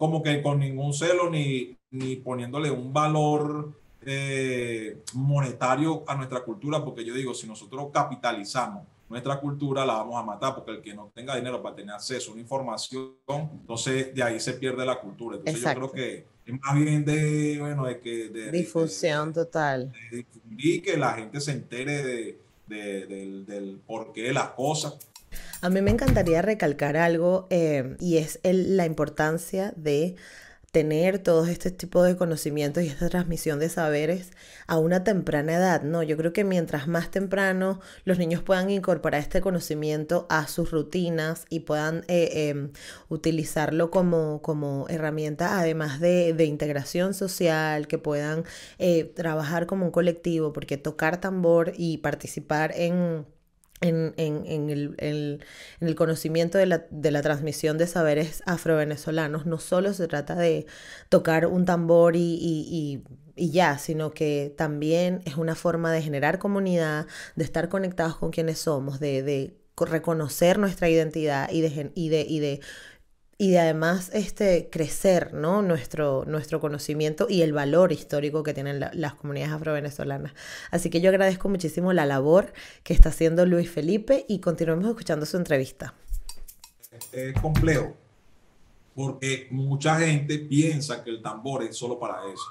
como 0.02 0.24
que 0.24 0.42
con 0.42 0.58
ningún 0.58 0.96
celo 0.96 1.30
ni, 1.30 1.78
ni 1.92 2.16
poniéndole 2.16 2.72
un 2.72 2.92
valor 2.92 3.72
eh, 4.04 4.98
monetario 5.14 6.04
a 6.08 6.16
nuestra 6.16 6.44
cultura, 6.44 6.84
porque 6.84 7.06
yo 7.06 7.14
digo, 7.14 7.36
si 7.36 7.46
nosotros 7.46 7.90
capitalizamos 7.94 8.84
nuestra 9.08 9.40
cultura, 9.40 9.86
la 9.86 9.94
vamos 9.94 10.16
a 10.16 10.24
matar, 10.24 10.56
porque 10.56 10.72
el 10.72 10.82
que 10.82 10.96
no 10.96 11.12
tenga 11.14 11.36
dinero 11.36 11.62
para 11.62 11.76
tener 11.76 11.94
acceso 11.94 12.32
a 12.32 12.34
una 12.34 12.42
información, 12.42 13.12
entonces 13.52 14.16
de 14.16 14.24
ahí 14.24 14.40
se 14.40 14.54
pierde 14.54 14.84
la 14.88 15.00
cultura. 15.00 15.38
Entonces 15.38 15.62
yo 15.62 15.70
creo 15.76 15.92
que 15.92 16.26
es 16.48 16.60
más 16.60 16.76
bien 16.76 17.06
de, 17.06 17.58
bueno, 17.60 17.86
de 17.86 18.00
que... 18.00 18.30
De, 18.30 18.50
Difusión 18.50 19.32
total. 19.32 19.94
Y 20.58 20.82
que 20.82 20.98
la 20.98 21.14
gente 21.14 21.40
se 21.40 21.52
entere 21.52 22.04
de, 22.04 23.06
del, 23.06 23.46
del 23.46 23.80
porqué 23.86 24.24
de 24.24 24.34
las 24.34 24.50
cosas 24.50 24.98
a 25.62 25.70
mí 25.70 25.82
me 25.82 25.92
encantaría 25.92 26.42
recalcar 26.42 26.98
algo 26.98 27.48
eh, 27.50 27.96
y 28.00 28.18
es 28.18 28.40
la 28.44 28.86
importancia 28.86 29.74
de 29.76 30.16
tener 30.72 31.20
todo 31.20 31.46
este 31.48 31.70
tipo 31.70 32.02
de 32.02 32.16
conocimientos 32.16 32.84
y 32.84 32.88
esta 32.88 33.10
transmisión 33.10 33.60
de 33.60 33.68
saberes 33.68 34.32
a 34.68 34.78
una 34.78 35.04
temprana 35.04 35.54
edad, 35.54 35.84
¿no? 35.84 36.02
Yo 36.02 36.16
creo 36.16 36.32
que 36.32 36.46
mientras 36.46 36.88
más 36.88 37.12
temprano 37.12 37.82
los 38.06 38.18
niños 38.18 38.42
puedan 38.42 38.70
incorporar 38.70 39.20
este 39.20 39.42
conocimiento 39.42 40.28
a 40.30 40.48
sus 40.48 40.72
rutinas 40.72 41.46
y 41.50 41.62
puedan 41.62 42.06
eh, 42.08 42.50
em, 42.50 42.72
utilizarlo 43.10 43.92
como, 43.92 44.42
como 44.42 44.88
herramienta, 44.88 45.60
además 45.60 46.00
de, 46.00 46.34
de 46.34 46.46
integración 46.46 47.14
social, 47.14 47.88
que 47.88 47.98
puedan 47.98 48.46
eh, 48.80 49.04
trabajar 49.04 49.66
como 49.66 49.86
un 49.86 49.92
colectivo, 49.92 50.54
porque 50.54 50.78
tocar 50.78 51.20
tambor 51.20 51.74
y 51.76 51.98
participar 51.98 52.72
en 52.76 53.26
en, 53.82 54.14
el, 54.98 55.96
conocimiento 55.96 56.58
de 56.58 56.66
la, 56.68 57.22
transmisión 57.22 57.78
de 57.78 57.88
saberes 57.88 58.44
afrovenezolanos. 58.46 59.46
No 59.46 59.60
solo 59.60 59.94
se 59.94 60.08
trata 60.08 60.36
de 60.36 60.66
tocar 61.10 61.48
un 61.48 61.66
tambor 61.66 62.16
y, 62.16 63.04
ya, 63.36 63.78
sino 63.78 64.12
que 64.12 64.54
también 64.56 65.22
es 65.26 65.36
una 65.36 65.56
forma 65.56 65.92
de 65.92 66.02
generar 66.02 66.40
comunidad, 66.40 67.08
de 67.36 67.44
estar 67.44 67.70
conectados 67.70 68.18
con 68.18 68.32
quienes 68.32 68.60
somos, 68.60 69.00
de, 69.00 69.58
reconocer 69.78 70.60
nuestra 70.60 70.90
identidad 70.90 71.50
y 71.50 71.62
de, 71.62 71.92
y 71.96 72.10
de, 72.10 72.22
y 72.22 72.40
de 72.40 72.62
y 73.42 73.50
de 73.50 73.60
además 73.60 74.12
este, 74.14 74.70
crecer 74.72 75.34
¿no? 75.34 75.64
nuestro, 75.64 76.26
nuestro 76.28 76.60
conocimiento 76.60 77.26
y 77.28 77.42
el 77.42 77.54
valor 77.54 77.92
histórico 77.92 78.44
que 78.44 78.54
tienen 78.54 78.80
las 78.94 79.16
comunidades 79.16 79.52
afrovenezolanas. 79.52 80.34
Así 80.70 80.92
que 80.92 81.02
yo 81.02 81.10
agradezco 81.10 81.50
muchísimo 81.50 81.92
la 81.92 82.06
labor 82.06 82.54
que 82.84 82.94
está 82.94 83.10
haciendo 83.10 83.48
Luis 83.48 83.68
Felipe 83.68 84.26
y 84.28 84.42
continuemos 84.42 84.86
escuchando 84.86 85.26
su 85.26 85.38
entrevista. 85.38 85.96
Es 87.12 87.34
complejo, 87.42 87.96
porque 88.94 89.48
mucha 89.50 89.98
gente 89.98 90.38
piensa 90.38 91.04
que 91.04 91.10
el 91.10 91.24
tambor 91.24 91.64
es 91.64 91.76
solo 91.76 91.98
para 91.98 92.20
eso. 92.32 92.46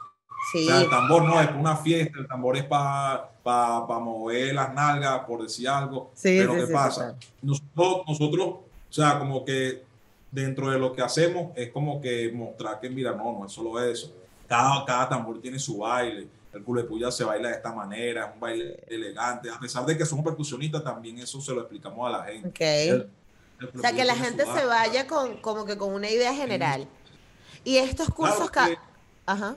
O 0.57 0.67
sea, 0.67 0.81
el 0.81 0.91
tambor 0.91 1.23
no 1.23 1.41
es 1.41 1.51
una 1.57 1.77
fiesta, 1.77 2.19
el 2.19 2.27
tambor 2.27 2.57
es 2.57 2.65
para 2.65 3.31
mover 3.45 4.57
las 4.57 4.75
nalgas, 4.75 5.21
por 5.21 5.41
decir 5.41 5.69
algo. 5.69 6.11
Pero 6.21 6.57
¿qué 6.57 6.67
pasa? 6.67 7.15
Nosotros, 7.43 8.03
nosotros, 8.09 8.47
o 8.49 8.93
sea, 8.93 9.21
como 9.21 9.45
que 9.45 9.89
dentro 10.31 10.71
de 10.71 10.79
lo 10.79 10.93
que 10.93 11.03
hacemos 11.03 11.53
es 11.57 11.71
como 11.71 12.01
que 12.01 12.31
mostrar 12.33 12.81
que, 12.81 12.89
mira, 12.89 13.13
no, 13.13 13.39
no 13.39 13.47
es 13.47 13.53
solo 13.53 13.83
eso. 13.83 14.13
Cada, 14.47 14.85
cada 14.85 15.09
tambor 15.09 15.41
tiene 15.41 15.59
su 15.59 15.79
baile. 15.79 16.29
El 16.53 16.65
culepuya 16.65 17.11
se 17.11 17.23
baila 17.23 17.49
de 17.49 17.55
esta 17.55 17.73
manera, 17.73 18.27
es 18.27 18.35
un 18.35 18.41
baile 18.41 18.83
elegante. 18.89 19.51
A 19.51 19.59
pesar 19.59 19.87
de 19.87 19.97
que 19.97 20.05
somos 20.05 20.25
percusionistas, 20.25 20.83
también 20.83 21.19
eso 21.19 21.41
se 21.41 21.53
lo 21.53 21.61
explicamos 21.61 22.07
a 22.09 22.19
la 22.19 22.25
gente. 22.25 22.49
Okay. 22.49 22.91
o 22.91 23.81
sea, 23.81 23.93
que 23.93 24.05
la 24.05 24.17
gente 24.17 24.45
se 24.45 24.65
vaya 24.65 25.07
con, 25.07 25.37
como 25.41 25.65
que 25.65 25.77
con 25.77 25.95
una 25.95 26.11
idea 26.11 26.35
general. 26.35 26.87
Y 27.65 27.77
estos 27.77 28.09
cursos... 28.11 28.51
Ajá. 29.27 29.57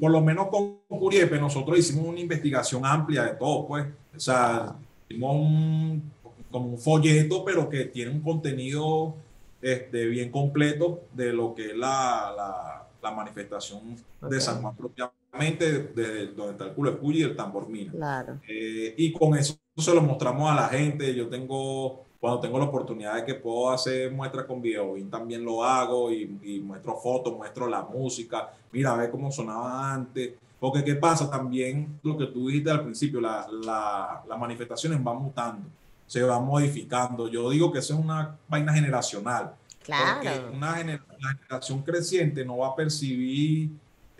Por 0.00 0.10
lo 0.10 0.20
menos 0.20 0.48
con 0.48 0.80
Curiepe 0.88 1.38
nosotros 1.38 1.78
hicimos 1.78 2.06
una 2.06 2.20
investigación 2.20 2.84
amplia 2.84 3.22
de 3.22 3.34
todo, 3.36 3.66
pues. 3.66 3.86
O 4.14 4.20
sea, 4.20 4.74
hicimos 5.08 5.36
un, 5.36 6.12
como 6.50 6.70
un 6.70 6.78
folleto, 6.78 7.44
pero 7.44 7.68
que 7.68 7.84
tiene 7.84 8.10
un 8.10 8.20
contenido 8.20 9.14
este, 9.60 10.06
bien 10.06 10.30
completo 10.30 11.02
de 11.12 11.32
lo 11.32 11.54
que 11.54 11.72
es 11.72 11.76
la, 11.76 12.32
la, 12.36 12.88
la 13.02 13.10
manifestación 13.10 13.96
de 14.20 14.40
San 14.40 14.60
Juan 14.60 14.76
propiamente, 14.76 15.82
de, 15.94 16.26
donde 16.28 16.52
está 16.52 16.64
el 16.64 16.72
culo 16.72 16.98
y 17.02 17.22
el 17.22 17.36
tambor 17.36 17.68
mina. 17.68 17.92
Claro. 17.92 18.40
Eh, 18.48 18.94
y 18.96 19.12
con 19.12 19.36
eso 19.36 19.58
se 19.76 19.94
lo 19.94 20.02
mostramos 20.02 20.50
a 20.50 20.54
la 20.54 20.68
gente. 20.68 21.14
Yo 21.14 21.28
tengo, 21.28 22.04
cuando 22.20 22.40
tengo 22.40 22.58
la 22.58 22.64
oportunidad 22.66 23.14
de 23.16 23.24
que 23.24 23.34
puedo 23.34 23.70
hacer 23.70 24.10
muestras 24.10 24.46
con 24.46 24.60
video, 24.60 24.96
y 24.96 25.04
también 25.04 25.44
lo 25.44 25.62
hago 25.62 26.10
y, 26.10 26.38
y 26.42 26.60
muestro 26.60 26.96
fotos, 26.96 27.36
muestro 27.36 27.68
la 27.68 27.82
música. 27.82 28.52
Mira, 28.72 28.92
a 28.92 28.96
ver 28.96 29.10
cómo 29.10 29.30
sonaba 29.30 29.92
antes. 29.92 30.34
Porque, 30.60 30.82
¿qué 30.82 30.96
pasa? 30.96 31.30
También 31.30 32.00
lo 32.02 32.18
que 32.18 32.26
tú 32.26 32.48
dijiste 32.48 32.70
al 32.70 32.82
principio, 32.82 33.20
la, 33.20 33.46
las 34.28 34.38
manifestaciones 34.38 35.02
van 35.02 35.22
mutando 35.22 35.68
se 36.08 36.22
va 36.22 36.40
modificando. 36.40 37.28
Yo 37.28 37.48
digo 37.50 37.70
que 37.70 37.78
eso 37.78 37.94
es 37.94 38.00
una 38.00 38.36
vaina 38.48 38.72
generacional. 38.72 39.54
Claro. 39.84 40.20
Porque 40.20 40.56
una 40.56 40.74
generación 40.74 41.82
creciente 41.82 42.44
no 42.44 42.58
va 42.58 42.68
a 42.68 42.76
percibir 42.76 43.70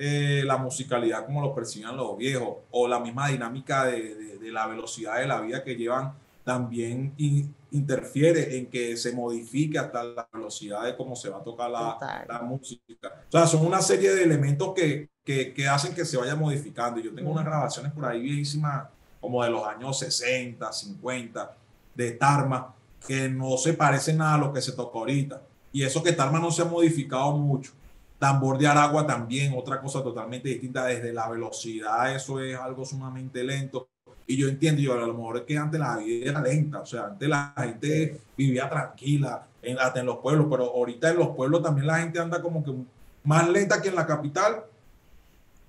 eh, 0.00 0.44
la 0.46 0.56
musicalidad 0.56 1.26
como 1.26 1.42
lo 1.42 1.52
percibían 1.52 1.96
los 1.96 2.16
viejos, 2.16 2.58
o 2.70 2.86
la 2.86 3.00
misma 3.00 3.28
dinámica 3.28 3.86
de, 3.86 4.38
de, 4.38 4.52
la 4.52 4.68
velocidad 4.68 5.18
de 5.18 5.26
la 5.26 5.40
vida 5.40 5.64
que 5.64 5.74
llevan 5.74 6.12
también 6.44 7.14
interfiere 7.72 8.56
en 8.56 8.66
que 8.66 8.96
se 8.96 9.12
modifique 9.12 9.76
hasta 9.76 10.04
la 10.04 10.28
velocidad 10.32 10.84
de 10.84 10.96
cómo 10.96 11.16
se 11.16 11.28
va 11.28 11.38
a 11.38 11.42
tocar 11.42 11.70
la, 11.70 12.24
la 12.28 12.40
música. 12.42 13.24
O 13.28 13.32
sea, 13.32 13.46
son 13.46 13.66
una 13.66 13.82
serie 13.82 14.14
de 14.14 14.22
elementos 14.22 14.72
que, 14.72 15.10
que, 15.24 15.52
que 15.52 15.68
hacen 15.68 15.94
que 15.94 16.04
se 16.04 16.16
vaya 16.16 16.36
modificando. 16.36 17.00
Yo 17.00 17.12
tengo 17.12 17.30
unas 17.30 17.44
grabaciones 17.44 17.92
por 17.92 18.06
ahí 18.06 18.22
viejísimas, 18.22 18.86
como 19.20 19.42
de 19.42 19.50
los 19.50 19.66
años 19.66 19.98
60, 19.98 20.72
50, 20.72 21.56
de 21.98 22.12
Tarma, 22.12 22.74
que 23.06 23.28
no 23.28 23.56
se 23.56 23.74
parece 23.74 24.14
nada 24.14 24.34
a 24.34 24.38
lo 24.38 24.52
que 24.52 24.62
se 24.62 24.72
tocó 24.72 25.00
ahorita. 25.00 25.42
Y 25.72 25.82
eso 25.82 26.00
que 26.00 26.12
Tarma 26.12 26.38
no 26.38 26.52
se 26.52 26.62
ha 26.62 26.64
modificado 26.64 27.32
mucho. 27.32 27.72
Tambor 28.20 28.56
de 28.56 28.68
Aragua 28.68 29.04
también, 29.04 29.52
otra 29.56 29.80
cosa 29.80 30.02
totalmente 30.02 30.48
distinta 30.48 30.86
desde 30.86 31.12
la 31.12 31.28
velocidad, 31.28 32.14
eso 32.14 32.40
es 32.40 32.56
algo 32.56 32.84
sumamente 32.84 33.42
lento. 33.42 33.88
Y 34.28 34.36
yo 34.36 34.48
entiendo, 34.48 34.80
yo 34.80 34.92
a 34.92 35.06
lo 35.06 35.14
mejor 35.14 35.38
es 35.38 35.42
que 35.42 35.58
antes 35.58 35.80
la 35.80 35.96
vida 35.96 36.30
era 36.30 36.40
lenta, 36.40 36.80
o 36.80 36.86
sea, 36.86 37.06
antes 37.06 37.28
la 37.28 37.52
gente 37.56 38.20
vivía 38.36 38.68
tranquila, 38.68 39.46
en, 39.60 39.78
hasta 39.78 40.00
en 40.00 40.06
los 40.06 40.18
pueblos, 40.18 40.46
pero 40.48 40.64
ahorita 40.66 41.10
en 41.10 41.16
los 41.16 41.28
pueblos 41.30 41.62
también 41.62 41.86
la 41.86 41.98
gente 41.98 42.20
anda 42.20 42.40
como 42.40 42.62
que 42.62 42.72
más 43.24 43.48
lenta 43.48 43.82
que 43.82 43.88
en 43.88 43.96
la 43.96 44.06
capital, 44.06 44.64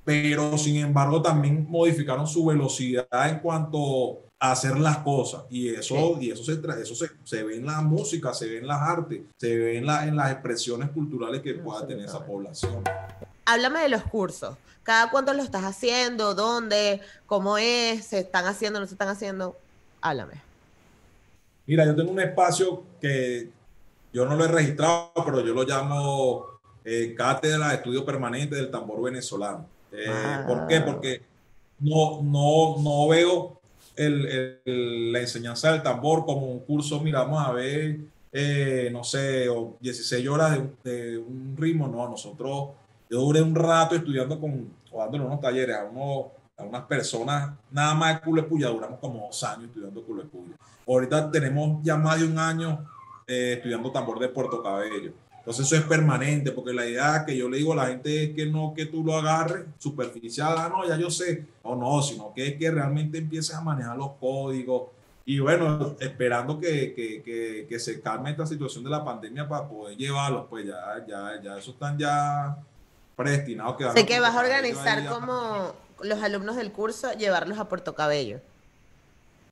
pero 0.05 0.57
sin 0.57 0.77
embargo 0.77 1.21
también 1.21 1.65
modificaron 1.69 2.27
su 2.27 2.45
velocidad 2.45 3.30
en 3.30 3.39
cuanto 3.39 4.28
hacer 4.39 4.79
las 4.79 4.99
cosas. 4.99 5.43
Y 5.49 5.69
eso, 5.69 6.17
y 6.19 6.31
eso, 6.31 6.43
se, 6.43 6.53
eso 6.81 6.95
se, 6.95 7.11
se, 7.23 7.43
ve 7.43 7.57
en 7.57 7.65
la 7.65 7.81
música, 7.81 8.33
se 8.33 8.47
ve 8.47 8.57
en 8.59 8.67
las 8.67 8.81
artes, 8.81 9.21
se 9.37 9.57
ve 9.57 9.77
en, 9.77 9.85
la, 9.85 10.07
en 10.07 10.15
las 10.15 10.31
expresiones 10.31 10.89
culturales 10.91 11.41
que 11.41 11.53
pueda 11.55 11.85
tener 11.85 12.05
esa 12.05 12.25
población. 12.25 12.83
Háblame 13.45 13.81
de 13.81 13.89
los 13.89 14.03
cursos. 14.03 14.55
¿Cada 14.83 15.11
cuánto 15.11 15.33
lo 15.33 15.43
estás 15.43 15.63
haciendo? 15.63 16.33
¿Dónde? 16.33 17.01
¿Cómo 17.25 17.57
es? 17.57 18.05
¿Se 18.05 18.19
están 18.19 18.45
haciendo? 18.45 18.79
¿No 18.79 18.87
se 18.87 18.93
están 18.93 19.09
haciendo? 19.09 19.55
Háblame. 20.01 20.41
Mira, 21.67 21.85
yo 21.85 21.95
tengo 21.95 22.11
un 22.11 22.19
espacio 22.19 22.83
que 22.99 23.49
yo 24.11 24.25
no 24.25 24.35
lo 24.35 24.45
he 24.45 24.47
registrado, 24.47 25.11
pero 25.23 25.41
yo 25.41 25.53
lo 25.53 25.63
llamo 25.63 26.45
eh, 26.83 27.13
Cátedra 27.15 27.69
de 27.69 27.75
Estudio 27.75 28.05
Permanente 28.05 28.55
del 28.55 28.71
Tambor 28.71 29.03
Venezolano. 29.03 29.67
Eh, 29.91 30.43
¿Por 30.47 30.65
qué? 30.65 30.77
Ah. 30.77 30.85
Porque 30.85 31.21
no, 31.79 32.21
no, 32.23 32.77
no 32.81 33.07
veo 33.07 33.59
el, 33.99 35.11
la 35.11 35.19
enseñanza 35.19 35.71
del 35.71 35.83
tambor 35.83 36.25
como 36.25 36.47
un 36.47 36.59
curso, 36.59 36.99
mira, 37.01 37.19
vamos 37.23 37.45
a 37.45 37.51
ver, 37.51 37.99
eh, 38.31 38.89
no 38.91 39.03
sé, 39.03 39.47
16 39.79 40.27
horas 40.27 40.59
de, 40.83 41.17
un 41.17 41.55
ritmo, 41.57 41.87
no, 41.87 42.07
nosotros, 42.07 42.69
yo 43.09 43.19
duré 43.19 43.41
un 43.41 43.55
rato 43.55 43.95
estudiando 43.95 44.39
con, 44.39 44.71
o 44.91 44.99
dándole 44.99 45.25
unos 45.25 45.41
talleres 45.41 45.75
a, 45.75 45.83
unos, 45.83 46.27
a 46.57 46.63
unas 46.63 46.83
personas, 46.83 47.51
nada 47.71 47.93
más 47.93 48.15
de 48.15 48.21
culo 48.21 48.47
puya, 48.47 48.69
duramos 48.69 48.99
como 48.99 49.25
dos 49.25 49.43
años 49.43 49.65
estudiando 49.65 50.03
culo 50.03 50.23
puya. 50.27 50.55
Ahorita 50.87 51.29
tenemos 51.29 51.83
ya 51.83 51.97
más 51.97 52.19
de 52.19 52.27
un 52.27 52.39
año 52.39 52.85
eh, 53.27 53.53
estudiando 53.57 53.91
tambor 53.91 54.19
de 54.19 54.29
Puerto 54.29 54.63
Cabello. 54.63 55.11
Entonces 55.49 55.65
eso 55.65 55.81
es 55.81 55.89
permanente, 55.89 56.51
porque 56.51 56.71
la 56.71 56.85
idea 56.85 57.25
que 57.25 57.35
yo 57.35 57.49
le 57.49 57.57
digo 57.57 57.73
a 57.73 57.77
la 57.77 57.87
gente 57.87 58.25
es 58.25 58.35
que 58.35 58.45
no 58.45 58.71
que 58.71 58.85
tú 58.85 59.03
lo 59.03 59.17
agarres 59.17 59.65
superficial, 59.79 60.53
ah, 60.55 60.69
no, 60.69 60.87
ya 60.87 60.95
yo 60.95 61.09
sé, 61.09 61.43
o 61.63 61.75
no, 61.75 62.03
sino 62.03 62.31
que 62.35 62.49
es 62.49 62.55
que 62.55 62.69
realmente 62.69 63.17
empieces 63.17 63.55
a 63.55 63.61
manejar 63.61 63.97
los 63.97 64.11
códigos. 64.19 64.91
Y 65.25 65.39
bueno, 65.39 65.95
esperando 65.99 66.59
que, 66.59 66.93
que, 66.93 67.65
que, 67.67 67.79
se 67.79 67.99
calme 67.99 68.29
esta 68.29 68.45
situación 68.45 68.83
de 68.83 68.91
la 68.91 69.03
pandemia 69.03 69.49
para 69.49 69.67
poder 69.67 69.97
llevarlos, 69.97 70.45
pues 70.51 70.67
ya, 70.67 71.03
ya, 71.07 71.41
ya 71.41 71.57
eso 71.57 71.71
están 71.71 71.97
ya 71.97 72.55
predestinados. 73.15 73.75
Que 73.75 73.91
sé 73.91 74.05
que 74.05 74.19
vas 74.19 74.35
a 74.35 74.41
organizar 74.41 75.03
como 75.07 75.73
los 76.03 76.21
alumnos 76.21 76.57
del 76.57 76.71
curso, 76.71 77.11
llevarlos 77.13 77.57
a 77.57 77.67
Puerto 77.67 77.95
Cabello. 77.95 78.39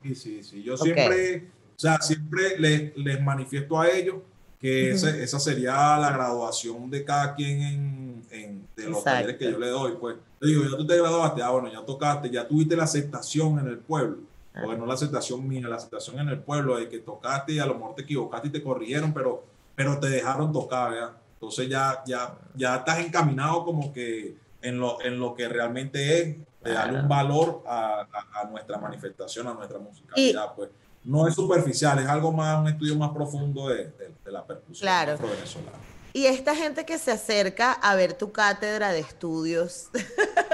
Sí, 0.04 0.14
sí, 0.14 0.44
sí. 0.44 0.62
Yo 0.62 0.78
siempre, 0.78 1.48
o 1.76 1.80
sea, 1.80 2.00
siempre 2.02 2.60
les, 2.60 2.96
les 2.96 3.20
manifiesto 3.20 3.82
a 3.82 3.90
ellos 3.90 4.18
que 4.60 4.92
esa 4.92 5.40
sería 5.40 5.98
la 5.98 6.12
graduación 6.12 6.90
de 6.90 7.04
cada 7.04 7.36
quien 7.36 7.62
en, 7.62 8.26
en 8.32 8.68
de 8.76 8.90
los 8.90 9.04
talleres 9.04 9.38
que 9.38 9.52
yo 9.52 9.60
le 9.60 9.70
doy. 9.70 9.94
Pues 10.00 10.18
le 10.40 10.50
digo, 10.50 10.64
ya 10.64 10.78
tú 10.78 10.86
te 10.86 10.98
graduaste, 10.98 11.42
ah, 11.42 11.50
bueno, 11.50 11.72
ya 11.72 11.86
tocaste, 11.86 12.30
ya 12.30 12.48
tuviste 12.48 12.76
la 12.76 12.84
aceptación 12.84 13.60
en 13.60 13.68
el 13.68 13.78
pueblo. 13.80 14.18
Porque 14.60 14.76
no 14.76 14.88
la 14.88 14.96
aceptación 14.96 15.48
mía, 15.48 15.68
la 15.68 15.76
aceptación 15.76 16.18
en 16.20 16.30
el 16.30 16.40
pueblo, 16.40 16.78
de 16.78 16.90
que 16.90 16.98
tocaste 16.98 17.54
y 17.54 17.60
a 17.60 17.66
lo 17.68 17.76
mejor 17.76 17.94
te 17.94 18.02
equivocaste 18.02 18.48
y 18.48 18.52
te 18.52 18.64
corrigieron, 18.64 19.14
pero, 19.14 19.44
pero 19.76 20.00
te 20.00 20.10
dejaron 20.10 20.52
tocar, 20.52 20.92
¿verdad? 20.92 21.12
Entonces 21.34 21.70
ya, 21.70 22.02
ya, 22.08 22.36
ya 22.56 22.78
estás 22.78 22.98
encaminado 23.00 23.64
como 23.64 23.94
que 23.94 24.36
en 24.64 24.80
lo, 24.80 25.00
en 25.04 25.20
lo 25.20 25.36
que 25.36 25.48
realmente 25.48 26.22
es, 26.22 26.38
de 26.64 26.74
darle 26.74 27.02
un 27.02 27.08
valor 27.08 27.64
a, 27.68 28.08
a, 28.34 28.46
nuestra 28.46 28.80
manifestación, 28.80 29.48
a 29.48 29.54
nuestra 29.54 29.78
musicalidad, 29.78 30.56
pues 30.56 30.70
no 31.08 31.26
es 31.26 31.36
superficial, 31.36 32.00
es 32.00 32.08
algo 32.08 32.34
más, 32.34 32.60
un 32.60 32.68
estudio 32.68 32.96
más 32.98 33.12
profundo 33.12 33.70
de, 33.70 33.94
la 34.26 34.46
percusión 34.46 34.82
claro. 34.82 35.18
venezolana. 35.18 35.78
Y 36.12 36.26
esta 36.26 36.54
gente 36.54 36.86
que 36.86 36.98
se 36.98 37.12
acerca 37.12 37.72
a 37.72 37.96
ver 37.96 38.14
tu 38.14 38.34
cátedra 38.34 38.92
de 38.92 39.00
estudios, 39.00 39.88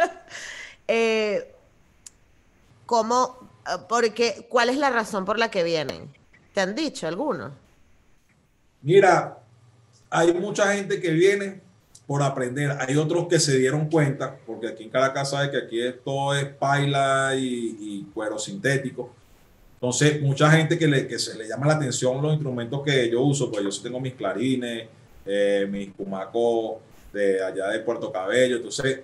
eh, 0.88 1.56
¿cómo, 2.86 3.50
porque, 3.90 4.46
cuál 4.48 4.70
es 4.70 4.78
la 4.78 4.92
razón 4.92 5.26
por 5.26 5.40
la 5.40 5.50
que 5.50 5.64
vienen? 5.64 6.14
¿Te 6.54 6.62
han 6.62 6.76
dicho 6.76 7.08
algunos? 7.08 7.52
Mira, 8.84 9.40
hay 10.12 10.34
mucha 10.36 10.72
gente 10.74 11.02
que 11.02 11.10
viene 11.10 11.62
por 12.06 12.22
aprender. 12.22 12.78
Hay 12.80 12.96
otros 12.96 13.28
que 13.28 13.40
se 13.40 13.58
dieron 13.58 13.90
cuenta, 13.90 14.38
porque 14.46 14.68
aquí 14.68 14.84
en 14.84 14.92
Caracas 14.92 15.32
sabe 15.32 15.50
que 15.50 15.58
aquí 15.58 15.80
todo 16.06 16.36
es 16.36 16.46
paila 16.46 17.32
y, 17.36 17.76
y 17.80 18.04
cuero 18.14 18.38
sintético. 18.38 19.16
Entonces, 19.84 20.22
mucha 20.22 20.50
gente 20.50 20.80
que, 20.80 20.88
le, 20.88 21.06
que 21.10 21.20
se 21.20 21.38
le 21.38 21.46
llama 21.46 21.68
la 21.68 21.74
atención 21.74 22.22
los 22.22 22.32
instrumentos 22.32 22.82
que 22.86 23.12
yo 23.12 23.20
uso, 23.20 23.52
pues 23.52 23.66
yo 23.66 23.70
sí 23.70 23.84
tengo 23.84 24.00
mis 24.00 24.14
clarines, 24.14 24.88
eh, 25.26 25.68
mis 25.70 25.92
cumacos 25.92 26.78
de 27.12 27.44
allá 27.44 27.68
de 27.68 27.80
Puerto 27.80 28.10
Cabello. 28.10 28.56
Entonces, 28.56 29.02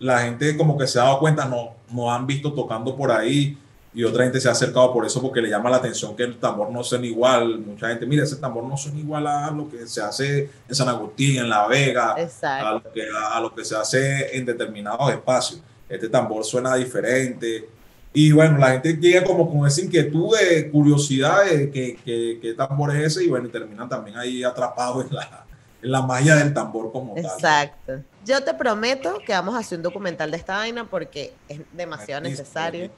la 0.00 0.18
gente 0.22 0.56
como 0.56 0.76
que 0.76 0.88
se 0.88 0.98
ha 0.98 1.04
dado 1.04 1.20
cuenta, 1.20 1.44
no, 1.44 1.76
no 1.92 2.12
han 2.12 2.26
visto 2.26 2.52
tocando 2.52 2.96
por 2.96 3.12
ahí 3.12 3.56
y 3.94 4.02
otra 4.02 4.24
gente 4.24 4.40
se 4.40 4.48
ha 4.48 4.50
acercado 4.50 4.92
por 4.92 5.06
eso 5.06 5.22
porque 5.22 5.40
le 5.40 5.48
llama 5.48 5.70
la 5.70 5.76
atención 5.76 6.16
que 6.16 6.24
el 6.24 6.40
tambor 6.40 6.72
no 6.72 6.82
suena 6.82 7.06
igual. 7.06 7.60
Mucha 7.60 7.88
gente, 7.90 8.04
mira, 8.04 8.24
ese 8.24 8.34
tambor 8.34 8.64
no 8.64 8.76
suena 8.76 8.98
igual 8.98 9.28
a 9.28 9.52
lo 9.52 9.70
que 9.70 9.86
se 9.86 10.02
hace 10.02 10.50
en 10.68 10.74
San 10.74 10.88
Agustín, 10.88 11.38
en 11.38 11.48
La 11.48 11.68
Vega, 11.68 12.16
a 12.16 12.72
lo, 12.72 12.92
que, 12.92 13.06
a 13.32 13.40
lo 13.40 13.54
que 13.54 13.64
se 13.64 13.76
hace 13.76 14.36
en 14.36 14.44
determinados 14.44 15.08
espacios. 15.12 15.62
Este 15.88 16.08
tambor 16.08 16.44
suena 16.44 16.74
diferente. 16.74 17.68
Y 18.12 18.32
bueno, 18.32 18.58
la 18.58 18.72
gente 18.72 18.94
llega 18.94 19.22
como 19.22 19.48
con 19.48 19.66
esa 19.66 19.82
inquietud 19.82 20.36
de 20.36 20.68
curiosidad 20.70 21.44
de 21.44 21.70
qué, 21.70 21.96
qué, 22.04 22.54
tambor 22.54 22.94
es 22.94 23.12
ese 23.16 23.24
y 23.24 23.28
bueno, 23.28 23.46
y 23.46 23.50
terminan 23.50 23.88
también 23.88 24.16
ahí 24.16 24.42
atrapados 24.42 25.06
en 25.06 25.14
la, 25.14 25.46
en 25.80 25.92
la 25.92 26.02
malla 26.02 26.36
del 26.36 26.52
tambor 26.52 26.90
como 26.90 27.14
tal. 27.14 27.24
Exacto. 27.24 28.02
Yo 28.24 28.42
te 28.42 28.52
prometo 28.54 29.18
que 29.24 29.32
vamos 29.32 29.54
a 29.54 29.58
hacer 29.58 29.78
un 29.78 29.84
documental 29.84 30.30
de 30.30 30.36
esta 30.38 30.56
vaina 30.56 30.90
porque 30.90 31.32
es 31.48 31.60
demasiado 31.72 32.22
necesario. 32.22 32.90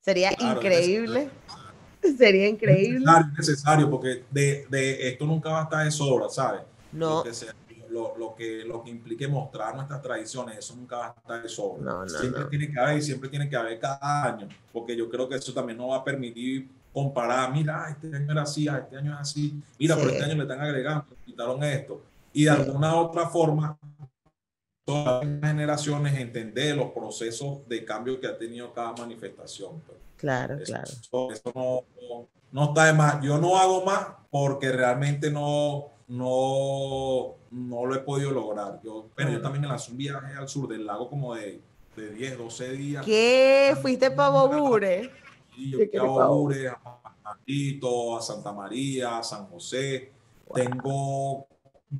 Sería 0.00 0.32
increíble. 0.32 1.28
Sería 2.18 2.48
increíble. 2.48 3.00
Necesario, 3.00 3.32
necesario, 3.36 3.90
porque 3.90 4.24
de, 4.30 4.66
de, 4.68 5.08
esto 5.08 5.26
nunca 5.26 5.50
va 5.50 5.60
a 5.60 5.64
estar 5.64 5.84
de 5.84 5.90
sobra, 5.90 6.28
¿sabes? 6.28 6.62
No 6.92 7.24
lo, 7.24 7.32
lo, 7.94 8.34
que, 8.36 8.64
lo 8.64 8.82
que 8.82 8.90
implique 8.90 9.28
mostrar 9.28 9.74
nuestras 9.74 10.02
tradiciones, 10.02 10.58
eso 10.58 10.74
nunca 10.76 10.96
va 10.96 11.06
a 11.06 11.14
estar 11.16 11.42
de 11.42 11.48
sobra. 11.48 12.08
siempre 12.08 12.44
tiene 12.46 12.70
que 12.70 12.80
haber 12.80 12.98
y 12.98 13.02
siempre 13.02 13.28
tiene 13.28 13.48
que 13.48 13.56
haber 13.56 13.78
cada 13.78 14.24
año, 14.24 14.48
porque 14.72 14.96
yo 14.96 15.08
creo 15.08 15.28
que 15.28 15.36
eso 15.36 15.52
también 15.52 15.78
no 15.78 15.88
va 15.88 15.98
a 15.98 16.04
permitir 16.04 16.68
comparar, 16.92 17.52
mira, 17.52 17.88
este 17.90 18.14
año 18.14 18.30
era 18.30 18.42
así, 18.42 18.68
ah, 18.68 18.78
este 18.78 18.96
año 18.96 19.12
es 19.14 19.20
así, 19.20 19.60
mira, 19.78 19.96
por 19.96 20.08
este 20.10 20.24
año 20.24 20.34
le 20.34 20.42
están 20.42 20.60
agregando, 20.60 21.06
quitaron 21.24 21.62
esto. 21.64 22.02
Y 22.32 22.44
de 22.44 22.50
alguna 22.50 22.96
otra 22.96 23.28
forma, 23.28 23.78
todas 24.84 25.24
las 25.24 25.50
generaciones 25.50 26.18
entender 26.18 26.76
los 26.76 26.90
procesos 26.90 27.66
de 27.68 27.84
cambio 27.84 28.20
que 28.20 28.26
ha 28.26 28.36
tenido 28.36 28.72
cada 28.72 28.92
manifestación. 28.92 29.80
Pues. 29.86 29.98
Claro, 30.16 30.58
claro. 30.64 30.90
Eso, 31.30 31.52
no, 31.54 31.84
no, 32.52 32.64
está 32.64 32.86
de 32.86 32.92
más. 32.92 33.22
Yo 33.22 33.38
no 33.38 33.56
hago 33.56 33.84
más 33.84 34.06
porque 34.30 34.70
realmente 34.72 35.30
no, 35.30 35.90
no, 36.08 37.34
no 37.54 37.86
lo 37.86 37.94
he 37.94 38.00
podido 38.00 38.32
lograr. 38.32 38.80
Yo, 38.82 39.08
pero 39.14 39.30
yo 39.30 39.40
también 39.40 39.62
me 39.62 39.68
lancé 39.68 39.92
un 39.92 39.98
viaje 39.98 40.34
al 40.34 40.48
sur 40.48 40.68
del 40.68 40.84
lago 40.84 41.08
como 41.08 41.34
de, 41.34 41.60
de 41.96 42.10
10, 42.10 42.38
12 42.38 42.72
días. 42.72 43.04
¿Qué? 43.04 43.76
¿Fuiste 43.80 44.10
para 44.10 44.30
Bobure? 44.30 45.10
Sí, 45.54 45.70
yo 45.70 45.78
fui 45.78 45.98
a 45.98 46.02
Bobure, 46.02 46.68
a 46.68 46.78
Martito, 47.22 48.16
a 48.16 48.22
Santa 48.22 48.52
María, 48.52 49.18
a 49.18 49.22
San 49.22 49.46
José. 49.46 50.10
Tengo 50.52 51.46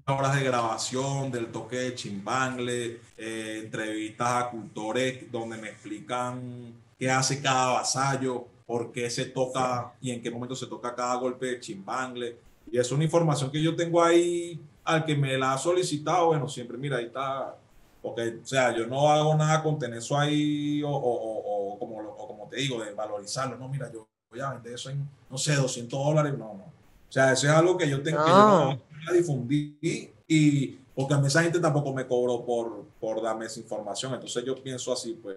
horas 0.06 0.36
de 0.36 0.44
grabación 0.44 1.30
del 1.30 1.46
toque 1.46 1.76
de 1.76 1.94
chimbangle, 1.94 3.00
eh, 3.16 3.60
entrevistas 3.64 4.44
a 4.44 4.50
cultores 4.50 5.30
donde 5.30 5.56
me 5.56 5.68
explican 5.68 6.74
qué 6.98 7.10
hace 7.10 7.40
cada 7.40 7.74
vasallo, 7.74 8.46
por 8.66 8.90
qué 8.90 9.08
se 9.08 9.26
toca 9.26 9.92
y 10.00 10.10
en 10.10 10.20
qué 10.20 10.30
momento 10.30 10.56
se 10.56 10.66
toca 10.66 10.94
cada 10.94 11.14
golpe 11.14 11.46
de 11.46 11.60
chimbangle. 11.60 12.36
Y 12.72 12.78
es 12.78 12.90
una 12.90 13.04
información 13.04 13.50
que 13.52 13.62
yo 13.62 13.76
tengo 13.76 14.02
ahí 14.02 14.60
al 14.84 15.04
que 15.04 15.16
me 15.16 15.36
la 15.38 15.54
ha 15.54 15.58
solicitado, 15.58 16.26
bueno, 16.26 16.48
siempre, 16.48 16.76
mira, 16.76 16.98
ahí 16.98 17.06
está, 17.06 17.56
porque, 18.02 18.40
o 18.42 18.46
sea, 18.46 18.74
yo 18.76 18.86
no 18.86 19.10
hago 19.10 19.34
nada 19.34 19.62
con 19.62 19.78
tener 19.78 19.98
eso 19.98 20.18
ahí 20.18 20.82
o, 20.82 20.90
o, 20.90 21.74
o 21.74 21.78
como, 21.78 21.98
o 22.00 22.28
como 22.28 22.48
te 22.48 22.56
digo, 22.56 22.82
de 22.82 22.92
valorizarlo, 22.92 23.56
no, 23.56 23.68
mira, 23.68 23.90
yo 23.92 24.06
voy 24.30 24.40
a 24.40 24.50
vender 24.50 24.74
eso 24.74 24.90
en, 24.90 25.08
no 25.30 25.38
sé, 25.38 25.54
200 25.54 25.98
dólares, 25.98 26.32
no, 26.32 26.54
no. 26.54 26.64
O 27.08 27.12
sea, 27.14 27.32
eso 27.32 27.46
es 27.46 27.52
algo 27.52 27.76
que 27.76 27.88
yo 27.88 28.02
tengo 28.02 28.24
que 28.24 28.30
yo 28.30 28.78
no 29.06 29.12
difundir 29.12 30.12
y 30.26 30.78
porque 30.94 31.14
a 31.14 31.18
mí 31.18 31.26
esa 31.26 31.42
gente 31.42 31.58
tampoco 31.58 31.92
me 31.92 32.06
cobró 32.06 32.44
por, 32.44 32.84
por 33.00 33.20
darme 33.22 33.46
esa 33.46 33.60
información, 33.60 34.14
entonces 34.14 34.44
yo 34.44 34.54
pienso 34.62 34.92
así, 34.92 35.18
pues. 35.20 35.36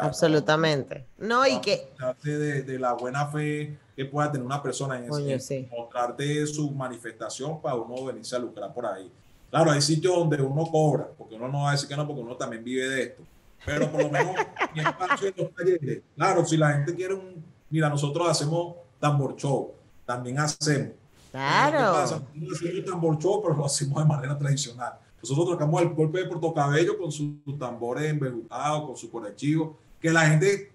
Absolutamente. 0.00 1.06
No, 1.18 1.46
y 1.46 1.60
que... 1.60 1.90
De, 2.22 2.62
de 2.62 2.78
la 2.78 2.92
buena 2.92 3.26
fe 3.26 3.76
que 3.98 4.04
pueda 4.04 4.30
tener 4.30 4.46
una 4.46 4.62
persona 4.62 4.96
en 4.96 5.30
ese, 5.32 5.68
mostrarte 5.76 6.46
su 6.46 6.70
manifestación 6.70 7.60
para 7.60 7.74
uno 7.74 8.04
venirse 8.04 8.36
a 8.36 8.38
lucrar 8.38 8.72
por 8.72 8.86
ahí. 8.86 9.10
Claro, 9.50 9.72
hay 9.72 9.82
sitios 9.82 10.14
donde 10.14 10.40
uno 10.40 10.66
cobra, 10.66 11.08
porque 11.18 11.34
uno 11.34 11.48
no 11.48 11.62
va 11.62 11.70
a 11.70 11.72
decir 11.72 11.88
que 11.88 11.96
no, 11.96 12.06
porque 12.06 12.22
uno 12.22 12.36
también 12.36 12.62
vive 12.62 12.88
de 12.88 13.02
esto. 13.02 13.22
Pero 13.64 13.90
por 13.90 14.04
lo 14.04 14.10
menos 14.10 14.36
en 14.74 14.86
espacio 14.86 15.32
los 15.36 15.52
talleres. 15.52 16.02
Claro, 16.14 16.44
si 16.44 16.56
la 16.56 16.74
gente 16.74 16.94
quiere 16.94 17.14
un. 17.14 17.44
Mira, 17.70 17.88
nosotros 17.88 18.28
hacemos 18.28 18.76
tambor 19.00 19.34
show, 19.34 19.72
también 20.06 20.38
hacemos. 20.38 20.92
Claro. 21.32 22.06
No 22.34 22.52
hacemos 22.52 22.84
tambor 22.86 23.18
show, 23.18 23.42
pero 23.42 23.56
lo 23.56 23.66
hacemos 23.66 23.98
de 24.00 24.08
manera 24.08 24.38
tradicional. 24.38 24.92
Nosotros 25.22 25.48
tocamos 25.48 25.82
el 25.82 25.90
golpe 25.90 26.18
de 26.20 26.26
Puerto 26.26 26.54
Cabello 26.54 26.96
con 26.98 27.10
sus 27.10 27.36
tambores 27.58 28.04
embejutados, 28.04 28.86
con 28.86 28.96
su 28.96 29.10
correchivo, 29.10 29.76
que 30.00 30.10
la 30.10 30.26
gente, 30.26 30.70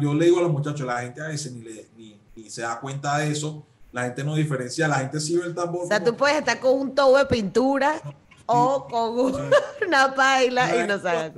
yo 0.00 0.14
le 0.14 0.26
digo 0.26 0.38
a 0.38 0.42
los 0.42 0.52
muchachos, 0.52 0.86
la 0.86 1.00
gente 1.00 1.20
a 1.22 1.28
veces 1.28 1.52
ni, 1.52 1.64
ni, 1.96 2.20
ni 2.36 2.50
se 2.50 2.62
da 2.62 2.78
cuenta 2.80 3.18
de 3.18 3.30
eso, 3.30 3.64
la 3.92 4.04
gente 4.04 4.22
no 4.24 4.34
diferencia, 4.34 4.86
la 4.88 4.96
gente 4.96 5.20
sí 5.20 5.36
ve 5.36 5.46
el 5.46 5.54
tambor. 5.54 5.84
O 5.84 5.88
sea, 5.88 6.02
tú 6.02 6.14
puedes 6.14 6.36
estar 6.36 6.60
con 6.60 6.78
un 6.78 6.94
tubo 6.94 7.16
de 7.16 7.24
pintura 7.26 8.00
o 8.44 8.86
con 8.86 9.34
una 9.86 10.14
paila 10.14 10.84
y 10.84 10.86
no 10.86 11.00
sabes. 11.00 11.32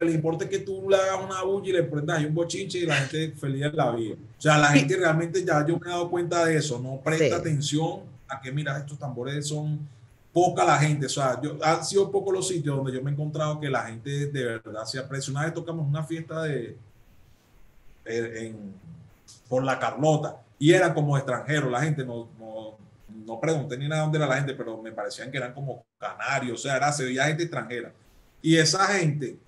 Le 0.00 0.12
importa 0.12 0.48
que 0.48 0.60
tú 0.60 0.88
le 0.88 0.96
hagas 0.96 1.24
una 1.24 1.42
bulla 1.42 1.68
y 1.68 1.72
le 1.72 1.82
prendas 1.82 2.18
ahí 2.18 2.26
un 2.26 2.34
bochinche 2.34 2.78
y 2.78 2.86
la 2.86 2.96
gente 2.96 3.36
feliz 3.36 3.64
en 3.64 3.76
la 3.76 3.90
vida. 3.90 4.14
O 4.38 4.40
sea, 4.40 4.58
la 4.58 4.68
gente 4.68 4.96
realmente 4.96 5.44
ya 5.44 5.66
yo 5.66 5.78
me 5.78 5.86
he 5.86 5.90
dado 5.90 6.10
cuenta 6.10 6.44
de 6.44 6.56
eso, 6.56 6.78
no 6.78 7.00
presta 7.02 7.36
atención 7.36 8.02
a 8.28 8.40
que, 8.40 8.50
mira, 8.50 8.78
estos 8.78 8.98
tambores 8.98 9.46
son 9.48 9.88
poca 10.36 10.66
la 10.66 10.76
gente. 10.76 11.06
O 11.06 11.08
sea, 11.08 11.40
yo, 11.40 11.56
han 11.62 11.82
sido 11.82 12.10
pocos 12.10 12.34
los 12.34 12.46
sitios 12.46 12.76
donde 12.76 12.92
yo 12.92 13.02
me 13.02 13.10
he 13.10 13.14
encontrado 13.14 13.58
que 13.58 13.70
la 13.70 13.84
gente 13.84 14.26
de 14.26 14.44
verdad 14.44 14.84
se 14.84 14.98
aprecia. 14.98 15.30
Una 15.30 15.44
vez 15.44 15.54
tocamos 15.54 15.88
una 15.88 16.04
fiesta 16.04 16.42
de, 16.42 16.76
en, 18.04 18.74
por 19.48 19.64
la 19.64 19.78
Carlota 19.78 20.36
y 20.58 20.72
era 20.72 20.92
como 20.92 21.16
extranjero. 21.16 21.70
La 21.70 21.80
gente 21.80 22.04
no, 22.04 22.28
no, 22.38 22.76
no 23.24 23.40
pregunté 23.40 23.78
ni 23.78 23.88
nada 23.88 24.02
dónde 24.02 24.18
era 24.18 24.26
la 24.26 24.36
gente, 24.36 24.52
pero 24.52 24.76
me 24.82 24.92
parecían 24.92 25.30
que 25.30 25.38
eran 25.38 25.54
como 25.54 25.86
canarios. 25.96 26.60
O 26.60 26.62
sea, 26.62 26.76
era, 26.76 26.92
se 26.92 27.06
veía 27.06 27.24
gente 27.24 27.44
extranjera. 27.44 27.90
Y 28.42 28.56
esa 28.56 28.84
gente, 28.88 29.38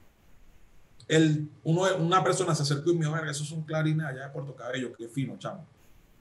el, 1.07 1.51
uno, 1.65 1.83
una 1.99 2.25
persona 2.25 2.55
se 2.55 2.63
acercó 2.63 2.93
y 2.93 2.95
me 2.95 3.05
dijo, 3.05 3.15
eso 3.27 3.45
es 3.45 3.53
un 3.53 3.63
clarín 3.63 4.01
allá 4.01 4.23
de 4.23 4.31
Puerto 4.31 4.57
Cabello, 4.57 4.95
qué 4.97 5.07
fino, 5.07 5.37
chamo. 5.39 5.67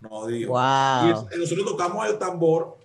No 0.01 0.28
digo. 0.28 0.51
Wow. 0.51 1.30
Y 1.34 1.39
nosotros 1.39 1.65
tocamos 1.65 2.05
el 2.05 2.20
tambor, 2.20 2.78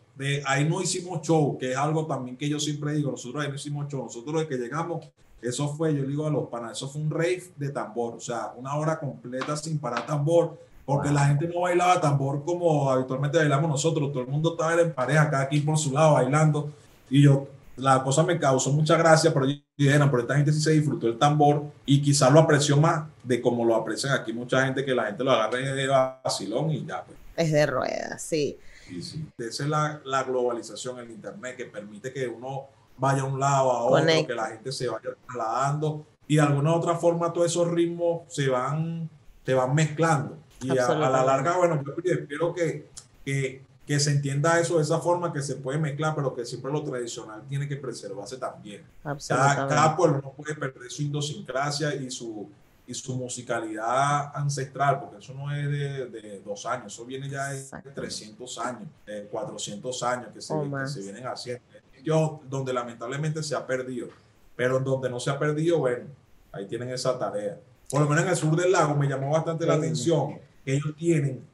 ahí 0.45 0.68
no 0.68 0.81
hicimos 0.81 1.23
show, 1.23 1.57
que 1.59 1.73
es 1.73 1.77
algo 1.77 2.07
también 2.07 2.37
que 2.37 2.49
yo 2.49 2.59
siempre 2.59 2.93
digo, 2.95 3.11
nosotros 3.11 3.43
ahí 3.43 3.49
no 3.49 3.57
hicimos 3.57 3.89
show, 3.89 4.05
nosotros 4.05 4.41
de 4.41 4.49
que 4.49 4.57
llegamos, 4.57 5.09
eso 5.41 5.68
fue, 5.75 5.95
yo 5.95 6.05
digo 6.05 6.27
a 6.27 6.31
los 6.31 6.49
panas, 6.49 6.73
eso 6.73 6.89
fue 6.89 7.03
un 7.03 7.11
rave 7.11 7.45
de 7.57 7.70
tambor, 7.70 8.14
o 8.14 8.20
sea, 8.20 8.53
una 8.57 8.75
hora 8.77 8.99
completa 8.99 9.57
sin 9.57 9.79
parar 9.79 10.07
tambor, 10.07 10.59
porque 10.85 11.11
la 11.11 11.27
gente 11.27 11.49
no 11.49 11.61
bailaba 11.61 12.01
tambor 12.01 12.45
como 12.45 12.91
habitualmente 12.91 13.39
bailamos 13.39 13.70
nosotros, 13.70 14.12
todo 14.12 14.23
el 14.23 14.29
mundo 14.29 14.53
estaba 14.53 14.81
en 14.81 14.93
pareja, 14.93 15.31
cada 15.31 15.49
quien 15.49 15.64
por 15.64 15.79
su 15.79 15.93
lado 15.93 16.14
bailando, 16.14 16.70
y 17.11 17.23
yo, 17.23 17.49
la 17.77 18.03
cosa 18.03 18.23
me 18.23 18.39
causó 18.39 18.70
mucha 18.73 18.97
gracia, 18.97 19.33
pero 19.33 19.47
dijeron, 19.77 20.11
pero 20.11 20.23
esta 20.23 20.37
gente 20.37 20.53
sí 20.53 20.61
se 20.61 20.73
disfrutó 20.73 21.09
el 21.09 21.18
tambor 21.18 21.64
y 21.87 22.01
quizás 22.03 22.31
lo 22.31 22.41
apreció 22.41 22.77
más 22.77 23.09
de 23.23 23.41
como 23.41 23.64
lo 23.64 23.75
aprecian 23.75 24.12
aquí 24.12 24.33
mucha 24.33 24.64
gente, 24.64 24.85
que 24.85 24.95
la 24.95 25.07
gente 25.07 25.25
lo 25.25 25.33
agarre 25.33 25.73
de 25.73 25.87
vacilón 25.87 26.70
y 26.70 26.85
ya. 26.85 27.03
Pues. 27.03 27.18
Es 27.37 27.53
de 27.53 27.66
ruedas, 27.66 28.23
sí. 28.23 28.59
Sí. 29.01 29.24
Esa 29.38 29.62
es 29.62 29.68
la, 29.68 30.03
la, 30.05 30.24
globalización, 30.24 30.99
el 30.99 31.11
Internet, 31.11 31.57
que 31.57 31.66
permite 31.66 32.12
que 32.12 32.26
uno 32.26 32.66
vaya 32.99 33.22
a 33.22 33.24
un 33.24 33.40
lado 33.40 33.70
a 33.70 33.82
otro, 33.84 34.26
que 34.26 34.34
la 34.34 34.47
gente 34.47 34.72
se 34.72 34.88
vaya 34.88 35.11
trasladando 35.26 36.05
y 36.26 36.36
de 36.36 36.43
alguna 36.43 36.72
u 36.72 36.76
otra 36.76 36.97
forma 36.97 37.32
todos 37.32 37.47
esos 37.47 37.68
ritmos 37.70 38.22
se 38.28 38.49
van, 38.49 39.09
se 39.45 39.55
van 39.55 39.74
mezclando. 39.74 40.38
Y 40.61 40.70
a, 40.70 40.88
la 40.95 41.24
larga, 41.24 41.57
bueno, 41.57 41.82
yo 41.84 41.93
espero 42.05 42.55
que, 42.55 42.88
que, 43.24 43.62
que, 43.84 43.99
se 43.99 44.12
entienda 44.12 44.61
eso 44.61 44.76
de 44.76 44.82
esa 44.82 45.01
forma, 45.01 45.32
que 45.32 45.43
se 45.43 45.57
puede 45.57 45.78
mezclar, 45.78 46.14
pero 46.14 46.32
que 46.34 46.47
siempre 46.47 46.70
lo 46.70 46.84
tradicional 46.84 47.43
tiene 47.49 47.66
que 47.66 47.76
preservarse 47.76 48.36
también. 48.36 48.82
Cada, 49.03 49.66
cada 49.66 49.97
pueblo 49.97 50.20
no 50.22 50.30
puede 50.30 50.55
perder 50.55 50.88
su 50.90 51.03
idiosincrasia 51.03 51.97
y 51.97 52.11
su, 52.11 52.49
y 52.87 52.95
su 52.95 53.16
musicalidad 53.16 54.33
ancestral, 54.35 55.01
porque 55.01 55.18
eso 55.18 55.35
no 55.35 55.55
es 55.55 55.70
de, 55.70 56.07
de 56.07 56.41
dos 56.41 56.66
años, 56.66 56.93
eso 56.93 57.05
viene 57.05 57.28
ya 57.28 57.49
de 57.51 57.62
300 57.95 58.59
años, 58.59 58.89
de 59.07 59.24
400 59.26 60.03
años 60.03 60.28
que 60.35 60.41
se, 60.41 60.55
que 60.55 60.87
se 60.89 61.01
vienen 61.01 61.26
haciendo. 61.26 61.62
Yo, 62.03 62.41
donde 62.49 62.72
lamentablemente 62.72 63.43
se 63.43 63.55
ha 63.55 63.64
perdido, 63.64 64.09
pero 64.57 64.80
donde 64.80 65.09
no 65.09 65.20
se 65.20 65.30
ha 65.30 65.39
perdido, 65.39 65.78
bueno, 65.78 66.07
ahí 66.51 66.66
tienen 66.66 66.91
esa 66.91 67.16
tarea. 67.16 67.59
Por 67.89 68.01
lo 68.01 68.09
menos 68.09 68.24
en 68.24 68.30
el 68.30 68.37
sur 68.37 68.57
del 68.57 68.72
lago 68.72 68.97
me 68.97 69.07
llamó 69.07 69.30
bastante 69.30 69.64
la 69.64 69.74
atención 69.74 70.39
que 70.64 70.74
ellos 70.74 70.95
tienen 70.97 71.45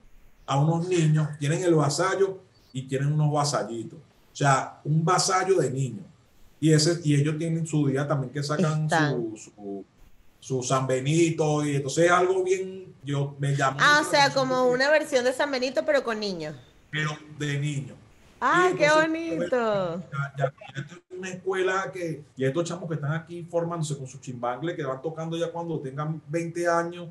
a 0.47 0.59
unos 0.59 0.89
niños, 0.89 1.29
tienen 1.39 1.63
el 1.63 1.75
vasallo 1.75 2.39
y 2.73 2.83
tienen 2.83 3.13
unos 3.13 3.31
vasallitos. 3.31 3.99
O 3.99 4.37
sea, 4.37 4.81
un 4.85 5.05
vasallo 5.05 5.59
de 5.59 5.71
niños. 5.71 6.07
Y, 6.61 6.73
ese, 6.73 7.01
y 7.05 7.15
ellos 7.15 7.37
tienen 7.39 7.67
su 7.67 7.87
día 7.87 8.07
también 8.07 8.33
que 8.33 8.43
sacan 8.43 8.89
su, 8.89 9.37
su, 9.37 9.85
San 10.41 10.87
Benito. 10.87 11.65
Y 11.65 11.77
entonces 11.77 12.07
es 12.07 12.11
algo 12.11 12.43
bien, 12.43 12.95
yo 13.05 13.37
me 13.39 13.53
llamo. 13.53 13.79
Ah, 13.81 14.03
o 14.07 14.11
sea, 14.11 14.33
como 14.33 14.65
una 14.65 14.91
versión 14.91 15.25
de 15.25 15.33
San 15.33 15.51
Benito, 15.51 15.85
pero 15.85 16.03
con 16.03 16.21
niños. 16.21 16.55
Pero 16.91 17.17
de 17.39 17.59
niños. 17.59 17.97
¡Ah, 18.41 18.71
qué 18.77 18.89
bonito! 18.89 20.03
Ya, 20.37 20.53
es 20.77 20.85
una 21.11 21.29
escuela 21.31 21.91
que, 21.93 22.25
y 22.37 22.45
estos 22.45 22.65
chamos 22.65 22.89
que 22.89 22.95
están 22.95 23.13
aquí 23.13 23.43
formándose 23.51 23.97
con 23.99 24.07
su 24.07 24.19
chimbangle, 24.19 24.77
que 24.77 24.85
van 24.85 25.03
tocando 25.03 25.37
ya 25.37 25.51
cuando 25.51 25.81
tengan 25.81 26.23
20 26.29 26.69
años, 26.69 27.09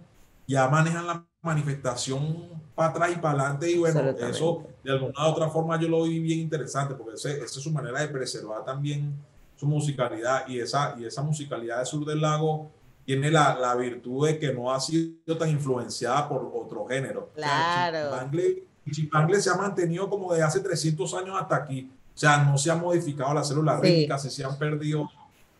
ya 0.48 0.70
manejan 0.70 1.06
la 1.06 1.26
manifestación 1.42 2.48
para 2.74 2.90
atrás 2.90 3.12
y 3.12 3.16
para 3.16 3.42
adelante. 3.42 3.70
Y 3.70 3.78
bueno, 3.78 4.00
eso 4.02 4.64
de 4.84 4.92
alguna 4.92 5.28
u 5.28 5.32
otra 5.32 5.50
forma 5.50 5.80
yo 5.80 5.90
lo 5.90 6.04
vi 6.04 6.20
bien 6.20 6.40
interesante, 6.40 6.94
porque 6.96 7.16
esa 7.16 7.32
es 7.32 7.52
su 7.52 7.72
manera 7.72 8.00
de 8.00 8.08
preservar 8.08 8.64
también 8.64 9.14
su 9.58 9.66
musicalidad. 9.66 10.48
Y 10.48 10.60
esa, 10.60 10.96
y 10.98 11.06
esa 11.06 11.22
musicalidad 11.22 11.80
de 11.80 11.86
Sur 11.86 12.06
del 12.06 12.22
Lago 12.22 12.72
tiene 13.08 13.32
la, 13.32 13.58
la 13.58 13.74
virtud 13.74 14.28
de 14.28 14.38
que 14.38 14.54
no 14.54 14.70
ha 14.70 14.82
sido 14.82 15.38
tan 15.38 15.50
influenciada 15.50 16.28
por 16.28 16.52
otro 16.54 16.86
género. 16.88 17.30
Claro. 17.34 18.30
Chimpangle 18.92 19.40
se 19.40 19.50
ha 19.50 19.56
mantenido 19.56 20.10
como 20.10 20.34
de 20.34 20.44
hace 20.44 20.60
300 20.60 21.14
años 21.14 21.38
hasta 21.40 21.56
aquí. 21.56 21.90
O 22.14 22.18
sea, 22.18 22.44
no 22.44 22.58
se 22.58 22.70
ha 22.70 22.76
modificado 22.76 23.34
la 23.34 23.46
célula 23.46 23.80
sí. 23.82 24.30
se 24.30 24.44
han 24.44 24.58
perdido 24.58 25.10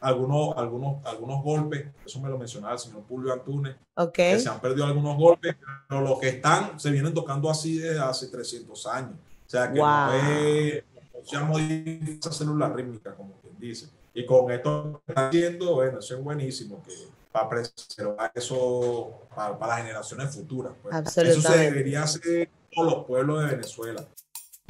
algunos, 0.02 0.58
algunos, 0.58 1.06
algunos 1.06 1.42
golpes, 1.42 1.86
eso 2.06 2.20
me 2.20 2.28
lo 2.28 2.38
mencionaba 2.38 2.74
el 2.74 2.80
señor 2.80 3.04
Julio 3.08 3.32
Antunes, 3.32 3.78
okay. 3.96 4.34
que 4.34 4.40
se 4.42 4.50
han 4.50 4.60
perdido 4.60 4.86
algunos 4.86 5.16
golpes, 5.16 5.56
pero 5.88 6.02
los 6.02 6.20
que 6.20 6.28
están 6.28 6.78
se 6.78 6.92
vienen 6.92 7.14
tocando 7.14 7.50
así 7.50 7.78
desde 7.78 8.00
hace 8.00 8.28
300 8.28 8.88
años. 8.88 9.14
O 9.14 9.50
sea, 9.50 9.72
que 9.72 9.80
no, 9.80 10.14
es, 10.14 10.84
se 11.24 11.38
ha 11.38 11.44
modificado 11.46 12.12
esa 12.20 12.34
célula 12.34 12.68
rítmica, 12.68 13.16
como 13.16 13.36
quien 13.40 13.56
dice. 13.58 13.88
Y 14.14 14.26
con 14.26 14.52
esto 14.52 15.02
que 15.06 15.14
está 15.14 15.30
haciendo, 15.30 15.76
bueno, 15.76 16.00
eso 16.00 16.18
es 16.18 16.22
buenísimo, 16.22 16.84
que 16.84 16.92
para 17.38 17.50
preservar 17.50 18.32
eso 18.34 19.28
para, 19.36 19.58
para 19.58 19.74
las 19.74 19.82
generaciones 19.84 20.36
futuras. 20.36 20.74
Pues. 20.82 21.18
Eso 21.18 21.42
se 21.42 21.58
debería 21.58 22.04
hacer 22.04 22.50
los 22.76 23.06
pueblos 23.06 23.44
de 23.44 23.56
Venezuela. 23.56 24.06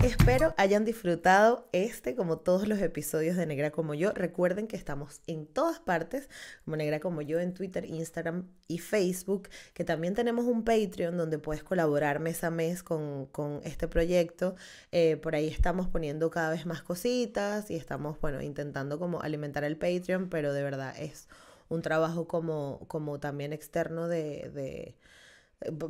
Espero 0.03 0.53
hayan 0.57 0.85
disfrutado 0.85 1.67
este 1.71 2.15
como 2.15 2.37
todos 2.37 2.67
los 2.67 2.79
episodios 2.79 3.35
de 3.35 3.47
Negra 3.47 3.71
como 3.71 3.95
yo. 3.95 4.11
Recuerden 4.11 4.67
que 4.67 4.75
estamos 4.75 5.21
en 5.25 5.47
todas 5.47 5.79
partes, 5.79 6.29
como 6.65 6.77
Negra 6.77 6.99
como 6.99 7.23
yo, 7.23 7.39
en 7.39 7.55
Twitter, 7.55 7.83
Instagram 7.83 8.47
y 8.67 8.77
Facebook, 8.77 9.49
que 9.73 9.83
también 9.83 10.13
tenemos 10.13 10.45
un 10.45 10.63
Patreon 10.63 11.17
donde 11.17 11.39
puedes 11.39 11.63
colaborar 11.63 12.19
mes 12.19 12.43
a 12.43 12.51
mes 12.51 12.83
con, 12.83 13.25
con 13.27 13.61
este 13.63 13.87
proyecto. 13.87 14.55
Eh, 14.91 15.17
por 15.17 15.33
ahí 15.33 15.47
estamos 15.47 15.87
poniendo 15.87 16.29
cada 16.29 16.51
vez 16.51 16.67
más 16.67 16.83
cositas 16.83 17.71
y 17.71 17.75
estamos, 17.75 18.21
bueno, 18.21 18.39
intentando 18.43 18.99
como 18.99 19.21
alimentar 19.21 19.63
el 19.63 19.77
Patreon, 19.77 20.29
pero 20.29 20.53
de 20.53 20.61
verdad 20.61 20.93
es 20.99 21.27
un 21.69 21.81
trabajo 21.81 22.27
como, 22.27 22.81
como 22.87 23.19
también 23.19 23.53
externo 23.53 24.07
de, 24.07 24.51
de 24.53 24.95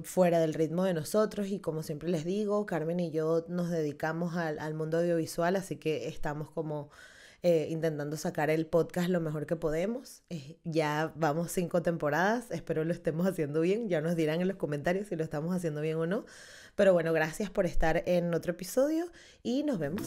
fuera 0.03 0.39
del 0.39 0.53
ritmo 0.53 0.83
de 0.83 0.93
nosotros 0.93 1.47
y 1.47 1.59
como 1.59 1.83
siempre 1.83 2.09
les 2.09 2.23
digo, 2.25 2.65
Carmen 2.65 2.99
y 2.99 3.11
yo 3.11 3.45
nos 3.47 3.69
dedicamos 3.69 4.35
al, 4.35 4.59
al 4.59 4.73
mundo 4.73 4.97
audiovisual, 4.99 5.55
así 5.55 5.75
que 5.75 6.07
estamos 6.07 6.49
como 6.49 6.89
eh, 7.43 7.67
intentando 7.69 8.17
sacar 8.17 8.49
el 8.49 8.65
podcast 8.65 9.09
lo 9.09 9.19
mejor 9.19 9.45
que 9.45 9.55
podemos. 9.55 10.23
Eh, 10.29 10.57
ya 10.63 11.13
vamos 11.15 11.51
cinco 11.51 11.81
temporadas, 11.81 12.49
espero 12.51 12.83
lo 12.83 12.93
estemos 12.93 13.27
haciendo 13.27 13.61
bien, 13.61 13.89
ya 13.89 14.01
nos 14.01 14.15
dirán 14.15 14.41
en 14.41 14.47
los 14.47 14.57
comentarios 14.57 15.07
si 15.07 15.15
lo 15.15 15.23
estamos 15.23 15.55
haciendo 15.55 15.81
bien 15.81 15.97
o 15.97 16.07
no. 16.07 16.25
Pero 16.75 16.93
bueno, 16.93 17.11
gracias 17.13 17.49
por 17.49 17.65
estar 17.65 18.03
en 18.05 18.33
otro 18.33 18.53
episodio 18.53 19.05
y 19.43 19.63
nos 19.63 19.79
vemos. 19.79 20.03